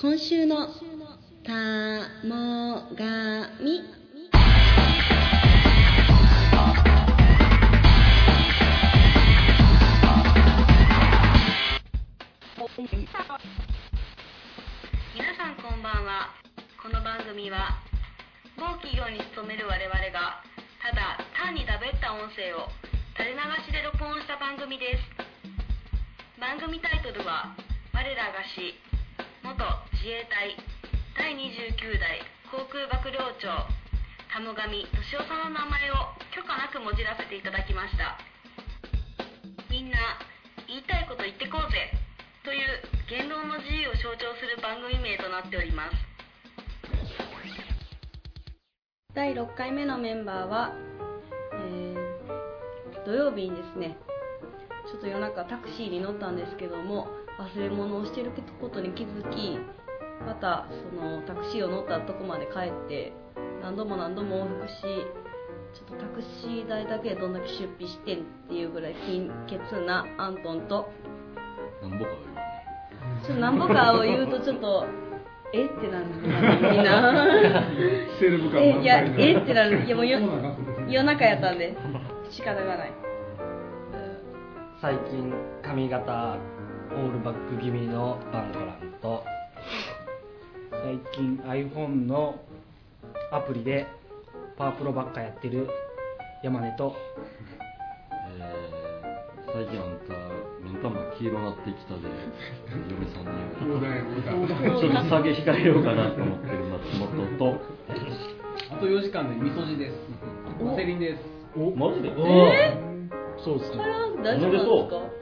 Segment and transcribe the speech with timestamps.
[0.00, 0.68] 今週の
[1.42, 1.50] た
[2.24, 3.82] もがみ。
[15.16, 16.30] 皆さんこんばんは。
[16.80, 17.82] この番組は
[18.56, 20.44] 某企業に勤める我々が
[20.80, 22.70] ただ単にだべった音声を
[23.18, 26.40] 垂れ流しで録音した番組です。
[26.40, 27.56] 番組タイトルは
[27.92, 28.78] 「我らがし
[29.48, 29.64] 元
[29.96, 30.52] 自衛隊
[31.16, 32.20] 第29代
[32.52, 33.48] 航空幕僚長
[34.28, 35.94] 田母神俊夫さんの名前を
[36.36, 38.20] 許可なくもじらせていただきました。
[39.70, 39.96] みんな
[40.68, 41.88] 言いたいこと言ってこうぜ
[42.44, 42.60] という
[43.08, 45.96] 言論の自由を象徴する番組名となっております。
[49.14, 50.72] 第6回目のメンバーは、
[51.56, 51.98] えー
[53.06, 53.96] 土曜日にですね
[54.92, 59.58] ちょっと夜中タクシーに乗ったんですけども忘れ物をしてることに気づき
[60.26, 63.12] またそのタクシーを乗ったとこまで帰って
[63.62, 64.72] 何度も何度も往復し
[65.72, 70.90] ちょっとタクシー代だけでどんだけ出費してんっていうぐらい貧血なアントンと。
[71.82, 72.10] なんぼか
[73.24, 74.86] ちょっと何ぼかを言うとちょっと
[75.52, 77.64] えってなるみんな。
[78.18, 79.84] セレブ感えいやえってなる。
[79.84, 80.18] いやもうよ
[80.88, 81.76] 夜中やったんで
[82.30, 82.92] 仕方がない。
[84.80, 85.32] 最近
[85.62, 86.36] 髪型
[86.90, 89.24] オールバック気味のバンドランと
[90.70, 92.40] 最近 iPhone の
[93.32, 93.86] アプリで
[94.56, 95.68] パワープロばっかやってる
[96.42, 96.94] 山根と。
[98.30, 100.14] えー、最近あんた
[100.62, 102.00] 目ん玉黄色なってきたで
[102.90, 103.30] 嫁さんに。
[104.80, 107.60] ちょっと下げ控えようかなと思ってる松本と。
[108.70, 109.94] あと4時間で味噌汁です。
[110.62, 111.20] ワセリンです。
[111.56, 112.08] おマジで？
[112.10, 112.78] え
[113.44, 113.76] そうですね。
[113.78, 115.17] これは大丈夫なんですか？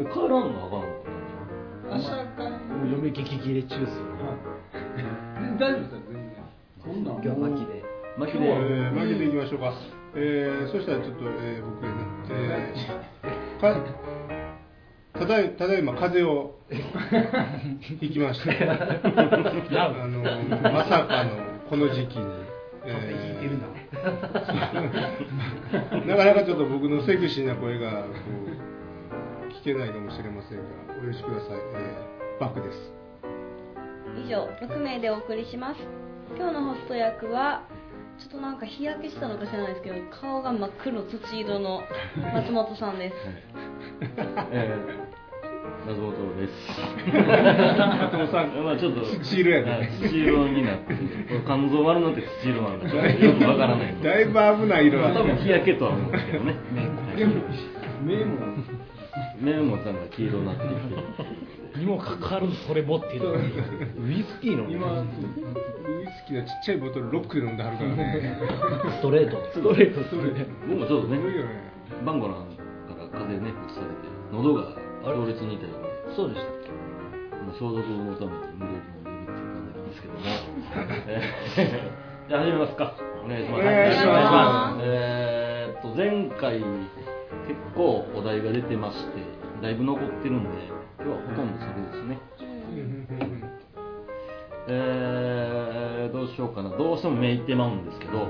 [0.00, 0.36] え帰らんの？
[0.66, 0.80] あかんの？
[0.80, 0.86] か
[1.92, 2.50] 明日から。
[2.50, 2.56] も
[2.86, 3.86] う嫁激切れ中っすよ
[5.58, 6.24] 大丈夫ですよ、全然。
[6.82, 7.14] そんなん。
[7.14, 7.82] 今日は巻きで
[8.16, 9.74] な巻き今日は、えでー、負けていきましょうか、
[10.14, 11.92] えー、そしたらちょっと、えー、僕ね、
[12.32, 13.76] えー、か
[15.18, 16.54] ただいただいま風邪を
[17.80, 18.74] ひきまして あ
[20.06, 20.22] の
[20.72, 21.30] まさかの
[21.68, 22.24] この時期に、
[22.86, 23.30] えー
[26.06, 27.96] なかなかちょっと僕のセクシーな声がこ
[28.46, 28.50] う
[29.60, 30.64] 聞けないかもしれませんが
[31.02, 32.78] お許しください、えー、バックです。
[34.24, 35.80] 以上6名でお送りします。
[36.34, 37.68] 今日のホスト役は
[38.18, 41.82] ちょっとなんか日焼けしたのか知らないですけど顔が真っ黒土色の
[42.32, 43.14] 松本さんです。
[44.50, 46.80] えー、松本です。
[48.00, 48.64] 松本さん。
[48.64, 49.70] まあちょっと土色やね。
[49.72, 51.00] はい土色になってこ
[51.34, 53.94] れ肝臓丸になって土色なんで ちょっとよくわからない。
[54.02, 56.54] だいぶ危ない色まあ多分日焼けとは思うんですけどね。
[57.14, 57.34] でも、
[58.02, 58.79] 目も。
[59.40, 60.68] 目もなんか黄色になってき
[61.74, 63.32] てにもかかわらずそれ持ってる
[63.98, 68.38] ウイスキーの今、ウイスキーのちっちゃいボトルロックで飲んではるからね。
[68.98, 69.38] ストレート。
[69.52, 70.02] ストレート。
[70.04, 70.50] ストレート。
[70.68, 71.18] 僕もちょっとね。
[72.04, 73.92] バンゴランから風邪ね移されて
[74.32, 74.74] 喉が
[75.04, 75.78] 強烈に痛いんで
[76.16, 76.50] そうでしたっ
[77.46, 80.20] まあ消毒のために無理やり飲んでるっていう感じなんですけども。
[81.08, 82.94] えーじゃあ始めますか。
[83.24, 83.60] お願いします。
[83.60, 89.18] お願いしますえーっと前回結構お題が出てまして
[89.62, 90.50] だいぶ残ってるんで
[90.98, 92.18] 今日はほとんどそれですね。
[94.68, 96.70] えー、どうしようかな。
[96.70, 98.28] どうしてもめいてまうんですけど、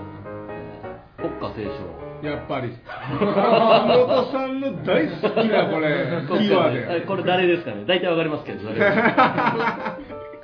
[0.48, 2.26] えー国歌斉唱。
[2.26, 2.72] やっぱり。
[2.72, 7.84] 松本さんの大好きなこれキーワードこれ誰ですかね。
[7.86, 9.98] 大体わかりますけど誰ですか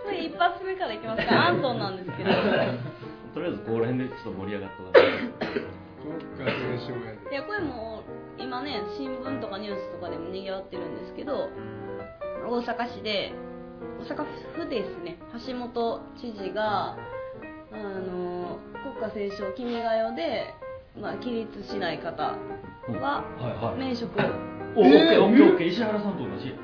[0.05, 1.47] これ一発目からいきますか。
[1.49, 2.31] アントンなんですけど。
[3.35, 5.11] とりあえずここら辺でちょっと盛り上がってもらって
[6.05, 6.13] 国
[6.45, 7.33] 家斉唱やで。
[7.33, 7.96] いやこれもう
[8.39, 11.49] 今ね新聞とかニュースとかでもにぎわってるんですけど
[12.49, 13.33] 大阪市で
[14.01, 14.25] 大阪
[14.55, 16.97] 府ですね橋本知事が
[17.73, 18.59] あの
[18.95, 20.55] 国家斉唱君が代で、
[21.01, 22.39] まあ、起立しない方
[22.95, 23.79] ははいはい。
[23.79, 24.11] 免職。
[24.77, 25.67] おオッケーオッケーオッケー。
[25.69, 26.55] 石原さんと同じ。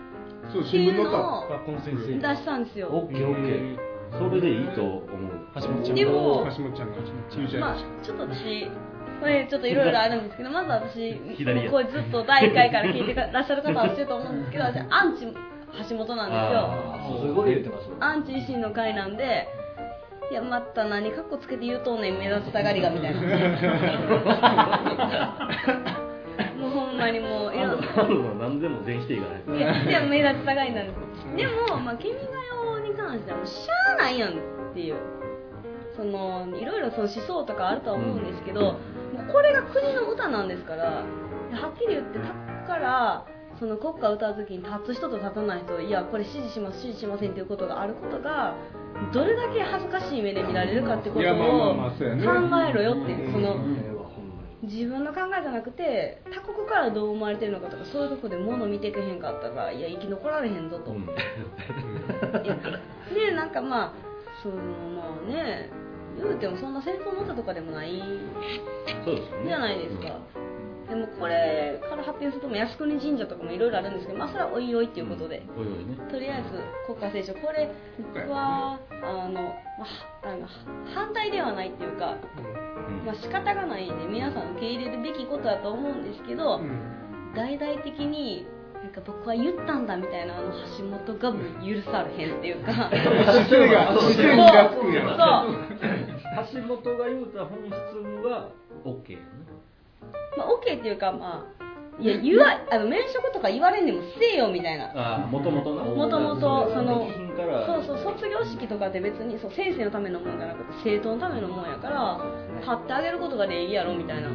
[0.53, 1.11] そう新聞の
[1.45, 2.89] を学校の先生出したんですよ。
[2.89, 3.93] オッケーオッケー。
[4.19, 5.43] それでいいと思う。
[5.55, 6.97] 橋本ちゃんでも橋本ちゃんが
[7.61, 8.71] まあちょっと私
[9.23, 11.15] これちょっといろいろあるんですけどまず私
[11.71, 15.33] これずっと第1回から聞いてらっしゃる方は知ってると思うんですけど私 アンチ
[15.89, 16.71] 橋本なんですよ。
[17.29, 19.47] すごい言ってますアンチ維新の会なんで
[20.31, 23.21] いやまた何かっこつけて言うとんねん目立ちたがりがみたいな。
[26.59, 29.23] もうほんまにもういろんあの何でも全否定が
[29.53, 30.97] ないいやいや目立ちたがりなんです。
[31.37, 32.21] でも、まあ、君が
[32.73, 34.33] 代に関してはもうしゃあないやんっ
[34.75, 34.97] ていう
[35.97, 38.79] そのいろいろその思想とかあるとは思うんですけど、も
[39.29, 41.05] うこれが国の歌なんですからは
[41.75, 43.27] っきり言ってタッから
[43.59, 48.57] そその国歌を歌う時に立つ人と立たない人いやこれ支持します支持しませんということがあることが
[49.13, 53.57] どれだけ恥ずかしい目で見られるかってことを考えろよっていうその
[54.63, 60.95] 自分の考えじゃなくて他国からどう思われてるのかとかそういうとこで物見てけへんかったらいや生き残られへんぞと、
[63.15, 64.12] でなんかまあ
[64.43, 65.71] そのまあね
[66.17, 68.03] 言うてもそんな戦争のったとかでもない
[69.05, 69.49] そうですよね。
[69.49, 70.19] じゃないですか、
[70.91, 75.97] でもこれから発表するとも靖国神社とかもいろいろあるんですけどまあそれはおいおいっていうことで、おいおいね。
[76.11, 76.51] とりあえず
[76.87, 77.33] 国歌斉唱。
[77.35, 77.71] これ
[78.29, 79.87] はあの、ま
[80.23, 80.47] あ、あの
[80.95, 83.07] 反対ではないっていうか、うん。
[83.07, 86.61] まあ仕方がないんで皆さん受け入れるべきことだと思うんですけど、
[87.35, 88.47] 大々的に
[88.83, 92.91] なんか僕は言ったんだみたいなあの橋本が許されへんっていうか。
[92.91, 94.13] 姿勢がそう。
[94.13, 96.61] 姿勢にがつくんやそう。
[96.61, 97.73] 橋本が言うた本質
[98.27, 98.51] は
[98.85, 99.25] OK やね
[100.37, 105.29] まあ、OK っていうかまあいや言わあの免職とか言われんでもせえよみたいな。
[105.31, 105.85] もともとな。
[105.85, 107.07] もともとその
[107.67, 112.19] そうそう卒業式とかって別にそう先生のためのもんじゃなくて生徒のためのもんやから
[112.61, 114.29] 立ってあげることが礼儀やろみたいな。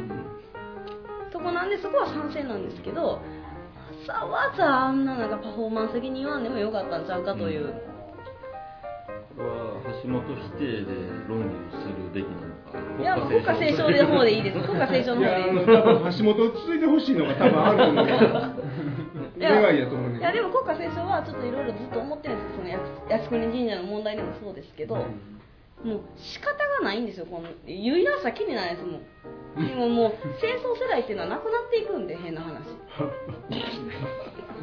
[1.30, 3.20] そこなんでそこは賛成なんですけどわ
[4.08, 7.74] ざわざあんななんかパフォーマンス的に言わんでもよかったんちゃうかという、
[9.36, 10.88] これは橋本否定で
[11.28, 12.80] 論議をするべきなのか。
[13.00, 15.40] いや国家斉唱の方でいいです国家斉唱の方で。
[15.48, 18.06] いいです橋本を続いてほしいのが多分あると思う
[19.38, 22.56] いや願いやと思うねんいやでも国家斉唱はちょっといろいろずっと思ってるんですよ。
[22.56, 24.96] その靖靖国神社の問題でもそうですけど、
[25.84, 27.26] もう仕方がないんですよ。
[27.26, 29.02] この言い出したらきりないですもん。
[29.68, 32.58] でももう戦争世代っていうのはなくなっていくんで変な話。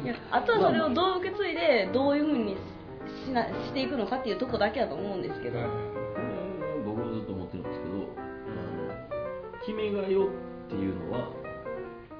[0.04, 2.56] いやあとはそれをどう受け継いでどういうふうに
[3.24, 5.58] しなしていくのかっていうとこだけだと思うんですけど、
[6.84, 7.92] 僕ずっと思ってるんですけど
[9.64, 10.28] 「君が代」っ
[10.68, 11.30] ていうのは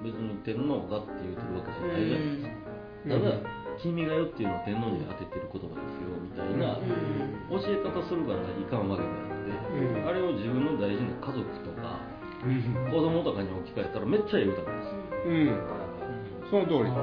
[0.03, 2.49] 別に天皇がって言ってるわけじゃないじゃないですか。
[3.09, 10.09] ただ「君が代」っていうのは天皇に当ててる言葉ですよみたいなうん教え方するからいかんわけじゃなくて、うん。
[10.09, 12.01] あれを自分の大事な家族とか
[12.45, 12.91] うん。
[12.93, 14.97] 子供とかに置き換えたらめっちゃいい歌なんですよ。
[15.27, 15.61] うん。
[16.51, 16.91] その通り。
[16.91, 16.95] う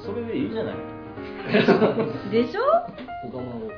[0.00, 0.74] それでいいじゃない。
[0.74, 0.78] ん、
[2.30, 2.60] でしょ？
[3.30, 3.68] 他のも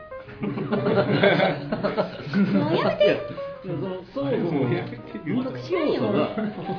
[2.70, 3.20] うやめて。
[3.62, 5.56] そのそもそもやめて要素が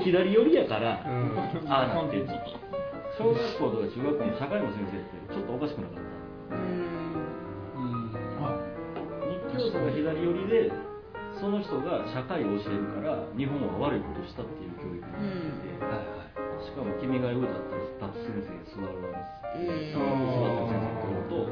[0.03, 1.71] 左寄りやから、うん。
[1.71, 2.33] あなんていうの？
[3.17, 6.03] 小学校とか中学校の社会の先生ってちょっとおかしくなかっ
[6.49, 6.55] た？
[6.57, 8.09] うん。
[9.29, 10.71] 日教祖が左寄りで
[11.39, 15.85] その人が社会を教えるから日本は悪いことをしたっていう教育になっていて、
[16.65, 19.05] しかも「君が代」だったら立つ先生座らんう。
[19.05, 21.45] ん座ってる先生と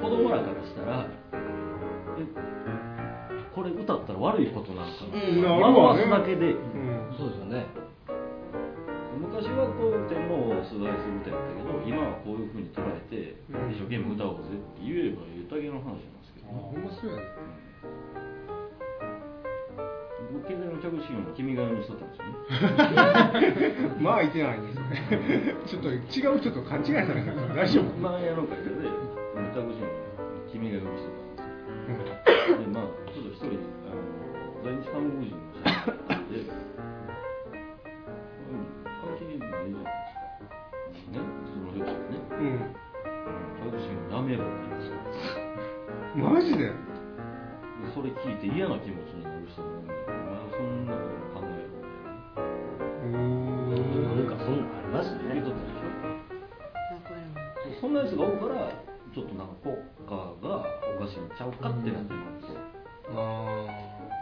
[0.00, 1.06] 子供らからしたら
[2.18, 2.24] え
[3.54, 5.42] これ歌ったら悪いことなのかな、うん。
[5.42, 6.52] なるわね惑わすだけで。
[6.52, 7.14] うん。
[7.18, 7.66] そうですよね
[9.18, 13.72] 昔はこう天皇を崇拝する歌やったけど今はこういうふうに捉えてうん。
[13.72, 17.22] 一生懸命歌おうぜって言えば言うだけの話なんですけど、ほんまそうやね。
[20.32, 24.00] 僕経済の着信音を君が代にしとったんですよね。
[24.00, 24.72] まあいてないね。
[25.66, 27.84] それちょっと違う人と勘違いされたから大丈夫。
[28.00, 28.88] 前やの会社で
[29.52, 30.01] 着信音
[49.52, 51.90] ちになる人もいるんだけどお前はそんなこと考えろみ
[52.32, 55.34] たいななんかそんなんありますね。
[55.34, 55.92] 言うとったでしょ。
[57.80, 58.70] そんなやつがおるから
[59.12, 60.64] ちょっとなんか国家が
[60.96, 62.60] おかしいんちゃうかってなってるんですよ。
[63.10, 63.66] あ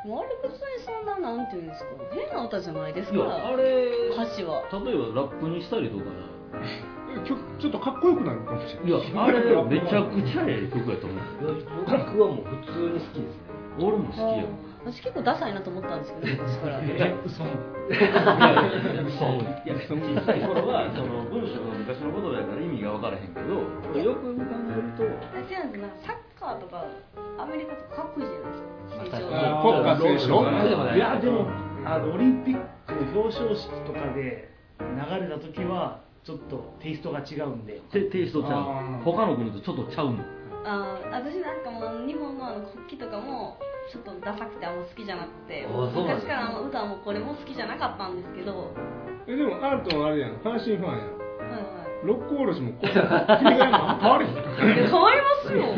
[0.06, 8.88] もうあれ別にそんななんていうんですか変な歌じゃないですいからやあれ歌詞は例えばラップにしたりとかー曲ちょっとかっこよくなるかもしれない。
[8.88, 11.20] いやあれめちゃくちゃええ曲やと思う。
[11.84, 13.52] 僕はもう普通に好きですね。
[13.78, 16.80] 俺も好きやん私結構ダサいなと思ったんですけど昔から。
[16.80, 17.44] え嘘。
[17.44, 17.46] い
[17.92, 23.50] やいやいや小さい頃はその文章が昔のことやから意味が分からへんけど
[23.98, 26.86] よく考えるとあ違うんですなんかサッカーとか
[27.38, 31.50] アメリカとかかっこいいじゃないですかあ国歌斉唱ロックでもないいやでも
[31.84, 34.86] あのオリンピックの表彰式とかで流
[35.18, 40.22] れた時はちょっとテイストが違うんでテテイストちゃう他の国とちょっとちゃうの
[40.64, 43.58] あー私なんかもう日本のあの国旗とかも
[43.90, 48.56] ちょっとダサくてあんま好きじゃなくて昔からあんま歌もこれも好きじゃなかったんですけど。
[48.56, 48.68] はい
[49.26, 50.36] えでもアートはあれやん。
[50.42, 51.18] 阪神ファンやん。
[51.18, 54.32] はいロックおろしもこう君が変われへん。
[54.32, 55.76] え変わりますよ。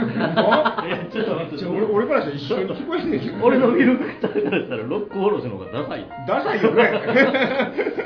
[0.78, 6.82] あいやちょっと待って俺俺からしたら一緒に聞こえんねんけど俺の見る方からしたらロックおろしの方がダサいダサいよね。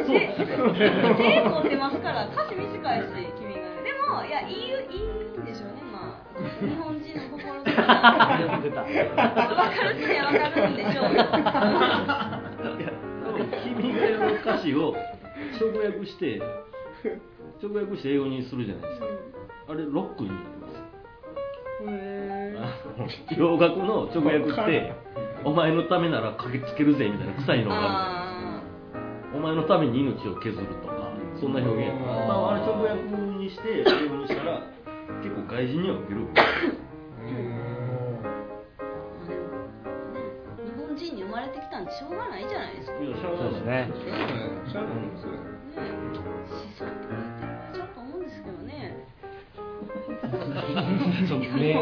[0.08, 3.52] で手持ってますから歌詞短いし君
[4.08, 5.25] もいやいいいい
[6.60, 7.76] 日本人の心とか
[8.62, 9.02] 出た分か
[9.82, 11.10] る人には分かるんでしょう
[13.64, 14.94] 君が代の歌詞を
[15.60, 16.40] 直訳して
[17.62, 19.06] 直訳して英語にするじゃないですか。
[19.68, 20.72] あれロックになります。
[21.88, 22.60] へあ
[22.98, 24.94] の洋楽の直訳って
[25.44, 27.86] 「お前のためなら駆けつけるぜ」みたいな臭いのがある。
[27.88, 28.62] あ
[29.34, 31.92] お前のために命を削るとかそんな表現。
[32.06, 32.94] あ、あれ直訳
[33.38, 34.62] にして英語にしたら
[35.22, 36.20] 結構外人には受ける。
[40.56, 42.98] 日本人に生まれてきたんでしょうがないじゃないですか。
[42.98, 43.38] ねいやしゃあない。
[43.38, 43.90] そうですね。
[44.72, 45.84] しゃあないそれ思
[46.72, 48.96] 想って言ってる場合ちゃうと思うんですけどね
[51.28, 51.80] そう目が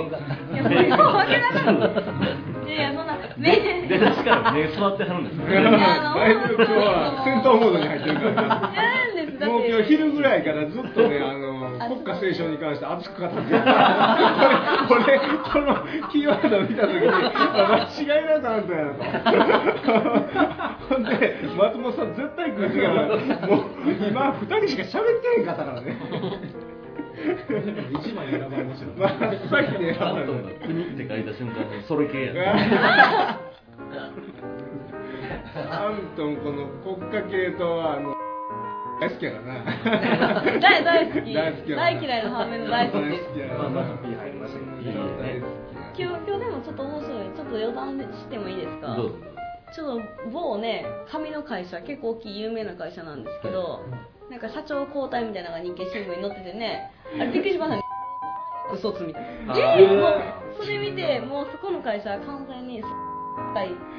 [2.67, 8.73] いやそんな目出だしから目座ってはるんですねいやあのだいぶ今日は戦闘モードに入ってるからな
[9.13, 11.44] んですだってもう今日昼ぐらいからずっとね、あのあ
[11.89, 15.21] 国家斉唱に関して熱く語ってるこれ、
[15.53, 15.77] この
[16.11, 19.05] キーワードを見たときに、あ間違いなくあんたやなと。
[20.89, 23.07] ほんで、松本さん、絶対来る時間ない、
[23.49, 23.67] もう
[24.09, 25.97] 今、2人しか喋ってへんかったからね。
[27.93, 29.41] 一枚選ばれましたね、っ
[30.97, 32.41] て書いた瞬間にそれ系やね
[35.71, 38.14] アントン、この国家系と、あの、
[39.01, 40.61] 大好きやからな。
[40.61, 41.35] 大大好き。
[41.35, 43.03] 大好き大嫌いの反面の大好き。
[43.03, 43.55] 大好きやな。
[43.55, 44.93] まあまず P 入りましたけどいいね。
[44.95, 45.47] 大好
[45.95, 48.97] きや今日今日でもちょっと面白いちょっと余談してもいいですか？
[48.97, 49.19] どうぞ。
[49.75, 53.81] ちょっと某ね紙の会社結構大きい有名な会社なんですけど、
[54.31, 56.91] なんか社長交代みたいなのが日経新聞に載っててね。
[57.19, 57.83] あれびっくりしましたね
[58.73, 59.59] 嘘つみたいな。
[59.59, 62.83] えー、もうそれ見てもうそこの会社は完全に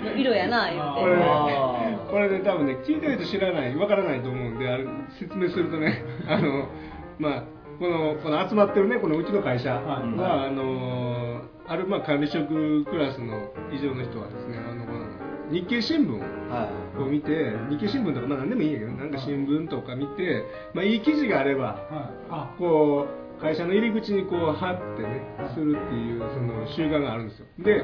[0.04, 4.86] の色やな言 これねこれね多分ね聞いてる人知らないわからないと思うんであれ
[5.20, 6.68] 説明するとね あの
[7.20, 7.44] まあ
[7.80, 10.04] このこの集まってるねこのうちの会社が、はい。
[10.48, 15.06] あのあるまあ管理職クラスの以上の人はですねあのこの
[15.52, 21.78] 日経新聞はを見て日経新聞とかまあ何でもいいんやけどなんか新聞とか見て、まあ、いい記事があればはい。
[22.30, 22.56] あ。
[22.58, 25.22] こう会社の入り口にこう貼ってね
[25.54, 27.46] するっていうその習慣があるんですよ。
[27.60, 27.84] で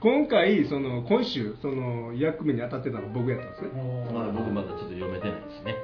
[0.00, 3.70] 今回その今週その役目に当たってたのが僕やったんですね。
[4.12, 5.74] まあ僕まだちょっと読めてないですね。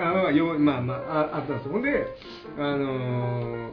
[0.00, 0.98] あまあよまあまあ
[1.34, 1.66] ああったんです。
[1.66, 2.06] よほんで
[2.58, 3.72] あのー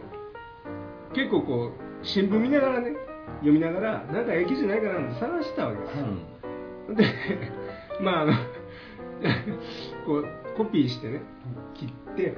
[1.13, 2.91] 結構こう新聞見ながらね
[3.39, 6.05] 読みながらなんかええ記事ないかなって探してたわけですよ。
[6.89, 6.95] うん。
[6.95, 7.05] で
[8.01, 8.33] まああの
[10.05, 10.25] こう
[10.57, 11.21] コピーしてね
[11.74, 12.35] 切って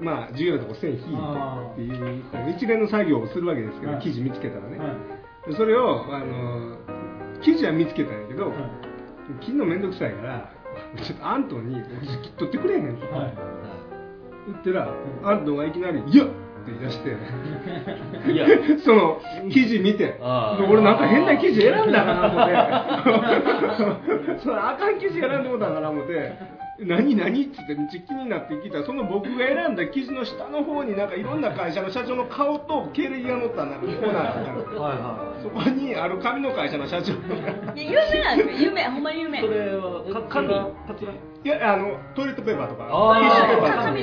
[0.00, 2.24] まあ授業のとこ線引いてっていう
[2.56, 4.02] 一連の作業をするわけですけどはい。
[4.02, 4.78] 記事見つけたらね。
[4.78, 4.88] はい
[5.48, 6.76] でそれをあの
[7.42, 8.54] 記事は見つけたんやけどはい。
[9.44, 10.50] 切るのめんどくさいから
[11.02, 11.82] ちょっとアントンに
[12.22, 13.34] 「切っとってくれへん」とはい。
[14.46, 14.88] 言ってら
[15.24, 16.34] アントンがいきなり「いや!」って
[16.68, 17.10] 言い出して。
[18.32, 18.46] いや。
[18.84, 20.18] その記事見て。
[20.68, 24.38] 俺なんか変な記事選んだかな思って。
[24.42, 26.32] そのあかん記事選んでもたかな思って
[26.78, 28.80] 何何っつってめっちゃ気になって聞いた。
[28.80, 34.60] らその僕が選んだ記事の下の方になんかいろんな会社の社長の顔と経歴が載ったなんかコーナーがあったの。
[34.60, 34.98] いはい。
[34.98, 37.14] はそこにある紙の会社の社長。
[37.14, 38.68] がいや有名なんですよ。
[38.68, 38.84] 有名。
[38.84, 39.40] ほんまに有名。
[39.40, 40.54] それはか紙カ
[40.98, 41.12] ツラ？
[41.12, 42.88] いやあのトイレットペーパーとか。
[42.90, 43.20] あー。
[43.20, 43.82] ティッシュペーパーとか。
[43.84, 44.02] 髪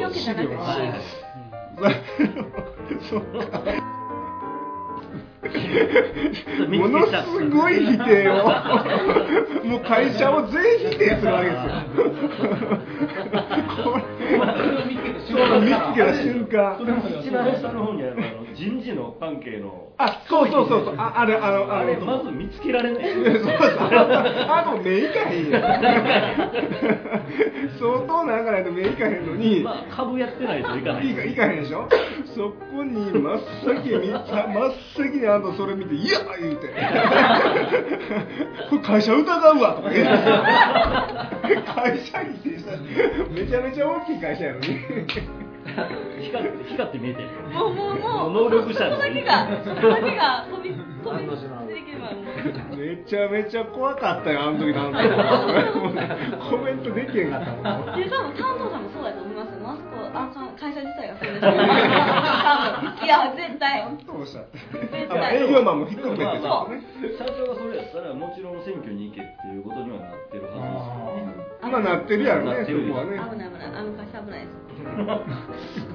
[0.00, 0.56] の毛じゃなくて。
[3.08, 3.91] そう見
[5.42, 7.12] ものす
[7.50, 8.34] ごい否定を
[9.64, 11.72] もう会社を全否定するわけですよ。
[15.32, 16.78] これ見つけた瞬間。
[17.20, 18.16] 一番下の方にある
[18.54, 20.94] 人事の関係のあそうそうそうそう。
[20.98, 23.04] ああれあのあれのまず見つけられない。
[23.14, 23.50] そうそう。
[23.50, 25.62] あの目いかへんやん
[27.78, 31.10] 相当なんかないと目いかへんのに、まあ株やってないといかない。
[31.10, 31.88] いかいかへんでしょ？
[32.34, 34.24] そこに真っ先に 真っ
[34.96, 36.68] 先にあんたそれ見て「いや!」言うて
[38.70, 40.06] 「これ会社疑うわ」とか言う
[41.74, 42.38] 会社に
[43.34, 44.66] めちゃめちゃ大きい会社やのに
[45.72, 48.32] 光って光って見えてるもうもうもう。
[48.32, 51.26] 能力者そこだけがそこだけが飛び飛び
[51.68, 54.98] 出てきてまうめちゃめちゃ怖かったよあの時なんか
[56.50, 61.56] コメントできへんかったもんで多分担当さんもそうだと思いますよあそこあ会社自体がそうですよ多
[62.80, 64.18] 分いや絶対ど。
[64.18, 71.52] うしたって絶対営業マンも引っ掛けてまあるまあ社長がそれやったらもちろん選挙に行けっていうことにはなってるはずですよね。
[71.62, 74.61] まあなってるやろね危ない危ないあの会社危ないです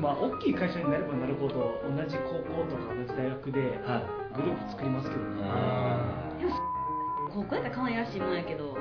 [0.02, 4.18] まあ大きい会社になればなるほど同じ高校とか同じ大学ではい。
[4.36, 5.42] グループ作りますけどね。
[5.44, 6.30] あ
[7.34, 8.74] 高校やったら可愛らしいもんやけど。
[8.74, 8.78] ー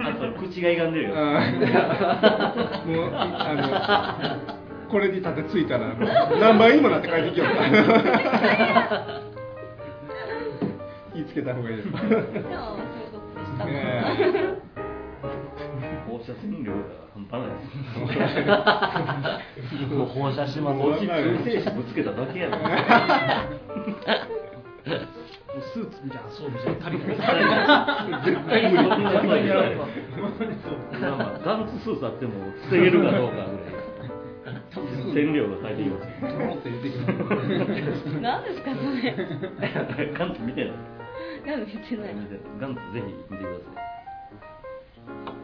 [0.00, 1.14] あと口が歪んでるよ。
[1.16, 1.28] もう
[3.14, 3.54] あ
[4.46, 5.94] のこれに立てついたら
[6.40, 7.54] 何倍にもなって帰ってきよった。
[11.12, 11.88] 気ぃつけた方がいいです
[16.06, 17.48] 放射線量が半端ない。
[19.94, 22.52] もう放射しますこっち子ぶつけただけやん
[25.60, 27.08] スーツみたいな装備じゃ足りない
[28.24, 28.86] 絶対無理
[31.00, 32.32] まあまあガンツスーツあっても
[32.70, 33.48] 防げるかどうかぐらい
[35.14, 37.10] 線量が変えていきますポロって出てきます
[38.20, 38.80] 何ですかそ
[40.00, 40.74] れガンツ見てない
[41.46, 42.14] 何見てない
[42.60, 45.37] ガンツぜひ見てください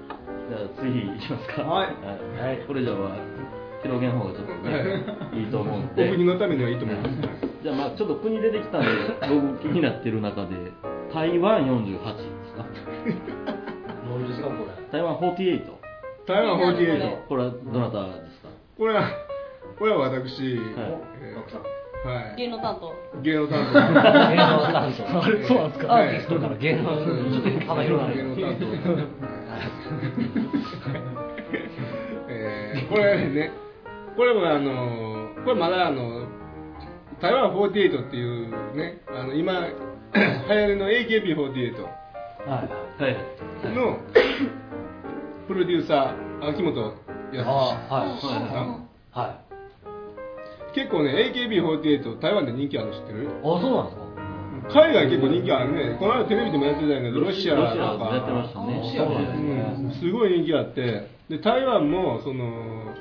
[0.48, 1.62] じゃあ次いきますか。
[1.62, 1.86] はい。
[2.40, 3.10] はい、これじゃあまあ
[3.82, 5.04] 広げん方がちょっとね
[5.40, 7.10] いいと思うんおで国のためにはいいと思います。
[7.62, 8.88] じゃあまあちょっと国出てきたんで
[9.28, 10.50] 僕気になってる中で
[11.12, 12.64] 台湾48ですか？
[14.08, 15.60] 何ですかこれ台湾48
[16.26, 18.48] 台湾48これはどなたですか？
[18.78, 19.04] これは
[19.78, 20.60] これは私、はい。
[21.22, 21.74] えー
[22.04, 22.36] はい。
[22.36, 22.92] 芸能担当。
[23.22, 25.22] 芸能担芸能担当。
[25.22, 25.94] あ れそうなんですか。
[25.96, 26.82] アーティストから芸能。
[26.82, 29.43] ちょっと幅広が当芸る能担当
[32.28, 33.50] えーこれね
[34.16, 36.26] これもあのこれまだあの
[37.20, 39.52] 台湾48っていうねあの今
[40.14, 41.88] 流行りの AKB48 は
[42.98, 43.02] い。
[43.02, 43.16] はい。
[43.74, 43.98] の
[45.48, 46.92] プロデューサー秋元
[47.32, 47.52] 康あ
[47.90, 48.08] あはい。
[48.20, 48.26] さ
[48.62, 49.38] んは
[50.74, 53.24] 結構ね AKB48 台湾で人気あるの知ってる？
[53.24, 54.03] いあそうなんですか？
[54.70, 55.96] 海外結構人気あるね。
[55.98, 57.74] この間テレビでもやってたんやけどロシアとか。
[57.76, 58.76] やってましたね。
[58.76, 61.08] ロシアすごい人気あって。
[61.28, 62.94] で台湾もその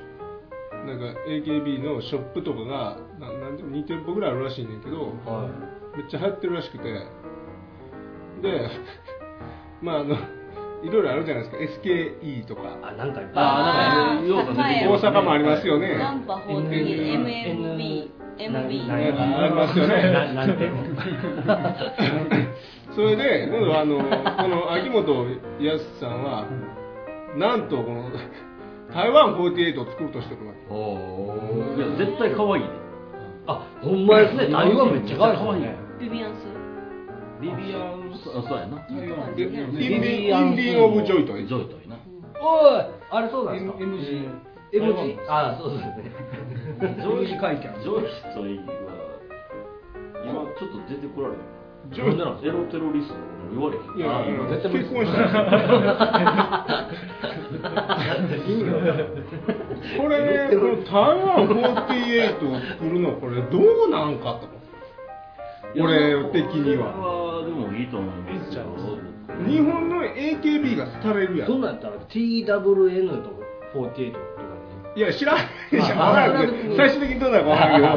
[0.85, 5.49] なんか AKB のショップとかがななんでも2店舗ぐらいあるらしいねんけどは
[5.95, 6.83] めっちゃ流行ってるらしくて。
[8.41, 8.69] で
[9.81, 10.15] まああの
[10.83, 11.81] いろいろあるじゃないですか。
[11.81, 12.61] SKE とか。
[12.83, 13.33] あなんかいっぱい。
[13.35, 15.97] あーなんか大阪もありますよね。
[15.97, 18.99] ナンパ 40MMB MB なあ
[19.47, 20.11] りますよね。
[20.11, 20.69] ななんて。
[22.93, 24.03] それで今度はあのこ
[24.47, 25.25] の秋元
[25.59, 26.45] 康さんは
[27.37, 28.11] なんとこの
[28.93, 30.59] 台湾48を作るとしてるわけ。
[30.69, 32.69] おおいや絶対可愛いで。
[33.47, 34.47] あほんまですね。
[34.47, 35.61] 台湾めっちゃ可愛い。
[35.61, 36.45] ねビビアンス。
[37.41, 38.77] ビビアンあそうやな。
[39.35, 41.97] でインディインディン・オブ・ジョイトイジョイトイな
[42.39, 42.81] おい
[43.11, 43.73] あれそうなんですか
[44.73, 46.11] ？MG あそうですね。
[46.79, 48.63] ジョイジ会見ジョイトイは
[50.25, 51.39] 今ちょっと出てこられへん
[51.91, 53.15] ジョイなんでなんエロテロリスト
[53.51, 53.83] 言われへん。
[53.97, 55.19] いやあ今結婚した
[59.97, 60.55] これね。
[60.57, 64.47] この台湾48を作るのこれどうなんかと
[65.81, 66.91] 俺的には。
[66.93, 68.63] これはでもいいと思いますよ。
[69.47, 71.47] 日本の AKB が廃れるやん。
[71.47, 73.29] そんなんやったら TWN と
[73.73, 74.23] 48とか
[74.95, 76.47] いや知らな いでしょわからん。
[76.51, 77.87] けど最終的にどうなるかわからんけど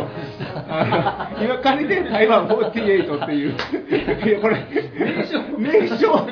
[0.71, 1.31] あ。
[1.39, 3.51] の今仮で台湾48っていう。
[3.51, 4.67] いやこれ
[4.99, 5.43] 名称。
[5.59, 6.27] 名称。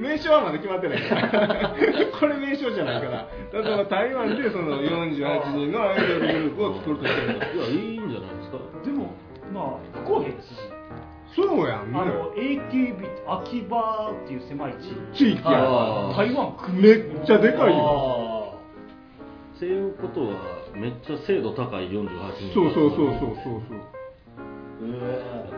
[0.00, 0.98] 名称はまだ決まってない。
[1.02, 1.76] から
[2.18, 3.28] これ名称じゃないから。
[3.52, 7.44] 例えば台湾でその48人のアイドルグループを作るとしてると。
[7.56, 8.58] いやいいんじゃないですか。
[8.84, 9.12] でも
[9.54, 9.64] まあ
[10.04, 10.67] 不公平ですし
[11.46, 15.16] そうやんねあの AKB 秋葉っていう狭い地。
[15.16, 15.62] 地域や。
[15.64, 18.54] あー台湾組めっちゃでかいよ。
[18.54, 18.58] あ
[19.56, 20.28] っていうことは
[20.74, 22.08] めっちゃ精度高い48
[22.50, 22.54] 人。
[22.54, 23.80] そうそうそうそうそうそう。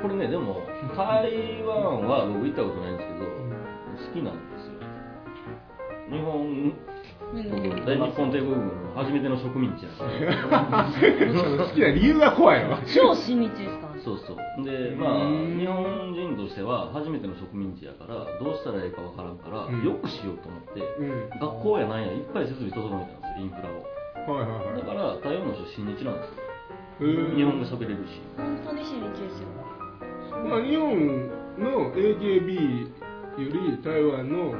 [0.02, 0.56] これねでも
[0.96, 4.80] 台湾は僕行ったことないんですけど好きなんですよ。
[6.10, 6.72] 日本
[7.50, 10.04] 僕大日本帝国軍の初めての植民地やか
[10.50, 10.84] ら。
[11.68, 12.78] 好きな理由が怖いわ。
[12.94, 13.89] 超親日ですか？
[14.04, 14.64] そうそう。
[14.64, 19.84] でまあ日本人としては初めての植民地やからどうしたらいいかわからんから、うん。
[19.84, 21.30] よくしようと思って、うん。
[21.40, 23.84] 学校やなんやいっぱい設備整えたんですよインフラを。
[24.36, 24.80] はいはいはい。
[24.80, 26.50] だから台湾の人親日なんですよ
[27.00, 28.20] 日本語喋れるし。
[28.36, 29.48] 本当に親日ですよ。
[30.44, 32.88] まあ、日本の AKB
[33.38, 34.54] より台湾の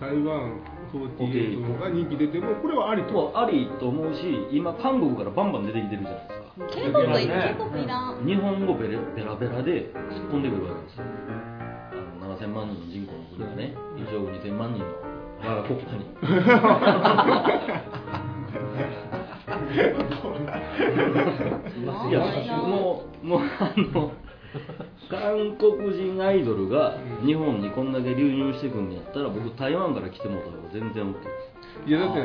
[0.00, 0.60] 台湾
[0.92, 3.12] 48の方が人気出てもこれはありと。
[3.12, 4.20] もうありと思うし
[4.52, 11.04] 今韓国からバンバン出てきてるじゃないですか K-POP い K-POP いらん日本語ベレベラベラで突っ込んでくるわけですよ。
[11.90, 11.94] あ
[12.26, 13.74] の7000万人の人口の国がね。
[13.96, 14.86] 1億2000万人の
[15.42, 16.04] 我が国家に。
[22.08, 22.20] いや
[22.56, 24.12] もうもうあの
[25.10, 31.20] 韓国人アイドルが日本にこんだけ流入してくんのやったら僕台湾から来てもらった方が全然 OK で
[31.84, 31.88] す。
[31.88, 32.22] いやだって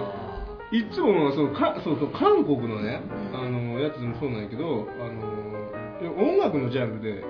[0.71, 3.01] いつもそのかそうそう韓国のね
[3.33, 7.23] あのやつもそうなんやけどあの音楽のジャンルで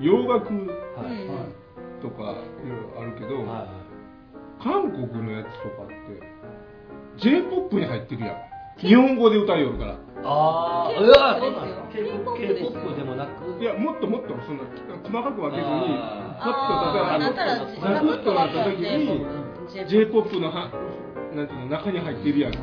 [0.00, 0.68] 洋楽うん
[2.00, 3.88] とかいろいろあるけど、あは
[4.62, 5.94] 韓国のやつとかって
[7.18, 8.36] j p o p に入ってるやん。
[8.78, 9.98] 日本語で歌いよるから。
[10.22, 12.70] ああ、うわ、そうなんです K-POP ですよ。
[12.70, 14.64] K-POP でもなく、いやもっともっとそんな
[15.02, 19.26] 細かく分けずにああーなったらパッとザクッとなった時に
[19.74, 20.70] J-POP j p o p のは
[21.34, 22.58] なんていうの中に入ってるやんか。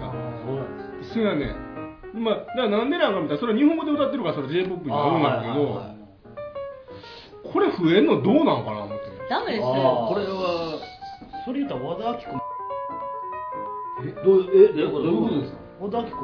[0.46, 1.14] そうなんです。
[1.14, 1.56] そうやね
[2.14, 5.82] まあだからなんでなんか見たらそれは日本語で歌ってるからそれ j p o p になるんだけど
[7.52, 9.06] これ増えんのどうなんかな思って。
[9.30, 9.64] ダメです。
[9.66, 10.80] あよーこれは
[11.46, 12.32] それ言ったら和田アキ子
[14.06, 15.04] え、どういうこと？
[15.04, 15.58] どういうことですか？
[15.82, 16.18] 和田アキ子。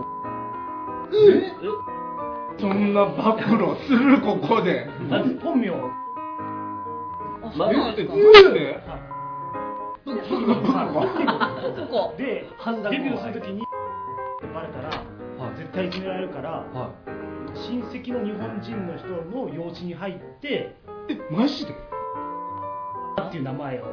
[2.60, 4.88] そんな暴露するここで。
[5.44, 5.70] 本名。
[5.72, 5.74] あ
[7.56, 8.14] そうなんですか？
[8.16, 8.82] 言う
[10.06, 10.12] で
[11.88, 13.62] こで判断デビューするときに
[14.54, 14.90] バレたら
[15.38, 15.58] はい。
[15.58, 16.92] 絶対決められるからは
[17.54, 20.76] 親戚の日本人の人の養子に入って
[21.10, 21.72] えマジで？
[21.72, 21.76] っ
[23.32, 23.86] ていう名前を。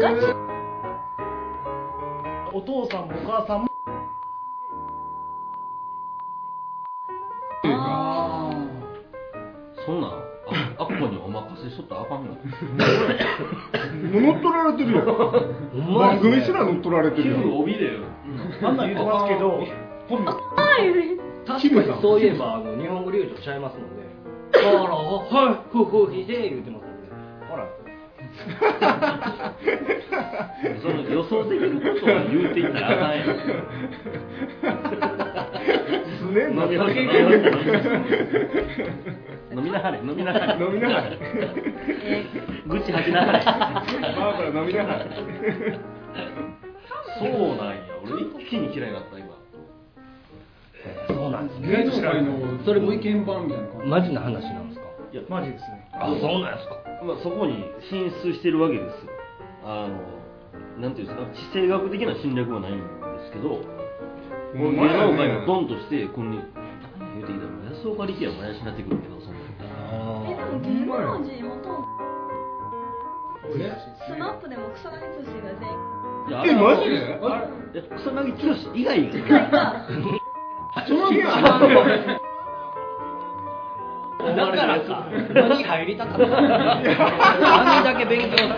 [0.00, 0.16] ガチ。
[2.52, 3.70] お父さんもお母さんも。
[9.86, 10.29] そんなん？
[10.50, 12.32] ああっこにお任せしとったらあかんの？
[12.32, 12.36] も
[14.18, 15.08] う乗っ取られてるやんい。
[15.94, 17.90] 番組すら乗っ取られてるやん帯で
[18.62, 19.64] あんなん言うてますけど
[20.08, 20.32] 本名
[21.46, 24.04] 確かにそういえば、あの日本語流暢ちゃいますもんね。
[24.52, 27.08] だから、はい、ふふひで言うてますもんね。
[27.48, 27.66] ほら。
[30.82, 33.26] その予想できることは言うていったらあかんやん
[36.18, 36.94] すねんな飲みはれ
[39.52, 41.10] 飲みなはれ飲みなはれ飲みながら
[42.66, 45.06] 愚痴吐きなはれバーバラ飲みながら
[47.18, 49.28] そうなんや俺一気に嫌いになった今
[51.08, 56.76] そうなんです芸能界のそれも意見番みたいな感じマジな話なんですかいやマジですねあ、そうなんですか。
[57.04, 59.12] まあ、そこに進出してるわけですよ。
[59.64, 60.20] あの
[60.80, 61.26] なんていうんですか。
[61.36, 62.84] 地政学的な侵略はないんで
[63.26, 63.48] すけど
[64.56, 66.38] もう芸能界のドンとしてこんに
[66.98, 69.36] 何言うていいだろう安岡力也も怪しになってくるけどその
[70.26, 71.84] えでも芸能人もと
[74.06, 75.76] スマップでも草薙剛が全員
[76.28, 76.88] いやえマジ
[77.72, 77.82] で？
[77.98, 79.86] 草薙剛以外が。
[80.86, 81.20] その日
[84.36, 86.26] だからか、何入りたかった。
[86.26, 88.54] のあんだけ勉強するの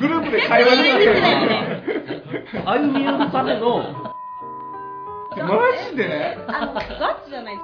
[0.00, 3.78] グループで会話できて歩み寄るための
[5.36, 6.36] マジで？
[6.48, 6.80] あのガ
[7.24, 7.58] チじゃない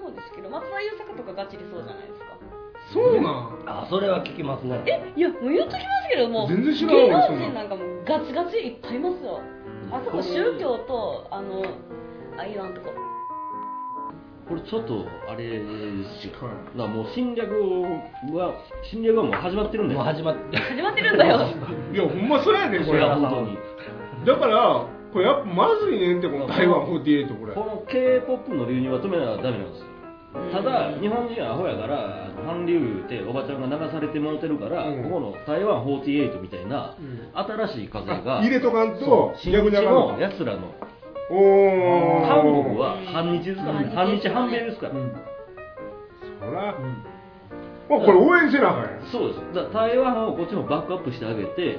[0.00, 2.26] そうですけど松田優作とかガチでそうじゃないですか。
[2.92, 3.62] そうなん？
[3.66, 4.82] あ、それは聞きますね。
[4.86, 9.40] えいやもう言っときますけどもう全然知らなん能人なんかもうガチガチいっぱいいますよ
[9.92, 11.62] あそこ宗教とあの
[12.38, 12.92] あ言わんとこ
[14.50, 15.62] これちょっとあれで
[16.18, 16.34] すよ。
[16.76, 17.48] だもう侵略
[18.34, 18.58] は
[18.90, 20.00] 侵略はもう始まってるんだよ。
[20.00, 20.56] もう始まって。
[20.58, 21.38] 始まってるんだよ。
[21.94, 22.98] いやほんまそうやでここれ。
[22.98, 23.58] れは本当に。
[24.26, 27.54] だからこれやっぱまずいねんってこの台湾48これ。
[27.54, 29.86] この k p o p の流入は止めなダメなんですよ。
[30.52, 35.04] ただ日本人はアホやから韓流言うておばちゃんが流されてもうてるから、うん。
[35.04, 36.96] ここの台湾48みたいな
[37.34, 40.74] 新しい風が入れとかんと逆にののやつらの
[41.30, 43.92] 韓国は反日ですからね。
[43.94, 44.28] 反日。
[44.28, 44.98] 反米ですから、そ
[46.50, 46.74] ら、
[47.88, 49.06] まあこれ応援せなあかんやん。
[49.12, 49.54] そうです。
[49.54, 51.78] だ台湾をこっちもバックアップしてあげて、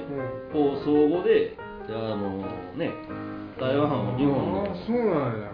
[0.52, 1.56] こう相互で
[1.88, 2.38] あの
[2.76, 2.90] ね
[3.60, 5.52] 台湾を日本のあそうなんや。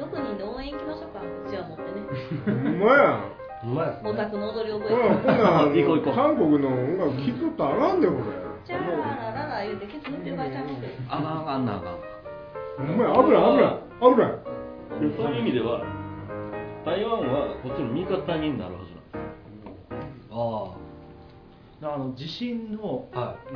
[0.00, 1.20] 6人で応援行きましょうか。
[1.20, 2.00] うちわ持ってね。
[2.46, 3.20] ほんまや。
[3.20, 4.10] んうまいですね。
[4.10, 6.14] オタクの踊り覚えほんならあの行こう行こう。
[6.14, 8.20] 韓国の音楽聴いとあかんでこれ。
[8.64, 12.13] じゃあラララ言うてケツ振ってる場合ちゃいますよあかんあかんなあかん
[12.76, 15.82] ほんまや危ない危ない危ないでそういう意味では
[16.84, 20.28] 台湾はこっちの味方になるはずなんです。
[20.30, 21.98] ああ。
[21.98, 23.08] の地震の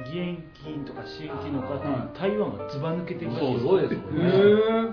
[0.04, 3.52] 義援金とか支援金の額に台湾がずば抜けてるらしいい。
[3.54, 4.30] ですすごいですもね。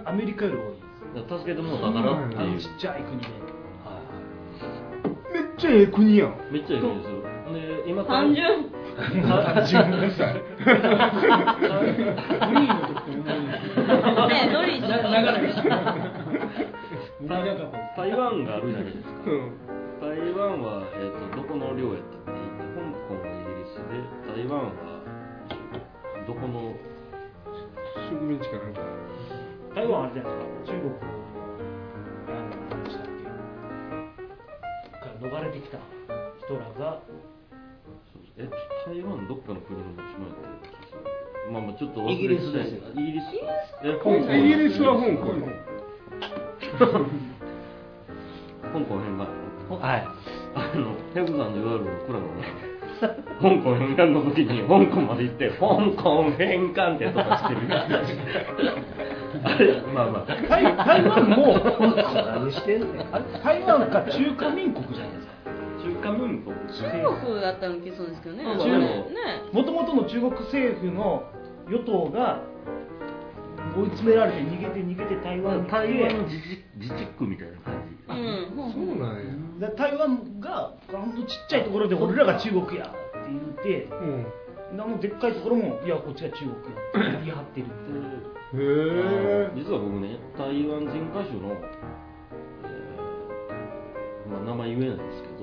[0.03, 0.09] え。
[0.09, 1.37] アメリカより多いです。
[1.37, 3.27] 助けてもらったからってちっちゃい国で。
[5.33, 6.35] めっちゃええ国やん。
[6.51, 7.21] めっちゃいいですよ。
[7.53, 8.33] で今単
[8.95, 10.71] 純12歳フ
[12.55, 13.43] リーの時と同じ
[14.33, 15.69] ねノリじゃん長らくして
[17.21, 19.11] 長かったです台湾があるじゃないですか
[19.99, 22.39] 台湾は、えー、とどこの領やったっけ
[22.75, 23.99] 香港がイギリスで
[24.31, 24.71] 台湾は
[26.25, 26.73] どこの
[28.11, 28.81] 植民地かなんか
[29.75, 31.15] 台湾あれじゃないですか中国の
[35.21, 35.79] 逃れてきた
[36.45, 37.01] 人らが
[38.37, 38.49] え
[38.85, 40.65] 台湾どっかの国の持ち前って
[41.51, 42.81] まあまあちょっとイギリスですよ。
[42.95, 43.23] イギリス
[43.83, 45.31] え香イ港ギリスは香港。
[48.73, 48.99] 香港。
[48.99, 49.25] 編が
[49.77, 50.07] はい。
[50.55, 52.33] あのヘグさんのいわゆるクラブが
[53.41, 55.57] 香港返還の時に香港まで行って香
[56.01, 57.61] 港返還ってとかしてる。
[59.93, 60.31] まあまあ。
[60.49, 61.53] 台台湾も
[62.41, 63.05] 何してんねん。
[63.43, 65.34] 台湾が中華民国じゃないですか
[66.05, 66.85] 中華民国中
[67.25, 68.43] 国だったの気そうですけどね。
[68.43, 68.53] ね。
[69.51, 71.23] もともとの中国政府の
[71.67, 72.41] 与党が
[73.75, 77.95] 追い詰められて逃げて逃げて台湾に来て台湾自治自治区みたいな感じ。
[78.07, 79.69] うんそうなんや。
[79.69, 84.25] で台湾がほんとちっちゃいところで俺らが中国やって言ってうん。
[84.71, 87.73] あのでっかいところもいやこっちが中国やって言い張ってるって
[88.57, 91.53] へえ実は僕ね台湾人歌手の、
[92.65, 95.34] えーまあ、名前言えないんですけど、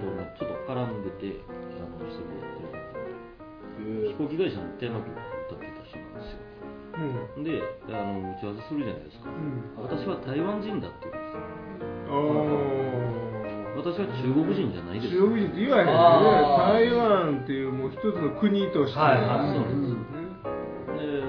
[0.00, 1.52] とまあちょっと絡んでてあ
[1.84, 3.04] の一人でやって
[3.84, 6.40] る飛行機会社のテーマ曲を歌ってた人なんですよ。
[7.36, 7.44] うん。
[7.44, 9.64] であの打ち合わせするじゃないですか、うん。
[9.76, 11.44] 私は台湾人だって言うんですよ。
[12.08, 12.80] ああ
[13.80, 15.14] 私は中国人じゃないです。
[15.14, 16.90] 中国人って言わへんよね。
[16.90, 18.98] 台湾っていうもう一つの国として。
[18.98, 20.04] はいはいそううん。
[20.96, 21.24] で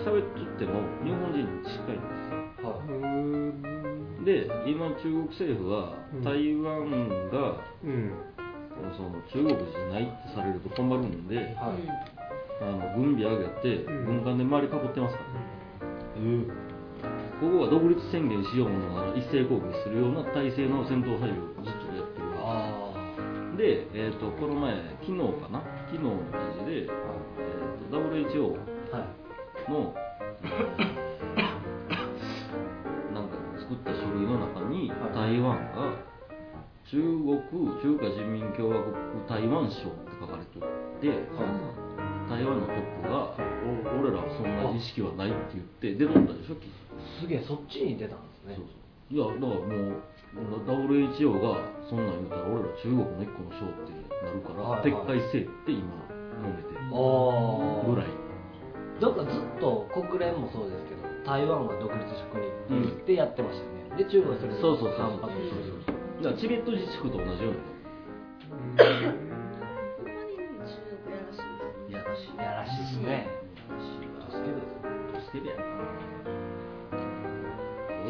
[0.00, 2.80] 喋っとっても日本人に近いんですよ。
[2.88, 3.79] うん
[4.24, 6.22] で今中国政府はうん。
[6.22, 6.90] 台湾
[7.30, 8.12] が、うん。
[8.96, 11.46] その中国じゃないってされると困るんで、はい。
[12.60, 14.04] あの軍備上げてうん。
[14.06, 15.30] 軍艦で周り囲ってますから。
[16.20, 16.44] ね、
[17.40, 22.92] ここは独立宣言しようものなら一斉攻撃するような体制の戦闘配慮をずっとやってるあ
[23.56, 25.62] で、えー、とこの前昨日かな？
[25.86, 26.88] 昨日の記事で、えー、
[27.90, 28.58] と WHO
[28.92, 29.06] あは
[31.46, 31.49] い
[33.80, 35.96] った書類の中にはい台湾が
[36.90, 37.38] 中国
[37.80, 38.92] 中華人民共和国
[39.28, 41.08] 台湾省って書かれてて、
[42.28, 46.74] 台湾のトップがお俺らはそんな意識はないって言って出とったでしょ記事。
[47.22, 48.58] すげえそっちに出たんですね。
[48.58, 48.82] そうそう。
[49.10, 53.94] いやだからもう WHO がそんなん言うたら俺ら中国の一個の省って
[54.26, 55.06] なるから、はいはい。
[55.06, 55.94] 撤回せえって今
[56.42, 58.10] 揉めてるああぐらい。
[59.00, 62.50] だからずっと国連もそうですけど台湾は独立した国っ
[63.06, 65.82] てやってましたよね、で中国はそれでそうそうそう反発する
[66.22, 68.76] だからチベット自治区と同じようほん。
[68.76, 68.84] ま
[70.28, 73.04] に中国やらしやらしいです。
[73.04, 73.26] ね
[74.30, 74.60] 助ける
[75.20, 75.56] 助けるや。
[75.56, 75.60] ん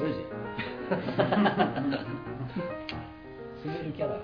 [0.01, 0.19] 俺じ
[3.63, 4.15] 攻めるキャラ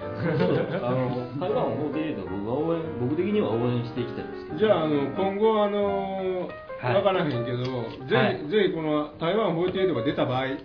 [0.00, 7.64] あの台湾を法廷で僕は応援僕的には応援していきたいですけどじゃああの今後あのはい分からへんけど、
[8.08, 8.38] ぜはい。
[8.44, 10.56] ひぜひこの台湾48が出た場合、はい。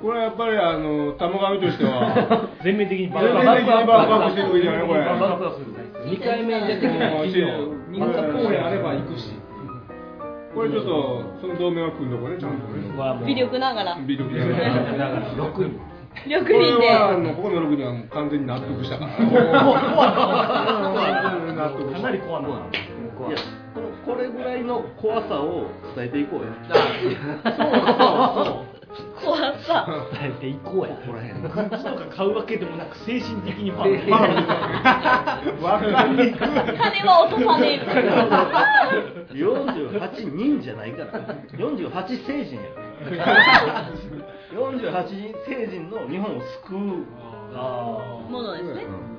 [0.00, 4.86] これはやっぱりあの玉神としては 全面的に全面的にバックアップしていくじゃない？
[4.86, 5.00] これ。
[5.00, 5.74] バックアップする
[6.06, 7.24] 2回目に出てきた公
[8.52, 9.32] 演あれば行くし
[10.54, 13.26] これちょっとその同盟は組んどこねちゃんとね。
[13.26, 13.96] 微力ながら。
[14.06, 14.48] ビルビル。
[14.50, 15.80] だから6人
[16.26, 16.88] 6これ人で
[17.34, 19.10] ここの6人は完全に納得したから。
[19.10, 19.28] 完
[21.44, 22.50] 全に納得したかなり怖ない。
[22.50, 23.36] や
[24.08, 26.48] これぐらいの怖さを伝えていこうや。
[29.22, 29.86] 怖さ。
[30.18, 30.96] 伝えていこうや。
[30.96, 31.42] ここら辺。
[31.42, 33.98] グッズとか買うわけでもなく精神的にファン。
[34.00, 36.38] 精神わかりにくい。
[36.38, 39.34] 金は落とさねえ。
[39.34, 41.12] 48人じゃないから。
[41.52, 42.60] 48成人や
[44.54, 47.04] 48人成人の日本を救う、
[47.54, 49.17] あものですね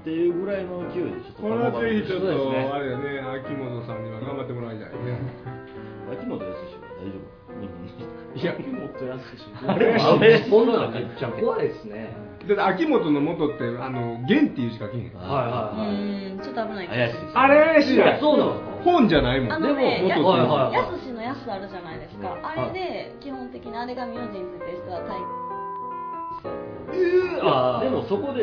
[0.00, 5.20] っていうぐらいの勢いでちょっとこれはぜひちょっとあれだね秋元さんには頑張ってもらいたいね。
[6.10, 6.56] 秋元康は
[6.98, 7.40] 大丈夫？
[7.60, 8.52] 日本にいや。
[8.80, 9.94] もっと安いしあれ？
[9.94, 12.16] あれそんなのめっちゃ怖いですね。
[12.48, 15.12] だって秋元の元ってあの元っていう字書けへん。
[15.12, 15.92] うはいはいはい。
[16.32, 19.62] ーんちょっと危ない怪しいあれ怪しいやんそうなんですか本じゃないもん。
[19.62, 20.74] でも元っていう字はいはい。
[20.74, 25.20] やすしのやすあるじゃないですか、うんあれで基本的にあれが名字についてる人はタイ
[26.90, 26.98] い
[27.38, 28.42] やでもそこで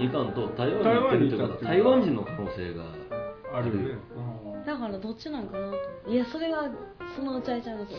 [0.00, 2.84] いかんと台湾に行ってるとは台湾人の可能性が
[3.54, 3.98] あるよね。
[4.66, 5.70] だからどっちなんかな
[6.04, 6.70] といやそれが
[7.16, 7.92] そのうちあいちゃいます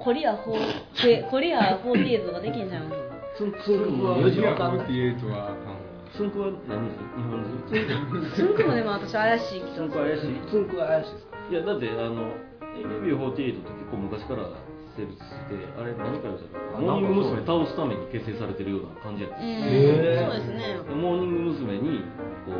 [0.00, 2.92] コリア4で コリア48とかできんじゃん。
[3.36, 5.50] つんつんくは4時いやわかんない48は
[6.14, 7.44] つんくは何人日本
[8.24, 8.30] 人？
[8.34, 10.04] つんくもでも私怪しい気つんがする。
[10.06, 10.40] く怪しい。
[10.50, 11.36] つんくは怪しいですか？
[11.50, 12.30] いやだってあの
[13.02, 14.42] AKB48 って結構昔から
[14.96, 17.44] 成立してあれ何回もさあモーニング娘。
[17.44, 19.36] 倒すために結成されてるような感じやった。
[19.36, 20.80] そうですね。
[20.96, 21.78] モーニング娘。
[21.78, 22.00] に
[22.46, 22.56] こう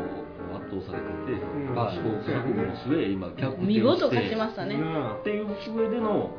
[0.55, 4.77] 圧倒されてて、試行錯誤の末今逆転して見事勝ちましたね。
[4.77, 6.29] っていう上での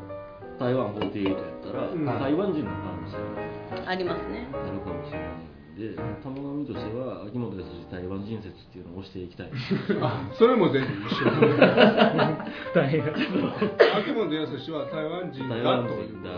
[0.59, 2.05] 台湾48やったら、うん。
[2.07, 4.47] 台湾人の可能性がありますね。
[4.55, 5.29] あるかもしれない。
[5.29, 9.51] んで玉波としては秋元康台湾人説っていうのを推していきたい。
[10.03, 11.31] あそれもぜひ一緒。
[11.31, 11.55] に
[12.75, 13.07] 大変。
[13.07, 16.35] 秋元康は台湾人台湾だという人だ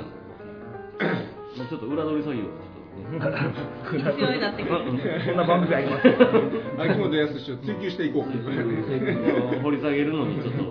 [1.57, 3.55] まあちょっと裏取り作業をちょっとね。
[3.97, 6.15] 必要になってくるこんな番組ありますよ
[6.79, 8.25] 秋元康を追求していこう。
[9.63, 10.63] 掘り下げるのにちょっと、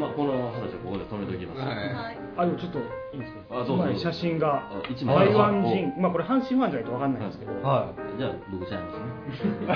[0.00, 1.76] まあ、この話はここで止めておきます、はい。
[1.92, 2.82] はいあでもちょっとい
[3.16, 3.62] いですか？
[3.62, 5.26] あどうぞ一枚写真があ一枚。
[5.26, 9.70] 台湾人まあこれ阪神ファンじゃないと分かんないんですけど、はじゃあ僕ちゃいますね。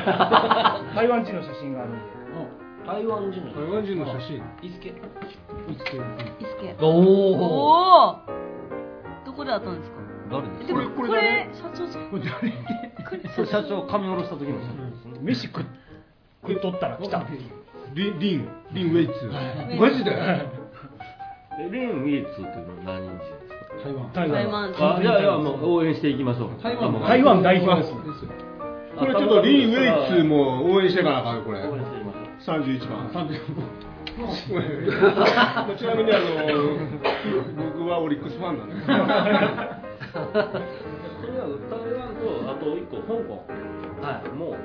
[0.94, 1.99] 台湾人の写真があるんで。
[1.99, 2.03] い
[2.88, 4.42] 台湾人の台湾人の写真。
[4.62, 4.92] イスケイ
[5.75, 5.85] ス
[6.61, 6.90] ケおお
[7.37, 8.16] おお
[9.27, 9.99] どこで会ったんですか？
[10.31, 12.11] 誰ですでもここれこれれ社長じゃん。
[12.11, 12.53] これ誰？
[13.37, 15.18] それ社長髪下ろした時の写真ですね。
[15.23, 15.64] 飯食っ
[16.42, 17.25] 食い取ったら来た。
[17.94, 19.12] リン、リン、リンウェイツ。
[19.81, 20.11] マジで？
[20.12, 20.47] え
[21.59, 23.37] レーン・ウィーツっていうのは何人ですか？
[23.85, 24.11] 台湾。
[24.12, 24.40] 台湾。
[24.73, 26.51] 台湾あいやいやもう応援していきましょう。
[26.62, 26.92] 台湾。
[27.01, 27.92] 台湾代表です。
[28.99, 31.61] これちょっとリン・ウェイツも応援してかなあかんよ、これ。
[31.66, 32.18] 応援していきましょ
[32.55, 33.09] う31番。
[33.29, 33.38] 35
[35.79, 36.25] ちなみにあの
[37.73, 38.75] 僕はオリックスファンなんで。
[38.83, 39.07] それは
[41.71, 43.47] 台湾とあと一個香港。
[44.03, 44.29] はい。
[44.31, 44.57] も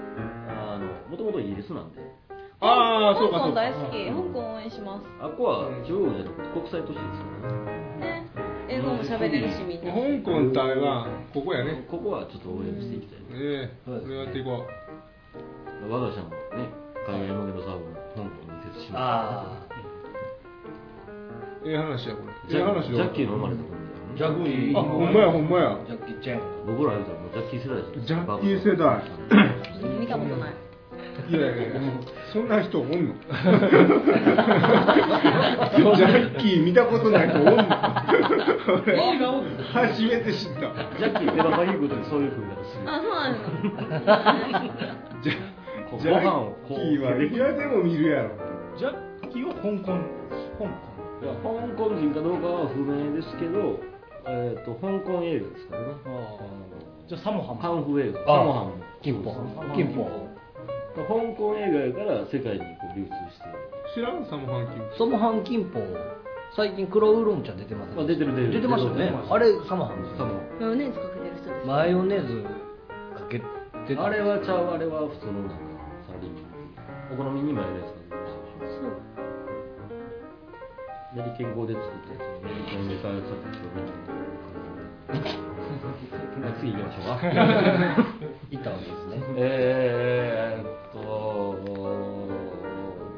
[0.50, 2.02] あのもともとイギリスなんで
[2.64, 3.62] ああ、そうか香港そうか。
[3.62, 4.08] 大好き。
[4.08, 5.04] 香港応援します。
[5.20, 8.24] あこは中国じゃなくて国際都市ですからね。
[8.24, 8.28] ね。
[8.70, 9.92] 英語も喋れるしみんな。
[9.92, 11.84] 香港、台湾、ここやね。
[11.92, 13.28] ここはちょっと応援していきたいね。
[13.36, 13.68] え。
[13.68, 14.64] えこれやっていこ
[15.90, 16.72] 我が社もね
[17.06, 19.60] 海外向けのサーブも香港に設置しまあ
[21.64, 21.68] う。
[21.68, 22.32] ええ話や、これ。
[22.48, 24.18] すジャええ話ジャッキーの生まれたもんー。
[24.18, 24.80] ジャッキー。
[24.80, 25.78] あ、ほんまや、ほんまや。
[25.86, 29.04] ジャッキーチェン僕ら言うたらもうジャッキー世代ですジャッキー世代。
[30.00, 30.63] 見たことない
[31.30, 31.82] いやいやいや、
[32.34, 32.96] そんな人おんの？
[35.96, 37.54] ジャッキー見たことない人おんの？
[38.84, 38.98] 俺
[39.72, 40.60] 初めて知った。
[40.98, 43.40] ジャッキー手羽先食うときそういう風にするあそうなんで
[45.32, 45.40] すか
[46.02, 46.20] ジャッ
[46.68, 48.30] キーはいやでも見るやろ。
[48.78, 48.94] ジャッ
[49.32, 49.86] キーは香港。
[49.86, 50.00] 香
[50.60, 50.66] 港。
[51.22, 51.44] いや香
[51.78, 53.80] 港人かどうかは不明ですけど、
[54.28, 55.88] えー、と香港映画ですからね。
[57.08, 58.74] じゃあサモハンカンフー映画あサモハンも
[59.04, 59.32] 金峰
[59.76, 60.06] 金峰
[61.02, 63.46] 香港映画やから世界にこう流通して
[63.96, 64.84] 知らんサモハンキン。
[64.98, 65.82] サモハン金峰
[66.56, 69.12] 最近黒ウーロン茶出てますあ出てる出てる出てましたよね。
[69.30, 72.44] あれサモハンですサモマヨネーズかけてる人ですマヨネーズ
[73.18, 73.46] かけて。
[73.98, 75.56] あれはちゃうあれは普通のなんか
[76.08, 76.30] サリ
[77.12, 78.94] お好みにマヨネーズかけてるそう。
[81.18, 83.42] メリケン語で作ったやつメリケンで開発され
[85.14, 87.28] た次行きましょうか。
[88.52, 89.24] いったわけですね。
[89.38, 91.70] えーっと、ち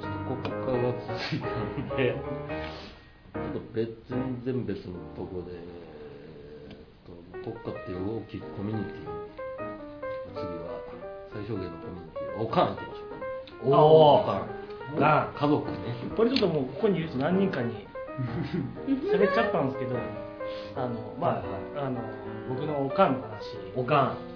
[0.05, 2.15] ょっと国家が続いたんで、
[3.33, 8.95] ちょっと別全然別のとこで、えーっと国家っていう大きいコミュニティ、
[10.33, 10.79] 次は
[11.33, 13.77] 最小限のコミュニティ、おかん行きましょうか。
[13.77, 14.65] おおかん。
[14.99, 15.77] が家族ね。
[16.15, 17.87] これちょっともうここにいる人何人かに
[18.87, 19.97] 喋っちゃったんですけど
[20.75, 21.43] あのまあ、はい
[21.87, 21.99] あの
[22.47, 24.34] 僕のおかんの話おかん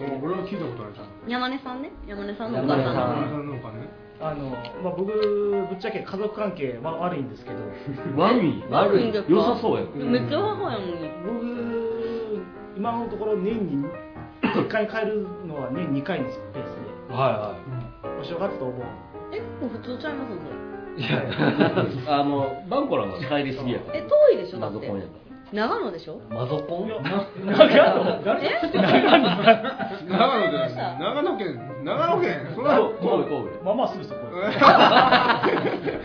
[0.00, 1.30] 俺は聞いたことあるじゃん。
[1.30, 1.90] 山根さんね？
[2.06, 3.80] 山根さんのお母さん山根のさんのお金？
[3.80, 3.88] ね。
[4.20, 4.50] あの、
[4.82, 7.56] まあ、僕ぶっちゃけ家族関係は悪いんですけど。
[8.16, 8.64] 悪い？
[8.70, 9.12] 悪い？
[9.28, 9.94] 良さそうやん。
[10.10, 12.42] めっちゃ母やのに僕
[12.76, 13.84] 今のところ年に
[14.54, 17.14] 実家に帰るのは年2回のペースで。
[17.14, 17.54] は
[18.20, 18.82] お正月とお盆
[19.32, 20.54] えもう普通ちゃいますそれ
[20.96, 21.94] いはい。
[21.94, 23.98] い やあの、バンコラが帰りすぎやから。
[23.98, 24.78] え遠いでしょだって
[25.54, 26.20] 長野でしょ？
[26.30, 26.88] マゾコン？
[26.90, 27.22] 長野
[28.42, 28.60] え
[30.08, 30.98] 長野じゃない。
[30.98, 32.46] 長野県、長野県。
[32.54, 32.78] そんなら。
[32.80, 33.64] 神戸、神戸。
[33.64, 34.20] まあまあすぐそこ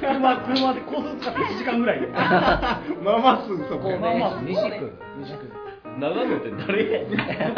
[0.02, 3.90] 車車で高速使って1時間ぐらいでまあまあすぐそこ。
[3.98, 5.52] まあ西区西区
[5.98, 7.14] 長野って誰やねん。
[7.20, 7.52] え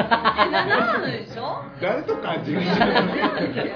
[0.52, 1.64] 長野でしょ？
[1.82, 2.62] 誰と勘違いしてる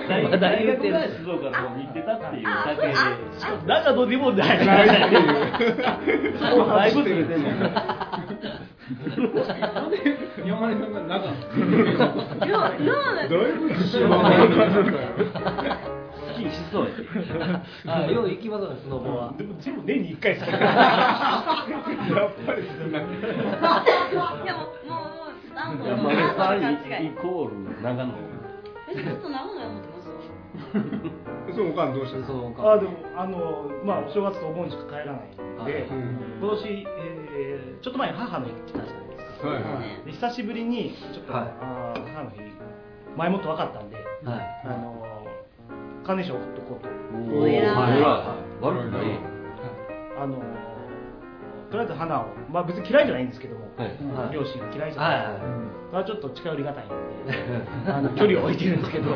[0.08, 2.94] 大大学が静岡の方に行ってたっていうだけで。
[3.68, 4.66] なんかどうでもない。
[4.66, 5.24] ないっていう。
[6.68, 7.50] だいぶずれてんの。
[7.50, 7.72] なん。
[9.92, 9.98] で
[10.46, 11.32] 山根さんが長野。
[12.46, 12.70] いや長
[13.14, 13.18] 野。
[13.18, 14.98] だいぶ自信満々なんだよ。
[16.36, 17.62] スキーしそうや。
[17.88, 19.34] あよう行きますねスノボは。
[19.38, 20.60] でも全部年に1回さ やっ
[22.46, 23.00] ぱりそんな。
[23.00, 23.04] い
[24.46, 28.14] やもうもうもうあもう山根イコール長野。
[28.90, 30.06] えずっと長野や思ってます
[31.56, 32.54] そのおかんどうしたの？
[32.72, 39.48] あでもあのまあお正月とお盆しか帰らないんで、うん今年、えーちょっと前に母の日来たじゃないですか。
[39.48, 40.06] はいはい。
[40.06, 41.44] で久しぶりにちょっと、母
[42.24, 42.40] の日
[43.16, 44.62] 前もって分かったんで、はい。
[44.66, 45.06] あの
[46.06, 46.90] カーネーション送っとこうと。
[47.40, 48.02] お偉い。
[48.62, 49.04] 悪くない。
[50.18, 50.38] あの
[51.72, 53.88] とりあえず花をまあ別に嫌いじゃないんですけども、はい。
[54.26, 54.34] はい。
[54.34, 55.36] 両親が嫌いじゃない、はい
[55.96, 56.96] はちょっと近寄りがたいんで
[57.88, 59.12] あの距離を置いてるんですけど。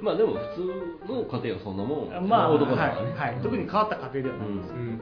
[0.00, 2.28] まあでも普通の家庭はそんなもん。
[2.28, 3.10] まあ、男だはからね。
[3.10, 3.14] い。
[3.18, 5.00] はい、特に変わった家庭ではないんです、うん。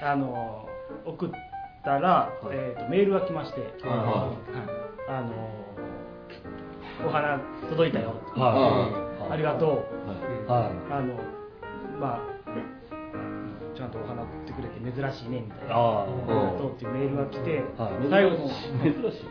[0.08, 0.68] あの
[1.04, 1.30] 送っ
[1.84, 4.32] たら、えー、とメールが来まして、は
[5.08, 5.65] あの
[7.04, 7.38] お花
[7.70, 10.48] 届いたよ、はありがとう、い。
[10.48, 11.14] はあの
[12.00, 12.36] まあ、
[13.74, 16.06] ちゃんとお花送ってくれて珍しいねみたいな、ああ。
[16.06, 18.08] りがとうっていうメールが来て、はい。
[18.08, 18.36] 最後の。
[18.36, 18.48] 珍
[19.12, 19.28] しい。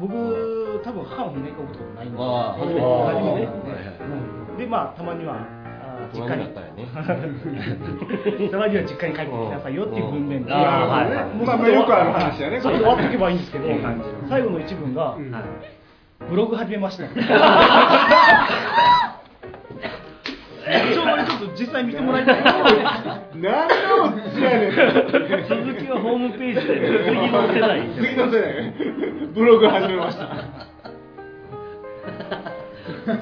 [0.00, 2.80] 僕、多分母の日ね送ったことないんで、初めて。
[2.80, 3.46] 初初めて。
[3.46, 3.46] めて。
[3.46, 3.86] ね
[4.50, 5.38] うんで、まあ、たまには、
[6.12, 6.86] 実家に、たね。
[8.50, 11.10] たまには実家に帰ってきなさいよっていう文面で、あーはい。
[11.10, 13.66] ねもうまあまあよくある話だねそれで終わっていけばいいんですけど
[14.28, 15.32] 最後の一文が、うん
[16.20, 17.04] ブログ始めました。
[17.04, 17.10] ちょ
[21.02, 22.44] うどちょっと実際見てもらいたい。
[22.44, 22.54] 何
[23.42, 23.48] の
[24.40, 24.70] やねん
[25.48, 27.04] 続きはホームページで。
[27.04, 28.72] 次の世代次の世代
[29.34, 30.26] ブログ始めました。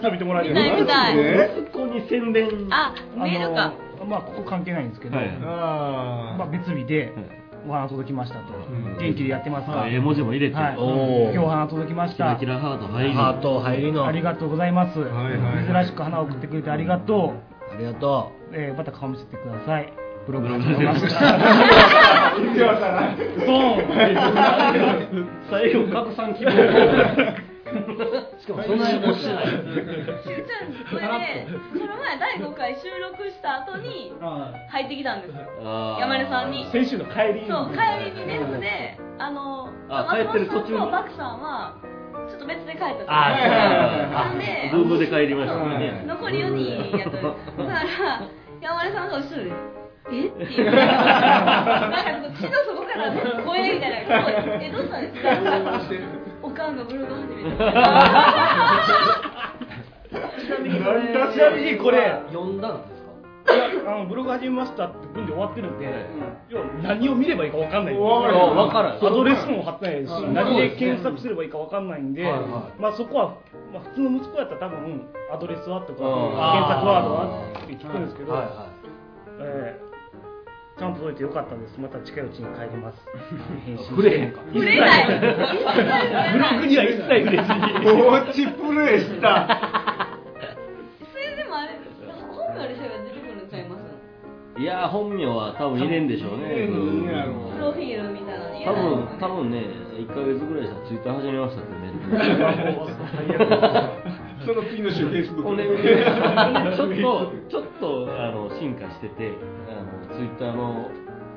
[0.01, 0.81] ち見てもらい見たい。
[0.81, 1.17] 見たい。
[1.17, 2.49] ねそこに宣伝。
[2.71, 3.73] あメールか。
[4.09, 5.31] まあここ関係ないんですけど、はい。
[5.45, 7.13] あまあ別日で
[7.69, 8.97] お花届きましたと、ん。
[8.99, 12.17] 元気でやってますか、あ絵文字も入れて、はい、今日お花届きました。
[12.17, 14.07] キラキラハート入りハート入りの。
[14.07, 17.35] ありがとうございます、はいはい珍しく花を送ってくれてありがと
[17.73, 19.93] ありがとう、えーまた顔見せてください。
[20.27, 23.17] ブログ始めました言ってましたな
[25.51, 27.52] 最後拡散希望
[28.39, 29.51] しかもそんなにもしてないこ
[30.99, 34.13] れねその前第5回収録した後に
[34.69, 35.97] 入ってきたんですよ。
[36.01, 36.67] 山根さんに。
[36.71, 37.49] 先週の帰りに。
[37.49, 40.79] そう帰りにねそれであのあ松本帰ってる途中に？
[40.79, 41.75] さんとバクさんは
[42.29, 43.05] ちょっと別で帰ったと。
[43.09, 43.31] あ
[44.13, 46.05] なんでブームで帰りましたね。
[46.07, 47.17] 残り4人やった。
[47.23, 48.23] だから
[48.61, 49.51] 山根さんが後ろで
[50.13, 50.27] 「え？
[50.27, 50.77] っ?」て言ってなん
[52.23, 53.11] か血の底から
[53.45, 53.97] 声みたいな
[54.61, 55.29] 「えどうしたんですか?」
[56.43, 57.73] おかんがブログ始めた。
[60.41, 61.01] ちなみにこれ。
[61.33, 63.55] ちなみにこれ読んだんですか？
[63.55, 63.65] いや
[63.95, 65.87] あのブログ始めましたって文で終わってるんで、
[66.49, 70.35] 要は何を見ればいいか分かんないわからんわからんアドレスも貼ってないですし、うん。
[70.35, 72.25] 何で検索すればいいか分かんないんで、
[72.79, 73.35] まあ、そこは、
[73.73, 76.37] まあ、普通の息子やったら多分アドレスはとか、検うん。
[76.39, 78.69] 索ワードはって聞くんですけど、はいは
[79.41, 79.82] えー
[80.79, 81.79] ちゃんと届いてよかったです。
[81.79, 82.99] また近いうちに帰ります。
[83.67, 84.41] 返信触れへんか。
[84.53, 84.91] 触れない。
[86.33, 87.37] ブログには一切触れずに。
[87.85, 89.29] 放置プレイした
[91.13, 91.69] それでもあれ
[92.31, 93.69] 本名でそれが出てくるんちゃい。
[93.69, 94.65] ますい。
[94.65, 98.39] やー本名は多分入れんでしょうねプロフィールみたい。
[98.39, 99.65] なのに多分多分ね
[99.99, 100.67] 1ヶ月ぐらい。
[100.67, 101.93] したらツイッター始めましたってメー
[103.99, 104.02] ル
[104.47, 109.33] その次の週フェイスブックちょっとちょっとあの進化してて
[109.69, 110.91] あのツイッターの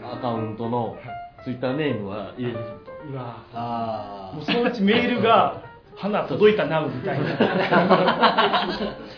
[0.03, 0.97] アカウントの
[1.43, 5.63] ツイッターネームは入れてるとうわあもうそのうちメールが
[5.95, 7.25] 花届いたなみたいな。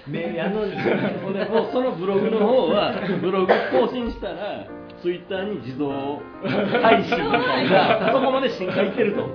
[0.07, 0.73] メールやのに。
[1.23, 4.67] ほんでもうそのブログの方はブログ更新したら
[5.01, 6.21] ツイッターに自動
[6.81, 9.27] 配信みたいなそこまで進化いってると。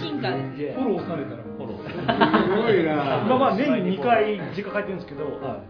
[0.00, 0.78] 進化です。
[0.78, 1.49] フォローされたら
[2.62, 2.94] ごいな。
[2.94, 5.62] まあまあ年に2回実家帰ってるんですけど、は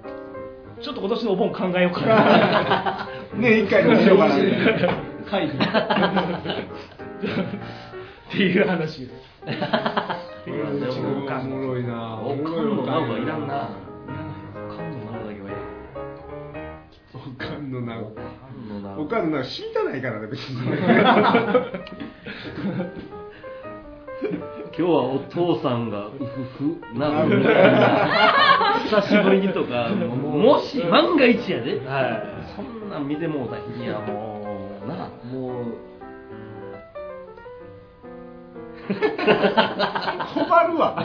[0.81, 3.09] ちょっと今年のお盆考えようかな。
[3.37, 4.35] 年一回のしようかな。
[5.31, 5.59] 会議っ
[8.31, 9.31] ていう話です。
[9.43, 13.69] っていううちのおかおんもろいなおかんのナウはいらんな。
[14.55, 15.51] おかんのだけは
[17.15, 20.61] おかんのなおかんおかんのな死いたないからね別に
[24.81, 26.25] 今日はお父さんがうふ
[26.57, 30.07] ふなみたいな久しぶりにとかも
[30.57, 31.85] もし万が一やで、い。
[31.85, 32.25] は
[32.57, 35.11] そんなん見てもうた日にはもうな。
[35.31, 35.77] もう
[38.89, 40.97] 困るわ。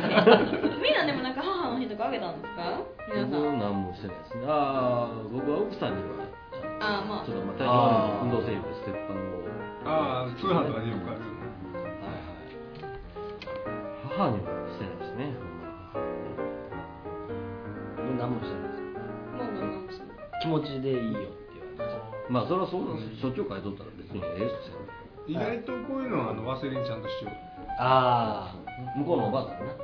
[0.82, 2.80] みんなでもなんか母の日とかあげたんですか？
[3.11, 3.59] 皆僕さん。
[3.59, 4.45] 何もしてないですね。
[4.47, 6.23] ああ僕は奥さんには
[6.80, 7.26] あーまあ。
[7.26, 7.91] ちょっとまあ体調悪
[8.23, 9.43] いんで運動整理でステッパーを。
[9.84, 11.19] ああ通販とかでよくある
[14.18, 15.36] 母にはしてないですね
[17.99, 20.07] もう何もしてないですもう何もしない
[20.41, 22.32] 気持ちでいいよって言われて。
[22.32, 24.80] まあそれはそうしょっちゅとったら別にええっすよ
[25.28, 27.34] 意外とこういうのはあのワセリンちゃんとしよう。
[27.80, 28.55] あ
[28.95, 29.78] 向こうのおばあさんねはい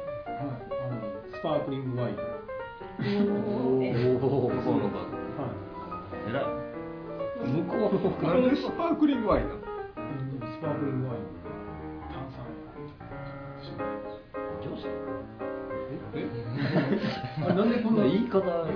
[0.80, 1.02] あの
[1.34, 2.16] スパークリングワイン。
[2.16, 6.46] おーえ向こうのおばあさんはいえらい
[7.50, 9.66] 向こうのなんでスパークリングワインなのス
[10.62, 11.22] パークリングワイン
[12.14, 12.46] 炭酸
[14.62, 14.88] 上司
[16.14, 16.28] え
[17.50, 18.66] あなんでこんな言い方が。
[18.66, 18.72] な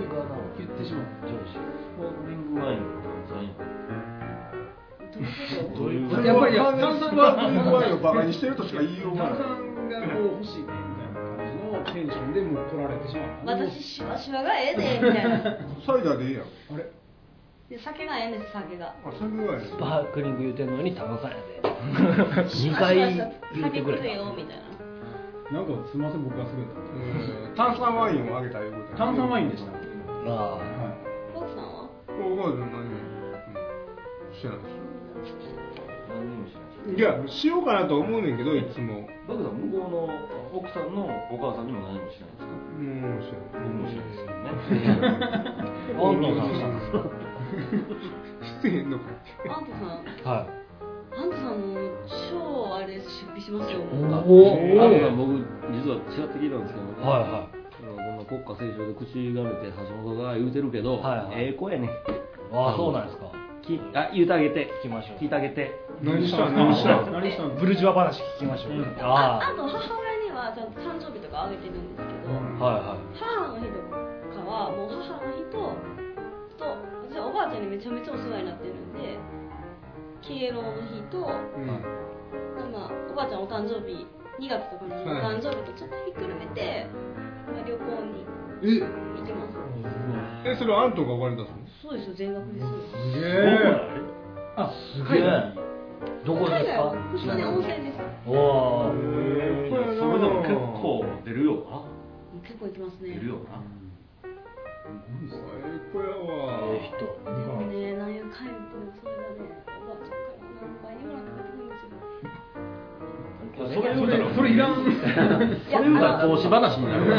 [0.57, 1.59] 言ってしまう上司ス
[1.99, 3.49] パークリングワインの炭酸や
[5.75, 15.43] どういうそれは完全にスパークリングワインをバカにしてるとしか言いようがない炭酸がこう欲しいねみたいな感じのテンションでもう来られてしまった私シワシワがええでみたいな
[15.85, 16.91] サイダーでいいやんあれ
[17.69, 24.63] で酒がええんです酒があ酒がスパークリング言うてんのに炭酸やで2回言うてくれ酒食えよみたいな
[25.55, 29.71] なんかすみません僕がすぐうん炭酸ワインをあげたいうこと炭酸ワインでした。
[29.71, 30.91] あは
[31.33, 34.67] コウさんはお母さん何も、うん、してないで
[36.11, 36.99] 何にもしないす。
[36.99, 39.07] いやしようかなと思うねんけどいつも。
[39.27, 40.11] バクさん向こうの
[40.59, 42.51] 奥さんのお母さんにも何もしないんですか？
[42.51, 44.43] もうしてない僕もしないですよね。
[45.95, 46.99] あんたさんですか？
[48.59, 48.91] してへん。
[48.91, 49.07] のか
[49.55, 50.03] アントさん。
[50.27, 50.51] は
[51.17, 51.95] アントさんも
[52.29, 55.39] 超あれ出費しますよおあのさん僕
[55.71, 57.01] 実はちらっと聞いたんですけどね。
[57.01, 57.47] はいは
[57.79, 61.43] こんな国家斉唱で口がめて橋本が言うてるけど、はいはい。
[61.45, 61.89] ええ子やね
[62.51, 63.31] ああそうなんですか。
[63.61, 64.69] きあ言うてあげて。
[64.83, 65.17] 聞きましょう。
[65.17, 65.85] 聞いてあげて。
[66.01, 66.55] 何したん。
[66.55, 75.71] 何したん何したんブルジョア話聞きましょう、ああと母親にはちゃんと誕生日とかあげてるんですけど、あはいはい母の日とかはもう母の日と
[76.59, 76.67] と
[77.07, 79.15] 私はおばあちゃんにめちゃめちゃお世話になってるんで
[80.27, 81.21] 敬老の日と、う
[81.61, 81.67] ん。
[82.71, 84.05] まあ、おばあちゃんお誕生日
[84.41, 86.87] 2月とかのお誕生日とちょっとひっくるめて、
[87.47, 88.25] まあ、旅行に
[88.63, 88.87] え行
[89.23, 89.55] ってます。
[90.45, 91.57] えそれあんたがお金出すの？
[91.81, 92.63] そうですよ全額です。
[92.63, 93.81] よすげえ。
[94.57, 95.53] あすげえ。
[96.25, 97.43] どこです海外はか普通に。
[97.45, 97.99] 温泉です。
[98.25, 98.97] おおそ
[99.75, 101.85] れでも結構出るよな？
[102.41, 103.13] 結構行きますね。
[103.13, 103.61] 出るよな？
[105.25, 105.41] 最
[105.93, 106.59] 高やわ。
[106.73, 107.05] ええ人。
[107.23, 109.53] でもね何やかんや言ってもそれがね
[113.55, 114.95] それそれそれいらんそれ
[115.87, 117.09] 言うたら投資話になるい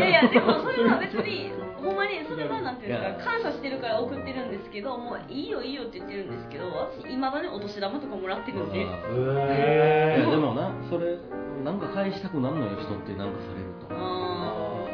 [0.00, 1.50] やいやでもそれは別に
[1.82, 11.18] ほんまにそれはなんていうんですか感謝してるから送ってるんですけどもういいよいいよって言ってるんですけど私いまだにお年玉とかもらってるんでいへやでもなそれ
[11.64, 14.86] なんか返したくなるのよ人ってなんかされるとあ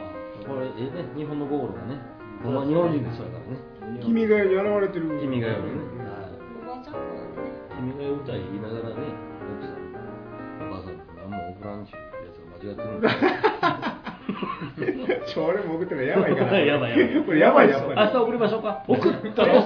[0.49, 1.09] これええね。
[1.17, 2.01] 日本の心がね
[2.43, 6.04] ほんま日本人でそうやからね君が代に現れてる君が代にね
[7.77, 9.03] 君が代歌い言いながらね
[9.57, 9.77] 奥さん
[10.71, 13.09] お母さん何も送らんちゅうやつが間違ってるんだ
[15.27, 16.59] ちょ俺も送ってるのやばいから。
[16.61, 17.25] やばいやばい。
[17.25, 18.01] これやばいやっぱり。
[18.01, 18.85] 明日送りましょうか。
[18.87, 19.63] 送ったら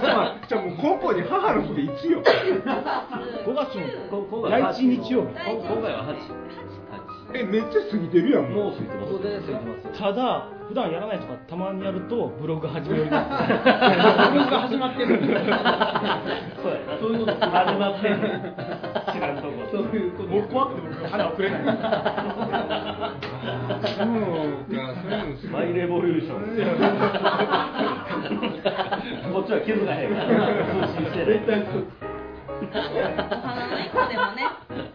[0.49, 2.24] じゃあもう高校に母の日でいつよ5
[3.55, 5.26] 月のこ今回は第一日曜日。
[5.29, 5.35] こ
[5.68, 6.16] 今回は8
[7.35, 8.45] えめっちゃ過ぎてるやん。
[8.47, 9.18] 8もう過ぎてます。
[9.22, 9.59] てますよ
[9.99, 13.22] ただ普段やらないとかたまにやるとブログ始め ブログが
[14.68, 15.18] 始まってる。
[15.18, 16.99] そうやな。
[17.01, 18.55] そういうこと始まってんねん。
[19.12, 20.29] 知らんとこそういうこと。
[20.29, 21.64] もう怖くて僕花送れない。
[21.64, 21.74] そう。
[21.74, 21.81] か
[23.99, 26.39] そういうのすマイレボリューション
[29.33, 30.29] こっちは気づかへんから。
[30.89, 31.61] 通信してない
[32.61, 34.88] お花の一個でもね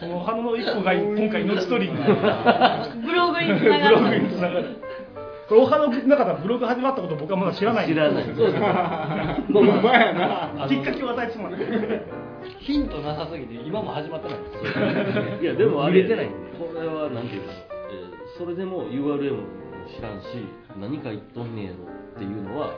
[0.00, 1.98] その花の一個が今回命取りに。
[2.00, 2.14] なる
[3.04, 4.76] ブログにつながブログるにつながる
[5.48, 7.88] これお花の中からブログ始まったこと僕はまだ知らない。
[7.88, 8.24] 知らない。
[9.52, 11.30] ほんまやなきっかけを与え
[12.60, 14.54] ヒントなさすぎて今も始まってないんです。
[14.56, 16.26] よいやでもあれてない。
[16.26, 19.42] んでこれはなんていうか、えーそれでも URL も
[19.94, 20.26] 知らんし
[20.80, 21.76] 何か言っとんねやろ
[22.14, 22.70] っていうのは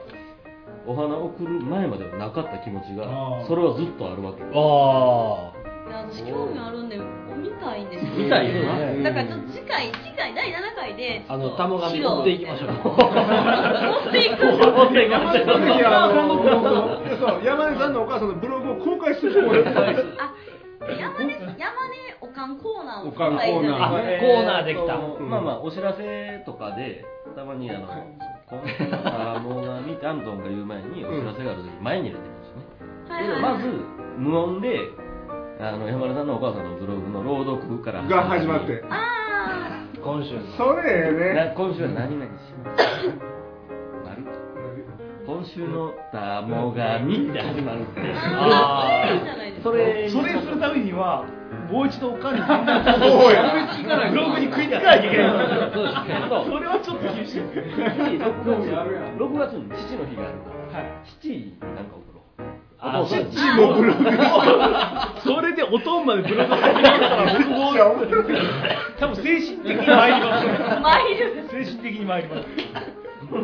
[0.87, 5.62] お花送る前まではなかった気持ちがそれはずっとあるわけあいや
[5.93, 8.13] 私興味あるんで見たいんですよ。
[8.13, 9.03] 見たいよなね。
[9.03, 12.71] だからちょっと次回次回第7回でああの玉紙持っていきましょう。
[12.73, 12.81] 持
[14.09, 16.43] っていく持っていか山根さんのいやあの
[17.19, 19.65] そう山根さんのお母さんのブログを公開する
[20.19, 20.33] あ
[20.99, 21.57] 山根山根
[22.21, 24.21] おかんコーナーをおかんコーナー。
[24.21, 24.99] コーナーできた。
[25.21, 27.05] まあまあお知らせとかで
[27.37, 27.87] たまにあの
[28.47, 33.67] こんなもが見てアントンが言う前にお知らせがある時前に入れてるんですね、まず
[34.19, 34.79] 無音で
[35.65, 38.83] あの山根さんのお母さんのブログの朗読からが始まって。
[38.91, 41.35] あ今週のそれええね。
[41.35, 42.83] な今週は何々します。
[44.05, 44.25] なる
[45.25, 48.01] 今週の「たもがみ」って始まるって。
[48.01, 48.13] ー。
[48.13, 49.63] あー。
[49.63, 51.25] それそれするためには
[51.71, 52.47] もう一度おかんにそ
[53.31, 53.55] うや
[54.11, 55.29] ブログに食いつかなきゃいけない
[56.45, 57.41] それはちょっと厳しい。
[57.41, 58.67] 6月
[59.17, 60.39] 6月に父の日がある
[60.73, 62.12] から、父に何か送ろう
[62.85, 63.27] あお父さん。
[63.27, 64.03] に父のブログ
[65.23, 67.73] それでおとんまでブログ始めたら僕も
[68.99, 70.47] 多分精神的に参ります。
[70.83, 72.49] 参る精神的に参ります。
[73.33, 73.39] も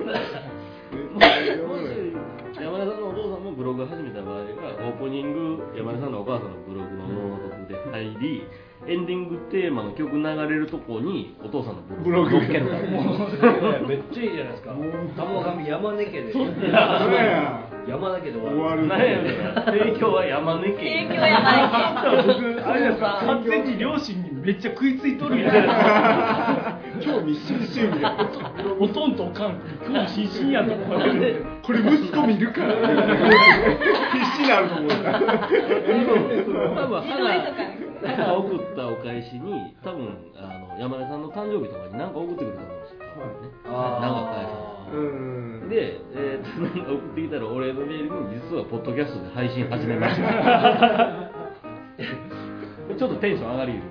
[1.79, 7.07] し山根さんのお父さんもブログ始めた場合はオープニング山根さんのお母さんのブログの
[7.39, 8.43] 朗読で入り
[8.89, 12.37] エンディングテーマの曲流れるとこにお父さんのブログ。
[12.37, 12.81] を乗っけるから
[13.87, 14.75] めっちゃいいじゃないですか。
[15.69, 16.33] 山根家で。
[17.87, 18.89] 山根家で終終わる。
[18.89, 18.99] ねん
[19.67, 21.05] 提供は山根家。
[21.05, 22.25] 提供山根家。
[22.57, 25.55] 僕あれですか完全に両親にめっちゃ食いついとるやん。
[27.05, 28.31] 興味津々みたいな
[28.81, 32.73] おとんとおかん興味津々やんと思ってこれ息子見るから。
[34.13, 34.91] 必死になると思う。
[36.75, 37.41] 多分自撮り
[37.83, 43.51] と送ったお返しに多分あの山根さんの誕生日とかに何か送ってくれたと思うんですよ、多分ね。
[43.65, 45.69] なんか返さうん。
[45.69, 51.31] で、えー、となんか送ってきたらお礼のメールに実はポッドキャストで配信始めました
[52.99, 53.83] ちょっとテンション上がりる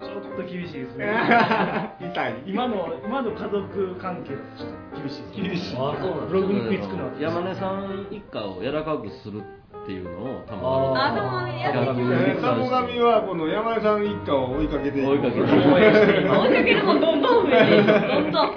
[0.00, 1.06] ちょっと厳しいですね。
[2.00, 2.34] 痛い。
[2.46, 5.76] 今の今の家族関係だとちょっと厳しいです厳しい。
[5.76, 7.10] あそうなんブログに食いつくのは。
[7.18, 9.42] 山根さん一家を柔らかくする
[9.82, 12.40] っていうのをたあま頭にやってにえー。
[12.40, 15.40] サモガミはこの山根さん一家を追いかけて追いかけて。
[15.42, 18.54] 追いかけるもんどんどん増えていくどんどん。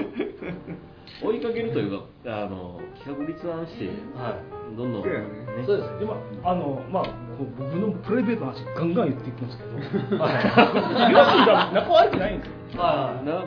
[1.24, 2.06] 追いかけるというか
[2.46, 4.38] あの企画立案しては
[4.78, 5.26] どんどん、そうやね。
[5.66, 6.00] そうです。
[6.00, 6.14] でま
[6.44, 7.04] ああのまあ
[7.38, 9.72] こう僕のプライベートの話ガンガン言っていくんですけど。
[9.74, 10.30] 両
[11.26, 12.54] 親が仲悪くないんですよ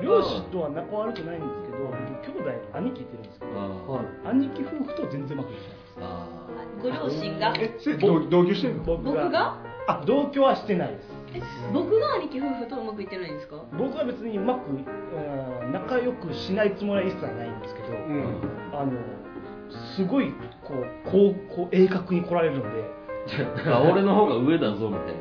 [0.02, 1.92] 両親とは仲悪くないんですけど
[2.24, 5.87] 兄弟兄貴いてるんですけどあ兄貴夫婦と全然うまくいかない
[6.82, 7.52] ご両親が？
[7.58, 8.84] えそれ同同居してんの？
[8.84, 9.58] 僕僕が？
[9.88, 11.08] あ同居はしてないです。
[11.34, 11.42] え
[11.72, 13.56] 僕が兄貴夫婦とうまくいってないんですか？
[13.76, 18.40] 僕は別にうまくうん仲良くしないつもりは一切ないんですけど、うん。
[18.72, 18.92] あの
[19.96, 20.32] すごい
[20.66, 22.98] こうこうこう鋭角に来られるので。
[23.70, 25.12] あ俺の方が上だぞみたいな。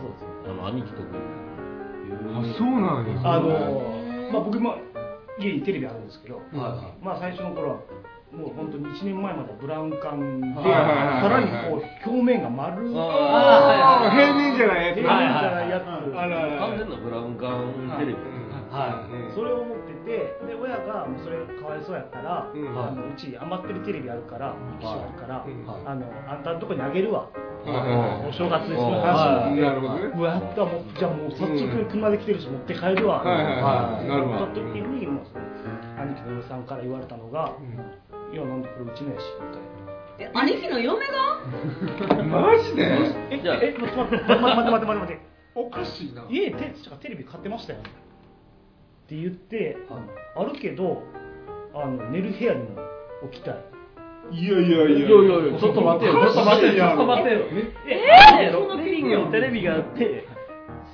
[0.00, 3.48] そうですあの兄貴とあそうなんやあの
[4.32, 4.74] まあ僕も
[5.38, 7.76] 家にテレビあるんですけど、はいはまあ最初の頃は
[8.36, 12.92] もう本当に1年前まではブラウン管で、はいはいはいさらにこう表面が丸い。
[12.94, 15.00] あー平面じゃないやつ。
[15.00, 18.18] 平面じゃないやつ、完全なブラウン管テレビ。
[18.68, 19.34] はい。
[19.34, 22.68] それを持っててで親がもうそれかわいそうやったら、うん。
[22.76, 27.30] あのうち余ってるテレビあるから機種あるから、うんあのあんたのとこにあげるわ、
[27.64, 28.76] はいお正月に。
[28.76, 30.12] そのは話をなるほどね。
[30.12, 34.08] うわやったもうじゃあもう早速車で来てるし持って帰るわ、はいはいはい。
[34.08, 34.44] なるほど。
[34.44, 35.24] った時にもう
[35.96, 37.52] 兄貴の嫁さんから言われたのが
[38.32, 39.66] 「いやなんでこれうちのやし」みたいな。
[40.18, 41.14] え兄貴の嫁が？
[42.24, 42.82] マジで？
[43.30, 43.56] えじゃあ。
[43.62, 45.22] え待って待って待って待って待って待って。
[45.54, 46.24] おかしいな。
[46.30, 47.80] 家にテテレビ買ってましたよ。
[47.80, 47.82] っ
[49.08, 49.76] て言って、
[50.36, 51.02] あるけど
[51.74, 52.82] あの寝る部屋にも
[53.22, 53.56] 置きたい。
[54.32, 54.98] いやいやいやいや。
[54.98, 56.88] いやいやちょっと待ってよちょっと待ってよ。
[56.88, 57.40] ちょっと待ってよ。
[57.86, 59.74] えーリビングにテレビが。
[59.74, 60.26] あって。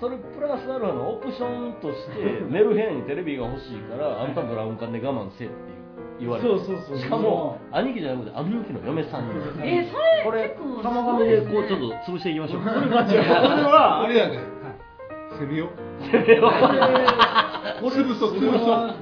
[0.01, 5.55] それプラスアルファのオプションとして寝る部屋にテレビが欲しいからあんたブラウン管で我慢せって
[6.23, 6.49] 言われて。
[6.49, 6.99] そうそうそう。
[6.99, 9.35] しかも兄貴じゃなくて兄貴の嫁さんに。
[9.63, 12.63] えーそこれれ結構玉亀でこうちょっと潰していきましょう。
[12.63, 14.39] これはあれやで。
[15.39, 15.69] 攻めよ。
[16.01, 18.95] う潰そう潰そう。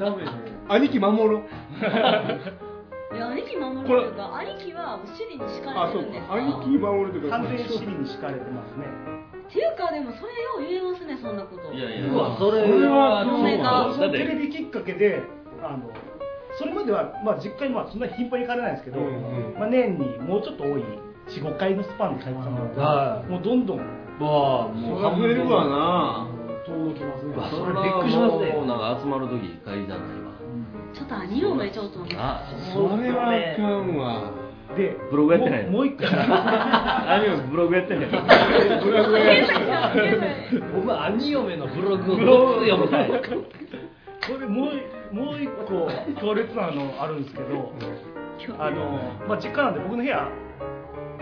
[0.68, 1.42] 兄貴守ろう。
[3.12, 6.34] いや兄貴守るというか兄貴はもう尻に敷かあそうれてるんですか。
[6.34, 8.86] か兄貴守るというか完全に尻に敷かれてますね。
[9.48, 11.72] っていうかでもそれよう言えますねそんなこと。
[11.74, 12.06] いやいや。
[12.06, 13.26] うわそれそれは
[14.12, 15.22] テレビきっかけで
[15.60, 15.90] あの
[16.60, 19.58] それまでは、まあ、実家にまあそんなに頻繁に帰れないんですけど、うんうん。
[19.58, 20.84] まあ、年にもうちょっと多い
[21.32, 23.30] 45回のスパンで帰ってたのが、はい。
[23.32, 26.28] もうどんどんわあそもうるわな。
[26.66, 27.34] 遠きますね。
[27.36, 28.52] わそれびっくりしますね。
[28.52, 30.30] もうなんか集まる時会じゃないわ。
[30.92, 32.44] ちょっと兄嫁ちょっとあ
[32.74, 34.32] それはあかんわ
[34.76, 35.70] でブログやってないの？
[35.72, 36.10] もう一回。
[36.12, 38.16] 兄嫁ブログやってんねんブ
[38.92, 39.46] ラブラや
[40.76, 43.08] 僕は兄嫁のブログを読みたい。
[43.08, 43.16] こ
[44.38, 44.70] れもう
[45.12, 45.88] もう一個
[46.20, 47.72] 強烈なのあるんですけど
[48.58, 50.28] あの、まあ、実家なんで僕の部屋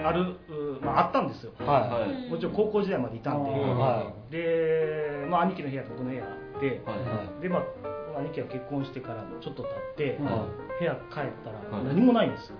[0.04, 1.52] ある、うまあ、あったんですよ。
[1.58, 2.30] ははい。
[2.30, 10.46] もちろん高校時代までいたんで、うんはで、まあ、兄貴の部屋と僕の部屋あって、はいはでまあ兄貴が結婚してからちょっと経って、は
[10.78, 11.84] 部屋帰ったらはい。
[11.86, 12.56] 何もないんですよ、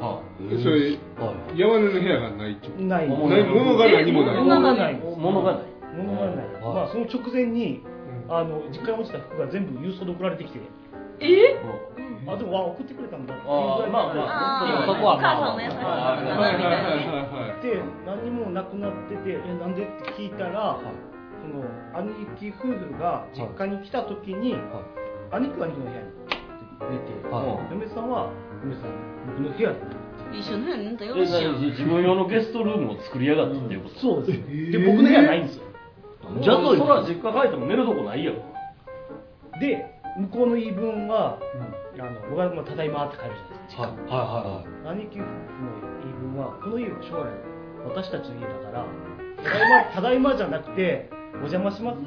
[0.00, 1.58] はそれいはい。
[1.58, 3.08] 山根の部屋がないってない。
[3.08, 3.44] 物ない。
[3.44, 4.36] 物が何もない。
[4.36, 4.94] 物がない。
[5.00, 5.64] 物がない。
[5.96, 6.62] 物がない、はい。
[6.62, 7.95] まあ、その直前にうん
[8.28, 10.60] あの実家に落ちた服が全部郵送で送られてきて。
[11.20, 11.56] え？
[12.28, 13.34] あでもわ送ってくれたんだ。
[13.34, 14.14] っていうあーぐらいまあ。
[14.14, 17.06] まあそこはお母さんの優しさあーかなみたいなね。
[17.30, 21.64] はいで何もなくなっててえなんでって聞いたら、その
[21.94, 24.56] 兄貴夫婦が実家に来た時に、
[25.30, 26.10] 兄貴は兄貴の部屋に
[26.90, 28.30] 出て、は嫁さんは
[28.62, 28.92] 嫁さん
[29.26, 29.78] 僕の部屋に
[30.38, 30.64] 一緒の？
[30.64, 31.10] 部屋に寝たら
[31.40, 31.58] よ。
[31.70, 34.00] 自分用のゲストルームを作りやがったっていうこと？
[34.00, 35.65] そうです、で僕の部屋ないんですよ
[36.42, 38.42] じゃあそれは実家帰っても寝るとこないやろ。
[39.60, 39.86] で
[40.18, 41.38] 向こうの言い分は、
[41.98, 43.92] あの僕はまあただいまって帰るじゃないですか、はい
[44.86, 45.30] は兄貴夫婦
[45.64, 47.32] の言い分はこの家は将来
[47.88, 48.86] 私たちの家だから
[49.42, 51.98] ただいま ただいまじゃなくてお邪魔します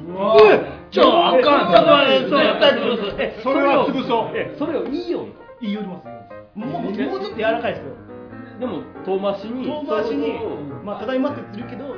[0.90, 4.30] ちょあかんちょっとえそれは潰そう。
[4.34, 5.26] えそれをいいよと
[5.60, 6.06] 言いよります。
[6.54, 8.10] もうもうちょっと柔らかいですけど。
[8.58, 10.38] でも遠回しに遠回しに
[10.84, 11.94] まあただいまって言ってるけど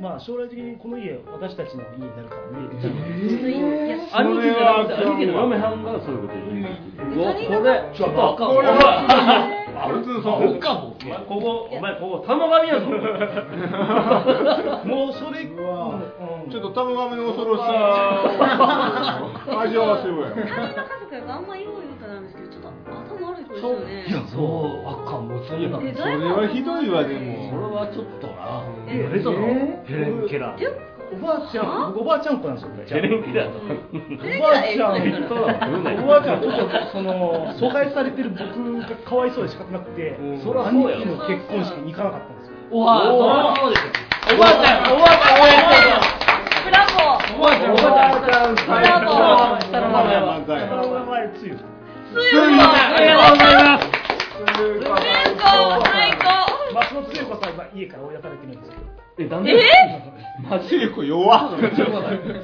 [0.00, 7.44] まあ将来的にこの家私たちの家になるからね、ちょっといいいやそれは兄貴の嫁はんがそういうこと言ううわこれ
[7.92, 8.80] ちょっとこれは
[9.92, 12.88] 普通そうかもお前ここお前ここ玉神やぞ
[14.88, 19.20] もうそれうんちょっと玉亀の恐ろしさ
[19.60, 21.76] 味わわせようや他の家族やからあんま言お
[23.60, 24.04] ですよね。
[24.08, 24.88] いやそう。
[24.88, 27.50] あかんもうそんなえそれはひどいわでも。
[27.50, 28.64] それはちょっとな。
[28.88, 29.38] ええその
[29.84, 30.56] ヘレン・ケラ
[31.12, 33.66] おばあちゃん僕おばあちゃん子なんですよヘレンキラーとお
[34.38, 34.92] ばあちゃ。
[34.94, 42.54] んヘレンキラーおばあちゃんちょっとその 疎外されてる僕がかわいそうで仕方なくてそりゃそうや兄貴の結婚式に行かなかったんですよ。
[42.70, 43.90] うわそりゃそうですよ
[44.30, 46.30] おばあちゃんおばあちゃん応援して
[46.62, 47.72] ブラボーおばあちゃん。
[47.72, 49.10] おばあちゃんブラボ。
[49.10, 53.82] ー下の名前は漫才下の名前つゆつゆこありがとうございます
[54.54, 54.94] つゆこ
[55.90, 56.24] 最高
[56.74, 58.82] まあそのつゆこさんは今家から追い出されてるんですけど。
[59.18, 59.52] えなんで？
[60.48, 61.50] マジでこれ弱っ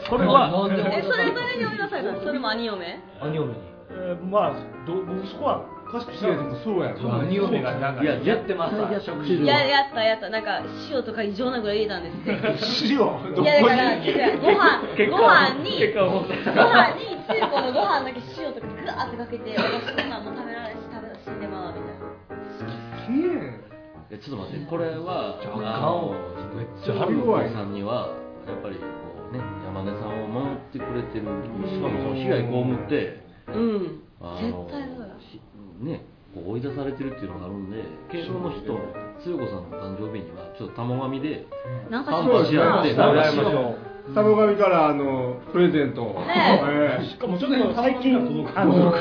[0.09, 2.21] それはなんでえそれ誰に呼び出されたの？
[2.23, 3.01] それも兄嫁？
[3.23, 3.55] 兄嫁に。
[3.89, 4.53] えーまあ
[4.87, 6.51] ど僕そこは詳しく知らない。
[6.51, 6.65] です。
[6.65, 6.91] そうや
[7.23, 8.07] 兄嫁がなんかい。
[8.07, 10.29] ややってますわ食事いややったやった。
[10.29, 10.61] なんか
[10.91, 12.91] 塩とか異常なぐらい入れたんですって。
[12.93, 12.99] 塩
[13.35, 13.97] どいやだこから
[14.37, 23.57] ご飯ご飯にご飯につゆこのご飯だけ塩とかグワーってかけて私そんなんもう食べられるし食べられ死んでまうみたいな。
[23.63, 23.66] え
[24.11, 26.15] ちょっと待ってこれはじゃああの
[26.55, 28.15] めっちゃ張りさんには
[28.47, 28.83] やっぱりこ
[29.31, 32.49] うね山根さんを守ってくれてるしかもその被害被
[32.87, 34.03] ってうん。
[34.23, 35.41] あ絶の対そうやし
[35.83, 38.79] ねこう追い出されてるっていうのがあるんで敬老の人
[39.23, 41.47] つよこさんの誕生日にはちょっと玉紙で
[41.91, 42.05] なん。
[42.05, 43.75] かし合ってそうなんかしやりましょ
[44.11, 46.21] う玉神からあのプレゼントを。
[46.25, 46.63] ね。
[46.71, 47.05] ええ。
[47.11, 48.17] しかもちょっと最近
[48.55, 48.93] あの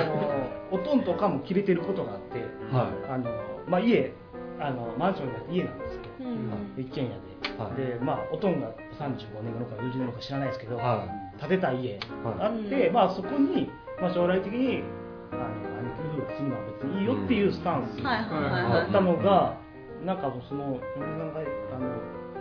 [0.72, 2.40] おとんとかも切れてることがあって
[2.76, 3.30] はあの
[3.70, 4.14] まあ家
[4.60, 6.76] あのマンションにあって家なんですけどうん。
[6.78, 7.18] 一軒家で、
[7.58, 7.76] はい。
[7.76, 10.78] でまあおとんが35年後か40年後か知らないですけど、い。
[10.80, 11.08] は
[11.40, 12.94] 建てた家があって、うん。
[12.94, 13.70] まあそこに、
[14.02, 14.84] まあ、将来的に
[15.32, 18.72] あの兄貴夫婦するのは別にいいよっていうスタンスはいはいはいはい。
[18.72, 19.58] だったのが、
[20.04, 21.40] なんかもうそのなんか
[21.76, 22.00] あの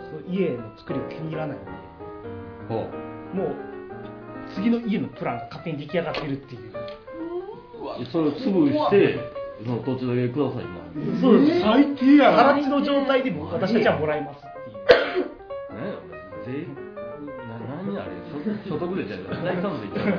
[0.09, 1.71] その家の作りが気に入らないので
[2.69, 2.75] ほ
[3.33, 3.55] もう
[4.53, 6.71] 次の家のプランが勝手に出来上がってるっていう。
[6.71, 11.61] うそれを潰してその土地だけくださいなそうです。
[11.61, 12.53] 最低やな。
[12.55, 14.75] 更地の状態でも私たちはもらいますっていう。
[14.75, 15.95] ね
[16.45, 16.67] 税
[17.47, 18.11] な何あれ
[18.65, 20.13] 所所得税じゃない財産税じゃない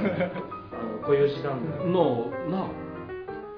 [0.72, 2.66] あの小吉さんのな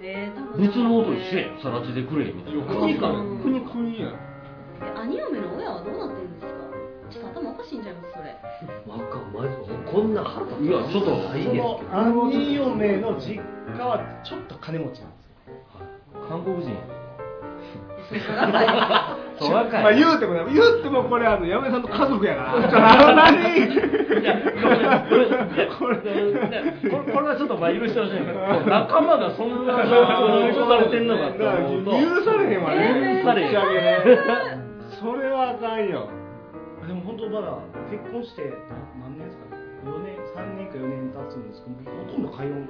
[0.03, 2.63] えー多分別の音一緒やんさら地でくれみたいな。
[2.65, 4.13] 国かうん国国や
[4.81, 6.59] え兄嫁の親はどうなってるんですか？
[7.11, 8.37] ちょっと頭おかしいんちゃいますそれ。
[8.87, 15.18] わかんマジでこんな腹立ついやちょっと兄嫁の実家はちょっと金持ちなんですよ
[16.29, 16.77] 韓国人。
[19.39, 23.15] そうまあ言うてもね言うてもこれあの嫁さんの家族やから。
[23.29, 23.37] 何？
[25.79, 26.01] これこれ
[27.13, 28.19] これはちょっとまあ許してほしい。
[28.19, 31.91] けど仲間がそんな許されてんのかって思うと。
[31.93, 33.23] 許されへんわね。
[33.23, 33.53] 許されへん。
[34.89, 36.09] それはあかんよ。
[36.87, 37.53] でも本当まだ
[37.91, 38.49] 結婚してな
[39.05, 42.65] 何年ですかね？4年3年か4年経つんですけどほとんど通う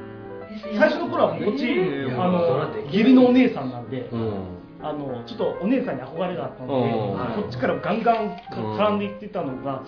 [0.79, 2.21] 最初の頃はこっち、えー。
[2.21, 4.33] あの義理のお姉さんなんで、うん。
[4.81, 7.43] あのちょっとお姉さんに憧れがあったので、うん。
[7.43, 9.83] こっちからガンガンうん絡んでいってたのが、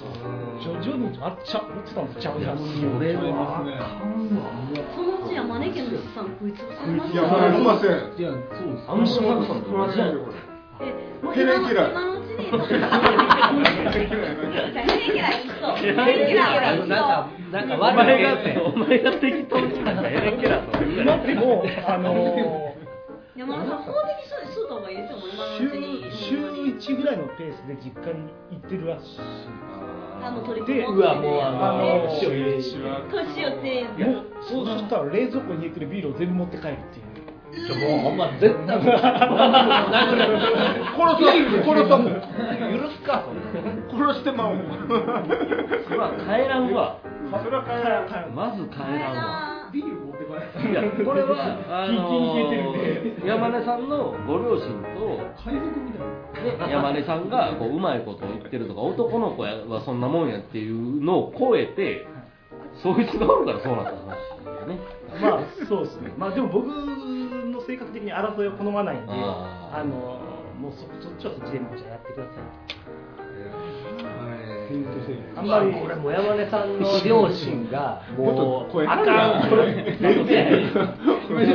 [0.63, 2.67] 徐々にあっちゃ思ってたんとちゃうなってい。
[2.67, 3.63] うそれは
[4.95, 6.65] そのうち山根家の資産食いつれ
[6.97, 7.91] ますいやほんません。
[7.91, 8.85] いやそうです。
[8.89, 10.09] あの人マさんと同じやん
[10.83, 12.10] えもうヘレキラー
[12.41, 12.59] いい人
[15.77, 20.67] ヘレンキラーいい人なんかなんかお悪い前がねお前が適当になんかエレンケラー。
[20.67, 22.75] とか言う今なってもうあの
[23.37, 26.31] 山根さん法的処理しとった方がいいですよもう今のうちに週
[26.81, 28.77] 週1ぐらいのペースで実家に行って。
[28.77, 29.19] るらしい
[30.23, 34.05] あの取りで込うわもうあのあの塩入れ年寄って。
[34.05, 37.10] もうそうしたら冷蔵庫に入れてるビールを全部持って帰るっていう
[37.51, 38.99] ちょもうほんま絶対殴る
[40.95, 41.27] 殺す
[41.65, 43.25] 殺す許すか。
[43.91, 44.55] 殺してまう
[45.85, 47.01] それは帰らんわ。
[47.43, 48.35] それは帰らん。
[48.35, 49.71] まず帰らんわ。
[49.73, 50.45] ビール持ってこない。
[50.71, 52.77] いやこれはあの
[53.27, 56.67] 山根さんのご両親と海賊みたいな。
[56.67, 62.07] ね、山根さんがこううまいことを言ってるとか男の子やはそんなもんやっていうのを超えて
[62.83, 64.79] そいつがおるからそうなった話だよね。
[65.21, 66.13] まあそうですね。
[66.17, 66.75] まあでも僕の
[67.71, 69.95] 性格的に争いを好まないんであの
[70.59, 72.35] もうそそっちはそっちでもうじゃあやってください。
[75.37, 80.73] あんまりこれも山根さんの両親が もうあかんこれ全然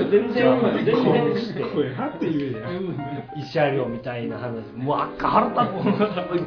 [0.10, 6.44] 全然全然して慰謝料みたいな話もうあかん腹立つ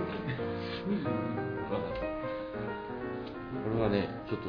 [3.79, 4.49] あはねちょっと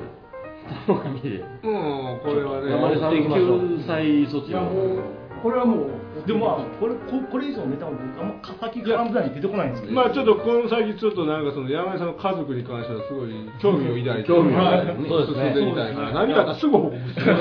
[0.87, 2.71] もうこれはね。
[2.71, 5.03] 山根さん救済措置いやもう
[5.41, 5.89] これはもう
[6.27, 9.93] でもまあこれここれ以上のネタも僕あんま先絡んだに出てこないんですけど。
[9.93, 15.09] まあちょっとこの先ちょっとなんかその山根さんの家族に関してはすごい興味を抱いて興味を抱いてね。
[15.09, 17.37] そう進んでみたいから何かあったらすぐ報告してちょっ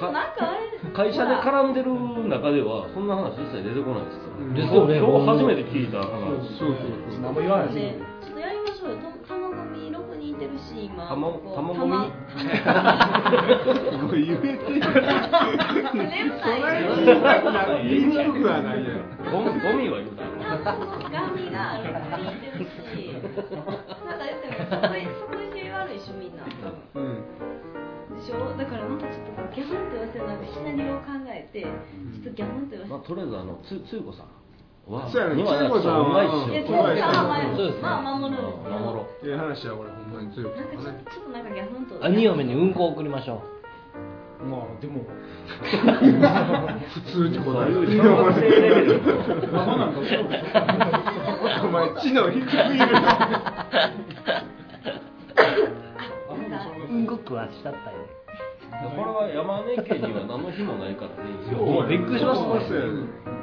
[0.00, 1.92] となんかあれ会社で絡んでる
[2.28, 4.54] 中ではそんな話一切出てこないですから、うん。
[4.54, 4.96] ですよね。
[4.98, 6.08] 今日初めて聞いた話。
[6.56, 7.20] そうそうそう。
[7.20, 8.13] 何も言わないですね
[10.44, 11.08] てるし今。
[11.08, 12.04] 玉玉組も
[14.08, 14.92] う言えてるそない
[16.68, 20.28] 言いたくない言いにくくはないやろゴミゴミは言うたよ
[21.10, 26.44] ガミがあるって言ってるしなんか言ってもすごいすごい知り悪いしみんな
[26.94, 27.24] うん
[28.18, 34.43] でしょだからなんかちょっとギャフンと言わせるなんかシナリオを考えてちょっとギャフンと言わまあ、とりあえずあのつつゆこさん
[34.86, 35.36] はそうやね。
[35.36, 36.92] にはつゆこさんはせていやうまいっしょ。
[36.92, 37.82] 怖いつさんはそうですね。
[37.82, 38.36] まあ守る。
[38.36, 42.04] んですけど守ろええ話やこれほんまに強くなんかちょねちょっとなんかギャフンと。
[42.04, 43.40] 兄嫁にうんこ送りましょ
[44.44, 45.04] まあでも。
[45.64, 49.00] 普通に答えそうる小学生レベル
[51.64, 52.98] お前知能低すぎるよ
[56.90, 56.92] う。
[56.92, 57.96] うんこ食わしちゃったよ
[58.96, 61.24] これは山根家には何の日もないからね。
[61.56, 63.33] もうびっくりしましたね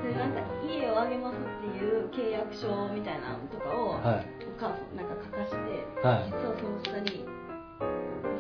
[1.02, 4.28] あげますっていう契約書みたいなのとかを、はい。
[4.45, 5.58] お母さんなんか書かして、
[6.06, 6.30] はい。
[6.30, 7.26] 実はその下に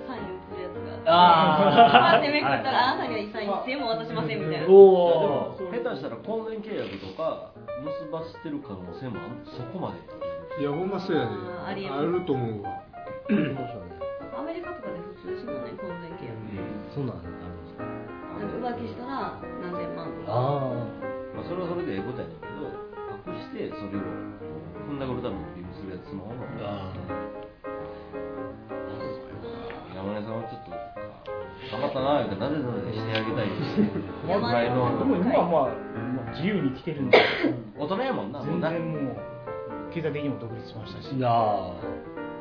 [0.05, 2.21] サインを送るやつがあーパー。
[2.21, 4.67] ってめくったら、あなたにはいいサイン一銭も渡しませんみたいな。
[4.69, 7.51] おお下手したら婚前契約とか
[7.81, 10.61] 結ばしてる可能性もあんそこまで。
[10.61, 11.31] いやほんまそうやね
[11.65, 12.83] あーありえあると思うわ。
[14.37, 16.35] アメリカとかで普通ですもんね婚前契約。
[16.93, 17.33] そうなんです
[17.79, 17.87] か？
[18.37, 20.33] なんか浮気したら何千万とか。
[20.33, 20.75] あ
[21.33, 22.33] まあ、それはそれでええことやね
[23.51, 24.07] してそれを
[24.87, 26.95] 踏んだくるために利用するやつの方があ
[29.91, 35.75] 山根さんはちょっと頑張ったなーってなでなでしてあげたいぐらいのでも今はまあ
[36.15, 37.19] まあ自由に生きてるんで。
[37.77, 38.71] 大人やもんなもうな。
[38.71, 39.17] 全然もう
[39.93, 41.11] 経済的にも独立しましたし。
[41.11, 41.27] あいや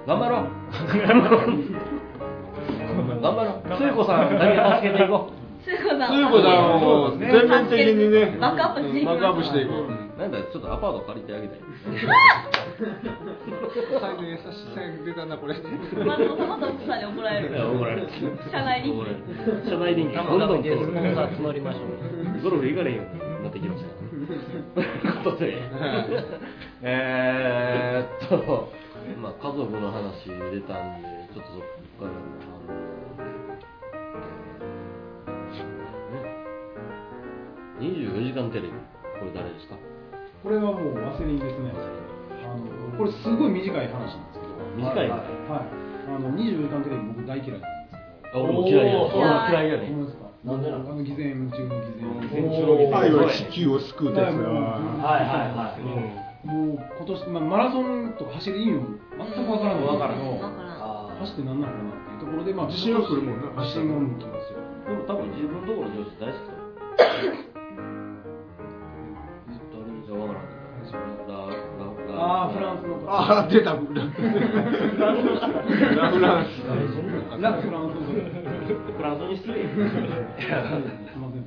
[0.06, 0.48] 頑張ろう。
[3.20, 3.76] 頑張ろう。
[3.76, 5.32] つゆこさんだけ助けていこ
[5.64, 8.38] つゆこさんを全面的にね。
[8.38, 11.60] バックアップしていきますバックアップしていこううなんだちょっとアパート借りてあげたい。
[14.00, 14.44] 最後優しい
[14.74, 15.54] 最後出たなこれ。
[15.56, 15.64] 松
[16.28, 17.56] 本さんまた奥さんに怒られる。
[17.56, 18.08] 怒られる。
[18.52, 19.24] 社内に怒られる
[19.64, 22.42] 社内人気玉紙でスポンサー募りましょう。
[22.44, 23.88] ゴルフ行かれへんようになってきました。
[25.24, 25.56] ことで
[26.82, 28.68] えーっと
[29.22, 32.76] まあ家族の話出たんでちょっとそこからのあの
[37.80, 38.68] えーね24時間テレビ。
[39.18, 39.76] これ誰ですか？
[40.42, 41.72] これはもうワセリンですね。
[42.44, 44.52] あのこれすごい短い話なんですけど。
[44.76, 45.68] 短いはい、はい。
[46.08, 48.40] あの24時間テレビ僕大嫌いなんですけど。
[48.40, 50.08] あ俺も嫌いや俺も嫌いやねほん
[50.40, 50.80] なんでなん？
[50.80, 52.08] あの偽善中の偽善。
[52.32, 52.96] 全中の偽善。
[52.98, 55.84] 愛は地球を救うってやつだはいはいはい。
[55.84, 60.16] はいもう今年、まあ、マラソンとか走る意味も全くわからないんですけどわからん。
[60.80, 63.60] あ走って何なのかなっていうところで、まあ、自信は来るもんな。
[63.60, 64.56] 自信も来ますよ。
[64.88, 66.56] でも多分自分のところの上司大好きだ
[70.10, 70.40] ラララ
[72.12, 72.86] ああフランス。
[72.86, 73.80] のああ出たララ
[76.10, 76.62] フランス
[77.40, 78.00] ラフランスの
[78.96, 79.78] フランスに失礼すい
[81.18, 81.46] ません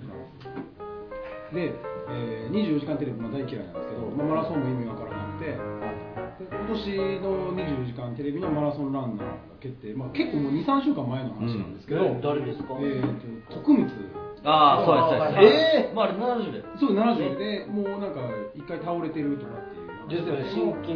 [1.53, 1.75] で、
[2.09, 15.91] えー、24時間テレビも大嫌いなんですけど、まあ、マラソンも意味わからなくて、で今年の24時間テレビのマラソンランナーが決定、まあ、結構もう23週間前の話なんですけど、うん誰ですかえーと徳光ああそうですそうです。
[15.91, 16.63] えまああれ70で。
[16.79, 18.19] そう70でもうなんか
[18.55, 20.93] 一回倒れてるとかっていうですよね心筋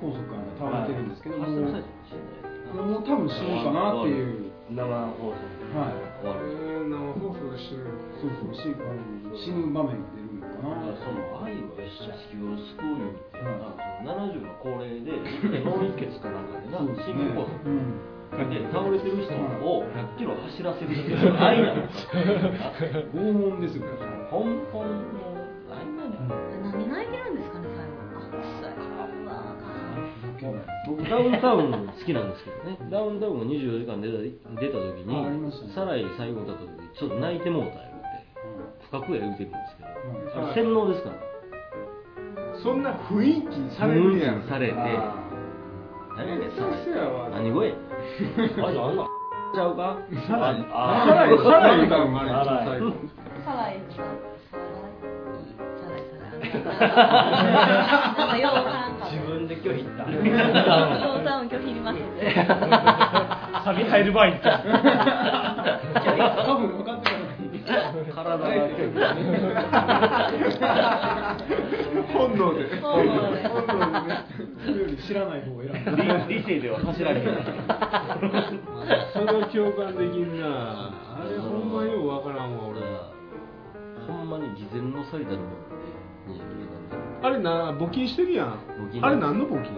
[0.00, 1.66] 拘束から倒れてるんですけど、発も
[2.86, 5.50] もう多分死ぬかなっていう、生放送。
[5.74, 6.46] はい、終わる。
[6.46, 7.86] えー生放送でしてる
[8.18, 10.96] そうそう死ぬ場面が出るのかな。
[10.98, 15.12] その愛は地球を救うよっていうのはその70の高齢で
[15.62, 16.42] 脳溢血かな。
[16.42, 21.88] んかでな心筋梗塞うんで倒れてる人を100キロ走らせるって愛なのか
[23.14, 23.92] 拷問ですよね。
[24.30, 24.38] 根
[24.72, 25.36] 本の
[25.70, 26.14] 愛なの
[26.62, 28.00] 何泣いてるんですかね最後。
[29.28, 29.54] あ
[30.38, 32.78] 臭いうわ僕ダウンタウン好きなんですけどね。
[32.90, 34.18] ダウンタウンが24時間出た
[34.60, 35.72] 出た時にあありましたね。
[35.74, 36.68] サライ最後出た時
[36.98, 39.88] ちょっと泣いてもうた言うて深くや言うてるんですけど
[40.40, 40.44] うん。
[40.44, 41.16] あれ洗脳ですから
[42.62, 45.29] そんな雰囲気にされるやん雰囲気にされてあ
[46.20, 46.50] 何やねん
[47.30, 47.72] 何声？
[48.64, 49.04] あんな。
[49.52, 49.96] ちゃうか？
[50.28, 52.38] サライあサライサライ歌うんあれ
[53.44, 53.68] サラ
[59.10, 60.04] 自分で拒否った
[63.74, 64.48] ビ入る前に多
[66.56, 66.99] 分分かってる
[68.14, 68.46] 体が。
[70.30, 70.50] 結
[72.12, 72.80] 本能で。
[72.80, 74.24] 本能で本能でね。
[74.64, 77.40] それより知らない方を選ぶ理理性では走られへんそれ
[79.32, 82.80] は共感できんなあれほんまようわからんわ俺
[84.06, 85.80] ほんまに事前の最たるもので
[86.28, 88.48] 24時間であれな募金してるやん。
[88.78, 89.04] 募金。
[89.04, 89.72] あれ何の募金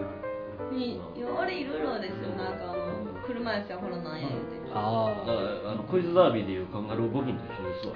[0.71, 2.29] にいやあれいろいろですよ。
[2.35, 7.93] なんかあの車椅子やほらなんや言うてあだからあのクイズダービーでいうカンガルー募金と一緒ですわ。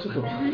[0.00, 0.50] ちょっとああれ？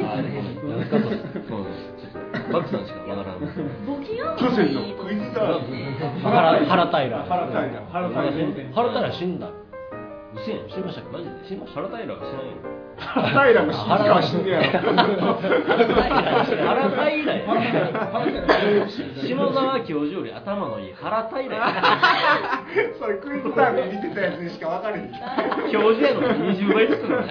[0.65, 1.93] 何ですかそれそうです。
[2.01, 3.39] ちょっとバクさんしかわからん。
[3.85, 6.01] 募金は巨人のクイズダービー。
[6.21, 7.25] 原原平。
[7.25, 7.61] 原平。
[7.93, 8.73] 原平。
[8.73, 9.13] 原平。
[9.13, 9.51] 死んだ。
[10.45, 11.11] 死にましたっけ？
[11.13, 11.31] マジで。
[11.49, 11.83] 死にました。
[11.83, 12.57] 原平は知らんよ
[12.99, 14.93] 原平が死んだか死んでやろ
[15.71, 17.61] 原平や原
[18.47, 18.61] 田
[19.23, 22.65] 下沢教授より頭のいい原平や
[22.99, 24.59] それクイズダービー見てたやつにし。
[24.59, 25.13] か分かれへん
[25.71, 27.23] 教授やのに20倍つくんだよ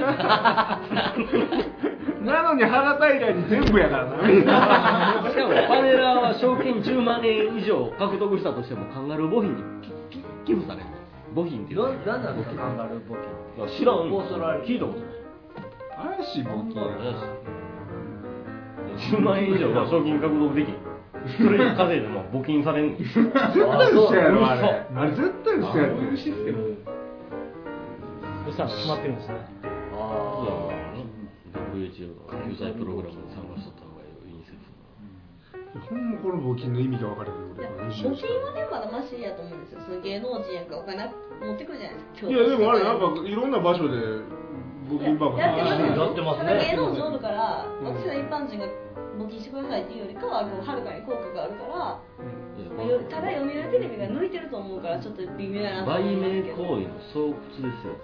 [2.22, 4.44] なのに原平に全部やからなし。
[4.44, 8.44] かもパネラーは賞金10万円以上獲得し。
[8.44, 8.70] たとし。
[8.70, 9.64] てもカンガルー募金に
[10.46, 10.86] 寄付される
[11.34, 13.16] 募金っていうなんですかカンガルー募
[13.56, 15.25] 金いや知らんオーストラリア聞いたことない
[15.96, 16.88] 怪しい募金や
[18.96, 20.76] 10万円以上は賞金獲得できん。
[21.38, 22.98] それで稼いでも募金されん。
[22.98, 24.62] 絶対嘘やろあれ。
[24.62, 25.00] 嘘。
[25.00, 26.78] あれ絶対嘘やろそういうシステム。
[28.46, 29.36] そしたら決まってるんですね。
[29.94, 29.98] あ
[31.74, 34.56] WHO の救済プログラムに参加しとった方がいいん説
[35.90, 37.38] ほんまこの募金の意味が分かれへん。
[37.52, 39.82] 募金はねまだマシやと思うんですよ。
[39.88, 42.30] その芸能人やんかお金持ってくるじゃないですか。
[42.30, 43.98] いやでもあれなんかいろんな場所で
[44.86, 46.50] 募金箱やってますね。
[46.50, 48.66] ただ芸能人おるから、私ら一般人が
[49.18, 52.02] 募金してくださいっていうよりかはこうはるかに効果があるから、ま
[52.80, 52.84] あ。
[52.84, 56.58] よただ読売テレビが抜いてると思うからちょっと微妙やなと思売名けど。
[56.58, 57.96] 行為の巣窟ですよ。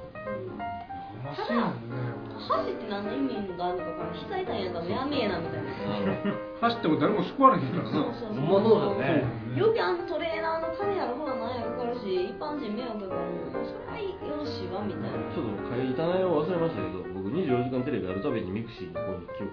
[1.21, 1.93] マシやんね
[2.41, 5.69] 箸って何の意味があるのかから膝痛いんやったらやめえなみたいな。
[5.69, 6.17] あの
[6.61, 7.91] 走っても誰も救われへんからな。
[7.91, 8.97] そうそうほんまそう。
[8.97, 9.29] だよね。
[9.55, 15.09] よくあのトレーナーの金やらほらなんやかかるし一般人迷惑だからもうそれはよろしいわみたいな。
[15.31, 19.51] ちょっと書いた内容忘れましたけど僕24時間テレビやるたびにミクシーにこう日記を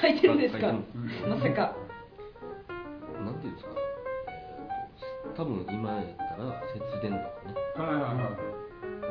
[0.00, 0.72] 書いてるんですか？
[1.28, 1.76] まさか。
[3.24, 7.54] なんていうんですか、えーと多分今やったら節電とかね。
[7.76, 8.38] はいはいはい。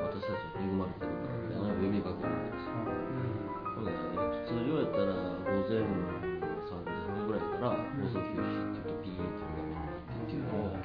[0.05, 2.73] 私たちは恵まれてるからみたいな呼びかけるわけですよ
[3.75, 3.91] ほんで
[4.45, 5.13] 通常やったら
[5.45, 10.79] 午前3時半ぐらいから放送休止って言うとピーっていうのがっ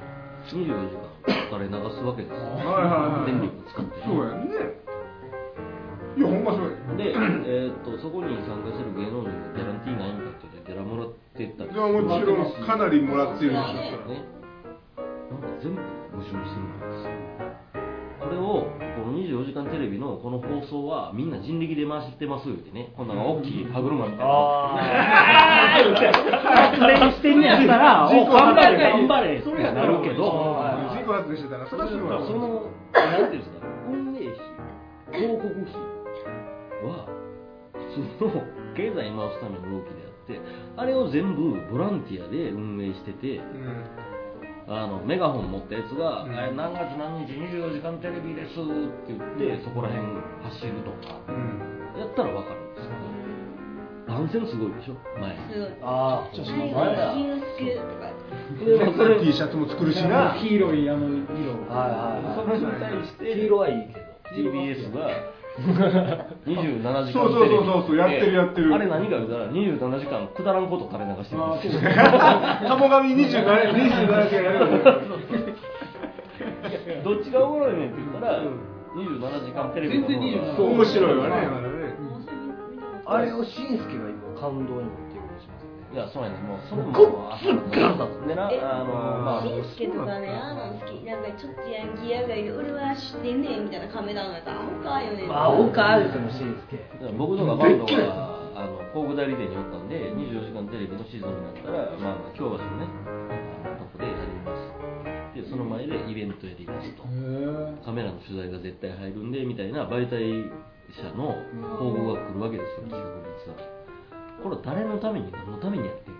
[0.45, 2.41] ていうのを24時間お金流すわけですよ。
[2.41, 3.31] はいはいはい。
[3.31, 4.55] 電力使ってそうやんね。
[6.17, 6.75] いやほんまそうや。
[6.97, 13.63] で、えー、とそこに参加してる芸能人がギャランティーないんかって言ってギャラもらってったりいやもちろんかなりもらってるでしょ
[14.09, 14.25] ね。
[15.31, 17.15] なんか全部矛盾してるんですよ。
[18.21, 22.93] これをこの24時間テレビのこの放送はみんな人力で回してますってね。
[22.95, 24.25] こんな大きい歯車みたいな。
[26.69, 28.77] 発電 してんねやったらお頑張れ。
[28.77, 30.23] 頑張れってなるけど
[31.11, 34.61] 自己発電してたらそれはすごいわそのなんていうんですか運営費
[35.11, 35.75] 広告費
[36.87, 37.07] は
[37.75, 40.39] 普通の経済回すための動きであって
[40.77, 43.85] あれを全部ボランティアで運営しててうん。
[44.67, 46.31] あのメガホン持ったやつが、うん。
[46.31, 48.63] え何月何日24時間テレビですっ
[49.03, 49.99] て言ってそこら辺
[50.47, 51.99] 走るとかうん。
[51.99, 53.11] やったら分かるんですけど
[54.07, 55.35] 番宣すごいでしょ前。
[55.51, 55.69] すごい。
[55.83, 56.35] ああ
[58.65, 60.35] でもそれ T シャツも作るしな。
[60.39, 61.17] 黄色いあの色
[61.69, 63.25] はいはいそれに対して。
[63.35, 64.11] 黄色はいいけど。
[64.31, 65.09] TBS が
[66.45, 68.73] 27時間テレビそうそうそうそうそうやってるやってる。
[68.73, 71.81] あれ何か言うたら27時間くだらんこと垂れ流してるんあですよ
[72.69, 73.43] 鴨神27
[73.75, 74.71] 27時間やる
[77.03, 78.41] どっちがおもろいねんって言ったら、
[78.95, 80.19] 27時間テレビの方が。
[80.19, 81.35] 全然27そう面白いわね
[83.05, 84.87] あれをしんすけが今感動に。
[84.87, 85.10] 持っている
[85.91, 88.47] いやそうやねもうそれもごっつガサツでな。
[88.47, 88.95] えあの
[89.27, 95.27] まあしんすけとかね、あの好き、なんかちょっとヤンキーやがいで、俺は知ってんねんみたいなカメラのやつ、アホかよね。
[95.27, 96.79] あおかですよしんすけ
[97.17, 97.91] 僕とかバンドが
[98.55, 102.87] あの広告代理店におったんで24時間テレビのシーズンになったらまあまあ京橋のね
[103.75, 104.71] とこでやります。
[105.35, 107.03] でその前でイベントやりますと。
[107.03, 110.23] へカメラの取材が絶対入るんでみたいな媒体
[110.91, 111.35] 者の
[111.79, 113.03] 報告が来るわけですよ、企画
[113.43, 113.70] 実は。
[114.41, 116.17] これは誰のために、何のためにやってる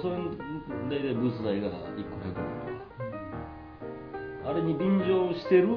[0.00, 1.72] それ大体ブース代が1
[2.08, 2.60] 個100円
[4.46, 5.68] あれに便乗してる、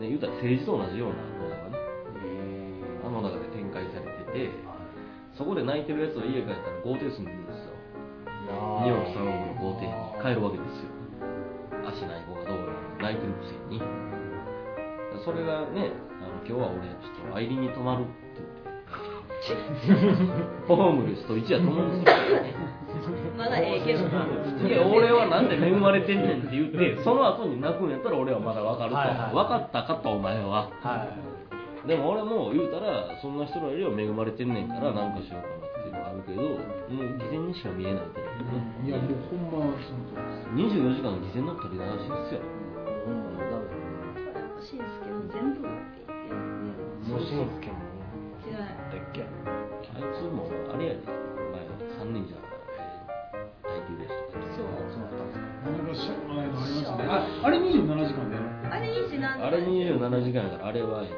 [0.00, 1.78] ね、言うたら政治と同じような動画がね、
[3.06, 4.50] あの中で展開されてて、
[5.36, 7.78] そこで泣いてるやつを家帰ったら豪邸住んでるんですよ。
[8.84, 10.90] 理論3億の豪邸に帰るわけですよ。
[11.86, 12.66] 足ない子がどうや
[13.00, 13.80] ら泣いてるくせに。
[15.24, 18.04] それがねあの今日は俺ちょっとアイリンに泊まる
[20.68, 22.16] ホームレスと一夜と思うんですよ。
[23.36, 24.26] まだええけどな。
[24.66, 30.68] い や俺はなんで恵まれてんねんって言ってその後に泣くんやったら俺はまだ分かると、はいはい分かったかとお前は。
[30.82, 31.38] はい
[31.86, 38.22] でも俺も言うたらそんな人らよりは恵まれてんねんからなんかしようかなっていうのがあるけどもう偽善にしか見えないとい
[38.84, 38.88] う。
[38.88, 40.18] いやもうほんまその通
[40.58, 40.76] りです。
[40.76, 42.40] 24時間偽善の取り流しですよ。
[44.68, 47.08] しいんですけど全部って言って。
[47.08, 47.80] もうしんすけも
[48.44, 48.60] 違う
[49.98, 51.66] あいつもあれやで前
[52.06, 52.38] 3人じゃ
[53.66, 58.30] 耐久レースとかそうそうだったんですかなんかしょありましたねああれ27時間。
[58.30, 61.10] でやろあれ27時あれ27時間やからあれはえ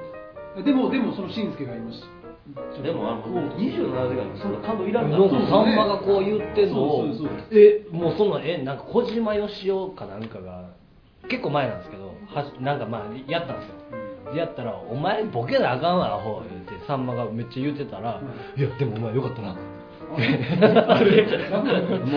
[0.56, 0.64] えね。
[0.64, 1.78] でもでもそのしんすけがい。
[1.80, 2.02] まし。
[2.76, 3.22] たでもあの
[3.58, 7.06] 27時間そんな感動いらんかからさんまがこう言ってんのを
[7.52, 10.70] えもうそのえなんか小島よしおかなんかが
[11.28, 13.76] 結構前なんですけどはなんかまあやったんですよ。
[13.92, 18.20] でやったら「お前ボケなあかんわアホ」言ってさんまがめっちゃ言ってたら
[18.56, 19.54] 「いやでもお前よかったな」
[20.10, 20.16] も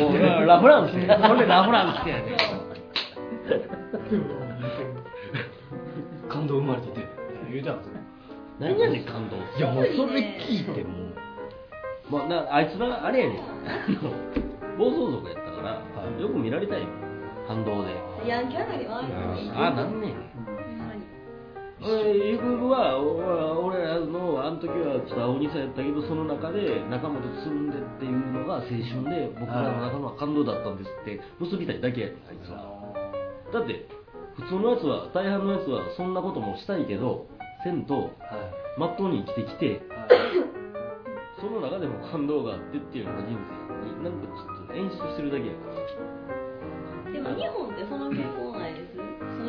[0.09, 2.23] うラフランスねそれラフランスやね
[6.29, 7.01] 感動生まれたって
[7.51, 7.93] 言うてたんですよ。
[8.59, 9.35] 何やねん感動。
[9.37, 10.89] いやもうそれ聞いても。
[12.09, 13.37] うまあ、なあいつらあれやねん。
[14.77, 15.79] 暴走族やったから、は
[16.17, 16.21] い。
[16.21, 16.87] よく見られたいよ
[17.47, 17.91] 反動で。
[18.27, 19.07] ヤンキー上がりはある
[19.55, 20.13] ああなんねん
[21.83, 28.79] ゆくゆくはお俺らのあの時はちょっと青二歳やったけどその中で仲間とつるんでっていうのが青春
[29.11, 31.19] で僕らの中の感動だったんですって。
[31.39, 32.37] 結びたいだけやねんあい。
[32.45, 32.93] つは
[33.51, 33.85] だって
[34.39, 37.27] 普通のやつは大半のやつはそんなこともしたいけど
[37.63, 38.79] せんとはい。
[38.79, 40.09] まっとうに生きてきてはい。
[41.41, 45.83] その中でも感動があってっていうのが人生になんかちょっと演出してるだけやから。
[47.11, 48.52] でも日本ってその傾向ないですそ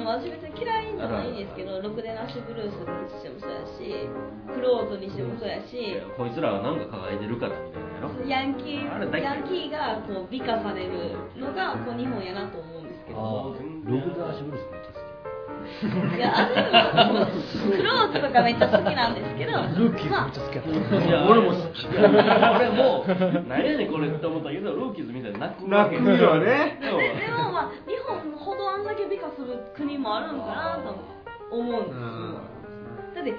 [0.04, 3.80] の私別に嫌いじゃないんですけどろくでなしブルースにしてもそうやし
[4.52, 5.72] クローズにしてもそうやし
[6.16, 8.12] こいつらはなんか輝いてるからみたいなやろ。
[8.28, 8.84] ヤンキー
[9.18, 15.04] ヤンキーがこう美化されるのがこう日本やなと思うんですけあどーログダーシブルースめっちゃ好き。
[15.64, 20.70] いやあクローズとかめっちゃ好きなんですけどルーキーズまあめっちゃ好きやった。
[21.06, 21.88] いや俺も好き。
[21.88, 22.04] 俺
[22.70, 23.04] も
[23.48, 26.78] 何やねんこれって思ったけどルーキーズみたいに泣くわけ泣くよね。
[26.80, 26.98] でも
[27.50, 28.30] まあ日本
[28.84, 30.94] んだけ美化する国もあるんかなと
[31.50, 32.44] 思うんですよ。
[33.16, 33.32] だって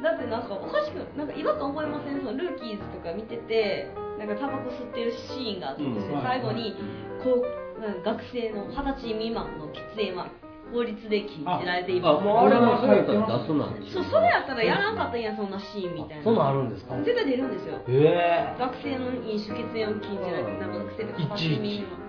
[0.00, 2.18] だってなんかおかしくなんか違和感覚えません？
[2.18, 6.22] そのルーキーズとか見ててなんかタバコ吸ってるシーンがあったんですよ、うん。
[6.22, 6.74] 最後に
[7.22, 10.30] こうなんか学生の二十歳未満の喫煙は
[10.70, 12.20] 法律で禁じられています。
[12.20, 16.22] あもうあれはそれやったら出すなんそうそれやったらやらんかったんやそんなシーンみたいな。
[16.22, 16.94] そんなんあるんですか？
[17.02, 17.82] 絶対出るんですよ。
[17.88, 18.54] え。
[18.58, 22.06] 学生の飲酒喫煙を禁じられてなんか学生で二十歳未満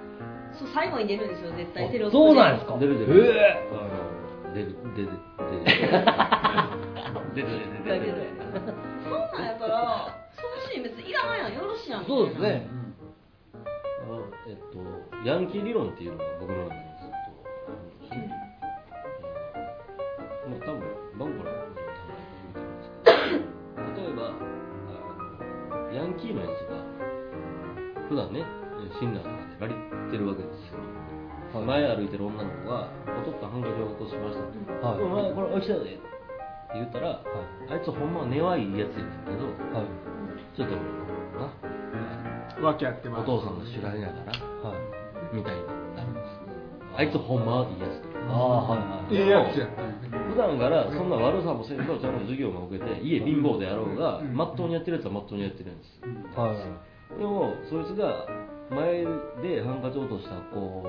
[0.60, 1.90] そう最後に出るんですよ絶対。
[1.90, 2.78] テロップそうなんですか？
[2.78, 3.26] 出る出る。
[3.34, 3.76] えあ
[4.50, 5.64] の出る出る出る
[7.34, 7.48] 出る出る
[7.86, 8.16] 出る出る
[9.04, 12.06] そんなんやったらそのシーン別にいらないやんよろしいやん。
[12.06, 12.68] そうですね。
[13.54, 13.58] あ
[14.48, 14.80] えっと
[15.26, 17.16] ヤンキー理論っていうのが僕の中にずっと
[17.68, 18.18] あるんですね、
[20.50, 20.82] もう多分
[21.20, 21.82] バンコラの名前で
[22.44, 24.00] 言うてるんですけど。
[24.00, 26.74] 例えばあのヤンキーのやつが
[28.10, 28.44] 普段ね
[29.00, 29.74] 診断とかでラリ
[30.10, 32.90] ってるわけですよ、前歩いてる女の子が
[33.22, 34.44] 「おとっかハンカチを落としました」
[34.82, 35.02] とはい。
[35.04, 36.00] お前これ落ちたで」って
[36.74, 37.22] 言ったら、
[37.70, 39.86] あいつほんまは根はいいやつやけどはい。
[40.58, 43.26] ちょっとな訳あっておます。
[43.26, 45.36] 父さんの知られながらはい。
[45.36, 45.62] みたいに
[45.96, 46.40] なるんです
[46.98, 49.16] あいつほんまはいいやつああはいはい。
[49.16, 49.68] いいやつや
[50.30, 54.36] 普段からそんな悪さもせんとちゃんと授業も受けて家貧乏であろうがうん。
[54.36, 56.02] まっとうにやってるやつはまっとうにやってるんです。
[56.38, 57.18] はい。
[57.20, 58.28] でもそいつが
[58.70, 59.06] 前
[59.42, 60.86] でハンカチ落とした子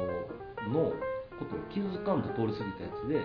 [0.69, 0.93] の
[1.39, 3.21] ことを気づかんと通り過ぎたやつで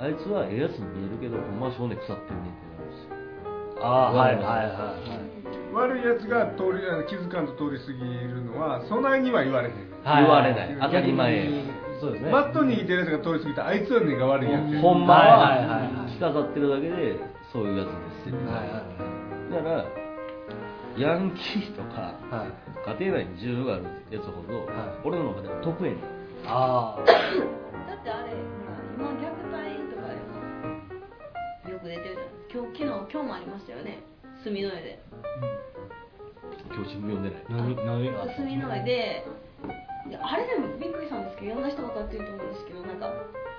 [0.00, 3.86] あいつはええやつに見えるけどほんまは少年腐ってんねんってなるんですよ。
[3.86, 5.32] ああはいはいはいはい。
[5.72, 7.98] 悪いやつが通りあの気づかんと通り過ぎ
[8.28, 9.74] るのはそないには言われへん、
[10.04, 10.22] はい。
[10.22, 10.76] 言われない。
[10.80, 11.48] 当たり前
[12.00, 12.30] そうですね。
[12.30, 14.80] マットに生きてるやつが通り過ぎたらあいつは根が悪いやつや。
[14.80, 15.14] ほんま。
[15.14, 17.16] はいはいはいははい着飾ってるだけで
[17.52, 17.88] そういうやつ
[18.26, 18.36] ですよ。
[18.50, 19.54] はいはい。
[19.54, 19.84] だから
[20.98, 22.52] ヤンキーとかはい。
[23.00, 25.00] 家庭内に需要があるやつほど、はい。
[25.04, 26.00] 俺の中では得やねん。
[26.46, 30.08] ああだってあれほら今虐待とか
[31.64, 34.02] でよく出てるじゃない今日昨日今日もありましたよね。
[34.42, 34.98] 住の上で。
[36.68, 37.44] 今日新聞読んでない。
[38.58, 39.24] の上で。
[40.10, 43.06] であれでもびっくりしたんですけどいろんな人分かってると思うんですけどなんか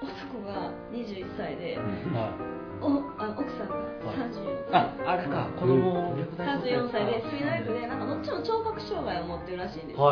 [0.03, 1.77] 男が21歳で、
[2.11, 2.35] は
[2.83, 3.79] おあの奥さんが
[4.11, 10.11] 34歳、ああれか子供を虐待34歳で住の上でなんかどっちも聴覚障害を持ってるらしいんですけど、い。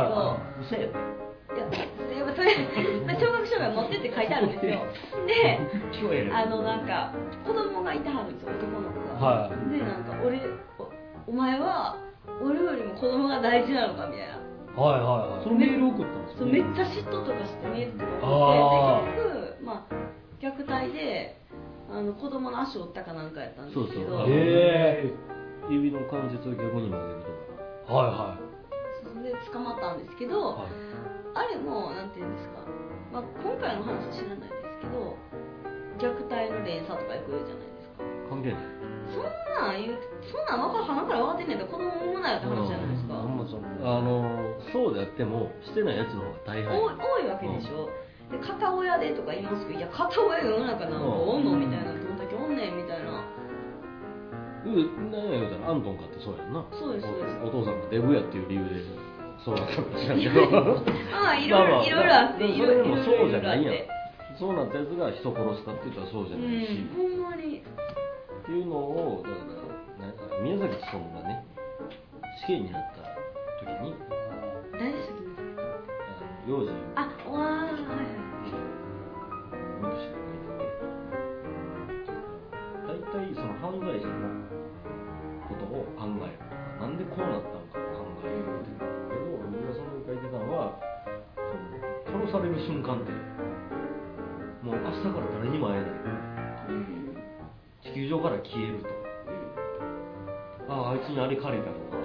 [1.52, 1.68] や
[2.16, 2.56] やっぱそれ
[3.04, 4.88] まあ聴覚障害持ってって書いてあるんですよ。
[5.28, 5.60] で
[6.32, 7.12] あのなんか
[7.44, 9.70] 子供がいてはるんですよ男の子が、はい。
[9.76, 10.40] でなんか俺
[10.80, 10.88] お
[11.28, 11.98] お前は
[12.42, 14.40] 俺よりも子供が大事なのかみたいな。
[14.72, 15.44] はいはいはい。
[15.44, 19.94] そのメール送ったんですよ、そうめっちゃ嫉妬とかしてメールとかあ送ってで結局まあ
[20.42, 21.38] 虐待で
[21.90, 23.88] あの子供の足を折ったかなんかやったんですけど。
[23.88, 24.28] そうそう。
[24.30, 25.12] へ
[25.70, 27.28] 指の関節を逆に曲げると
[27.88, 27.94] か。
[27.94, 28.38] はいは
[29.04, 30.70] それで捕まったんですけど、はい。
[31.34, 32.66] あれもなんていうんですか、
[33.12, 35.16] まあ、今回の話は知らないですけど
[36.00, 38.04] 虐待の連鎖とかよく言うじゃないですか。
[38.30, 38.64] 関係ない。
[39.12, 43.38] そんなん言うそんなん分か鼻から分かってんねんから子供産むなよって話じゃないですか、ほん。
[43.38, 47.92] まそうあのそうであってもしてないやつの方が大半多い多いわけでしょ、
[48.32, 51.58] で片親でとか言いますけどいや片親世の中なんかおんの？
[51.58, 51.92] みたいな。
[51.92, 52.78] どんだけおんねん？
[52.78, 53.24] みたいな。
[54.66, 55.12] うん。
[55.12, 56.64] 何や言うたらアントンかってそうやんな。
[56.72, 57.38] そうですそうです。
[57.44, 58.82] おお父さんがデブやっていう理由で。
[59.44, 60.48] そうなったかもしれんけど。
[61.12, 63.76] ま あいろいろいろいろあっていそろいろれでもそうじゃないやん。
[64.40, 67.58] そうなったやつが人殺すかって言ったらそうじゃうないし、んほんまに。
[67.60, 71.44] っていうのをだから宮崎さんがね
[72.42, 73.02] 死刑になった
[73.66, 73.94] 時に
[74.74, 75.18] 誰でしたっ
[76.48, 76.52] け？
[76.52, 78.11] 幼児あわーはい
[83.12, 84.48] 書いてて大体その犯罪者の
[85.48, 86.40] ことを考える
[86.80, 86.98] なん。
[86.98, 90.80] でこうなったのかを考えるっていうけど僕がその時書いてたのは
[92.08, 93.12] その殺される瞬間って
[94.64, 95.92] もう明日から誰にも会えない
[96.70, 97.18] うん。
[97.84, 98.88] 地球上から消えると
[100.72, 101.98] あああいつにあれ借りたとか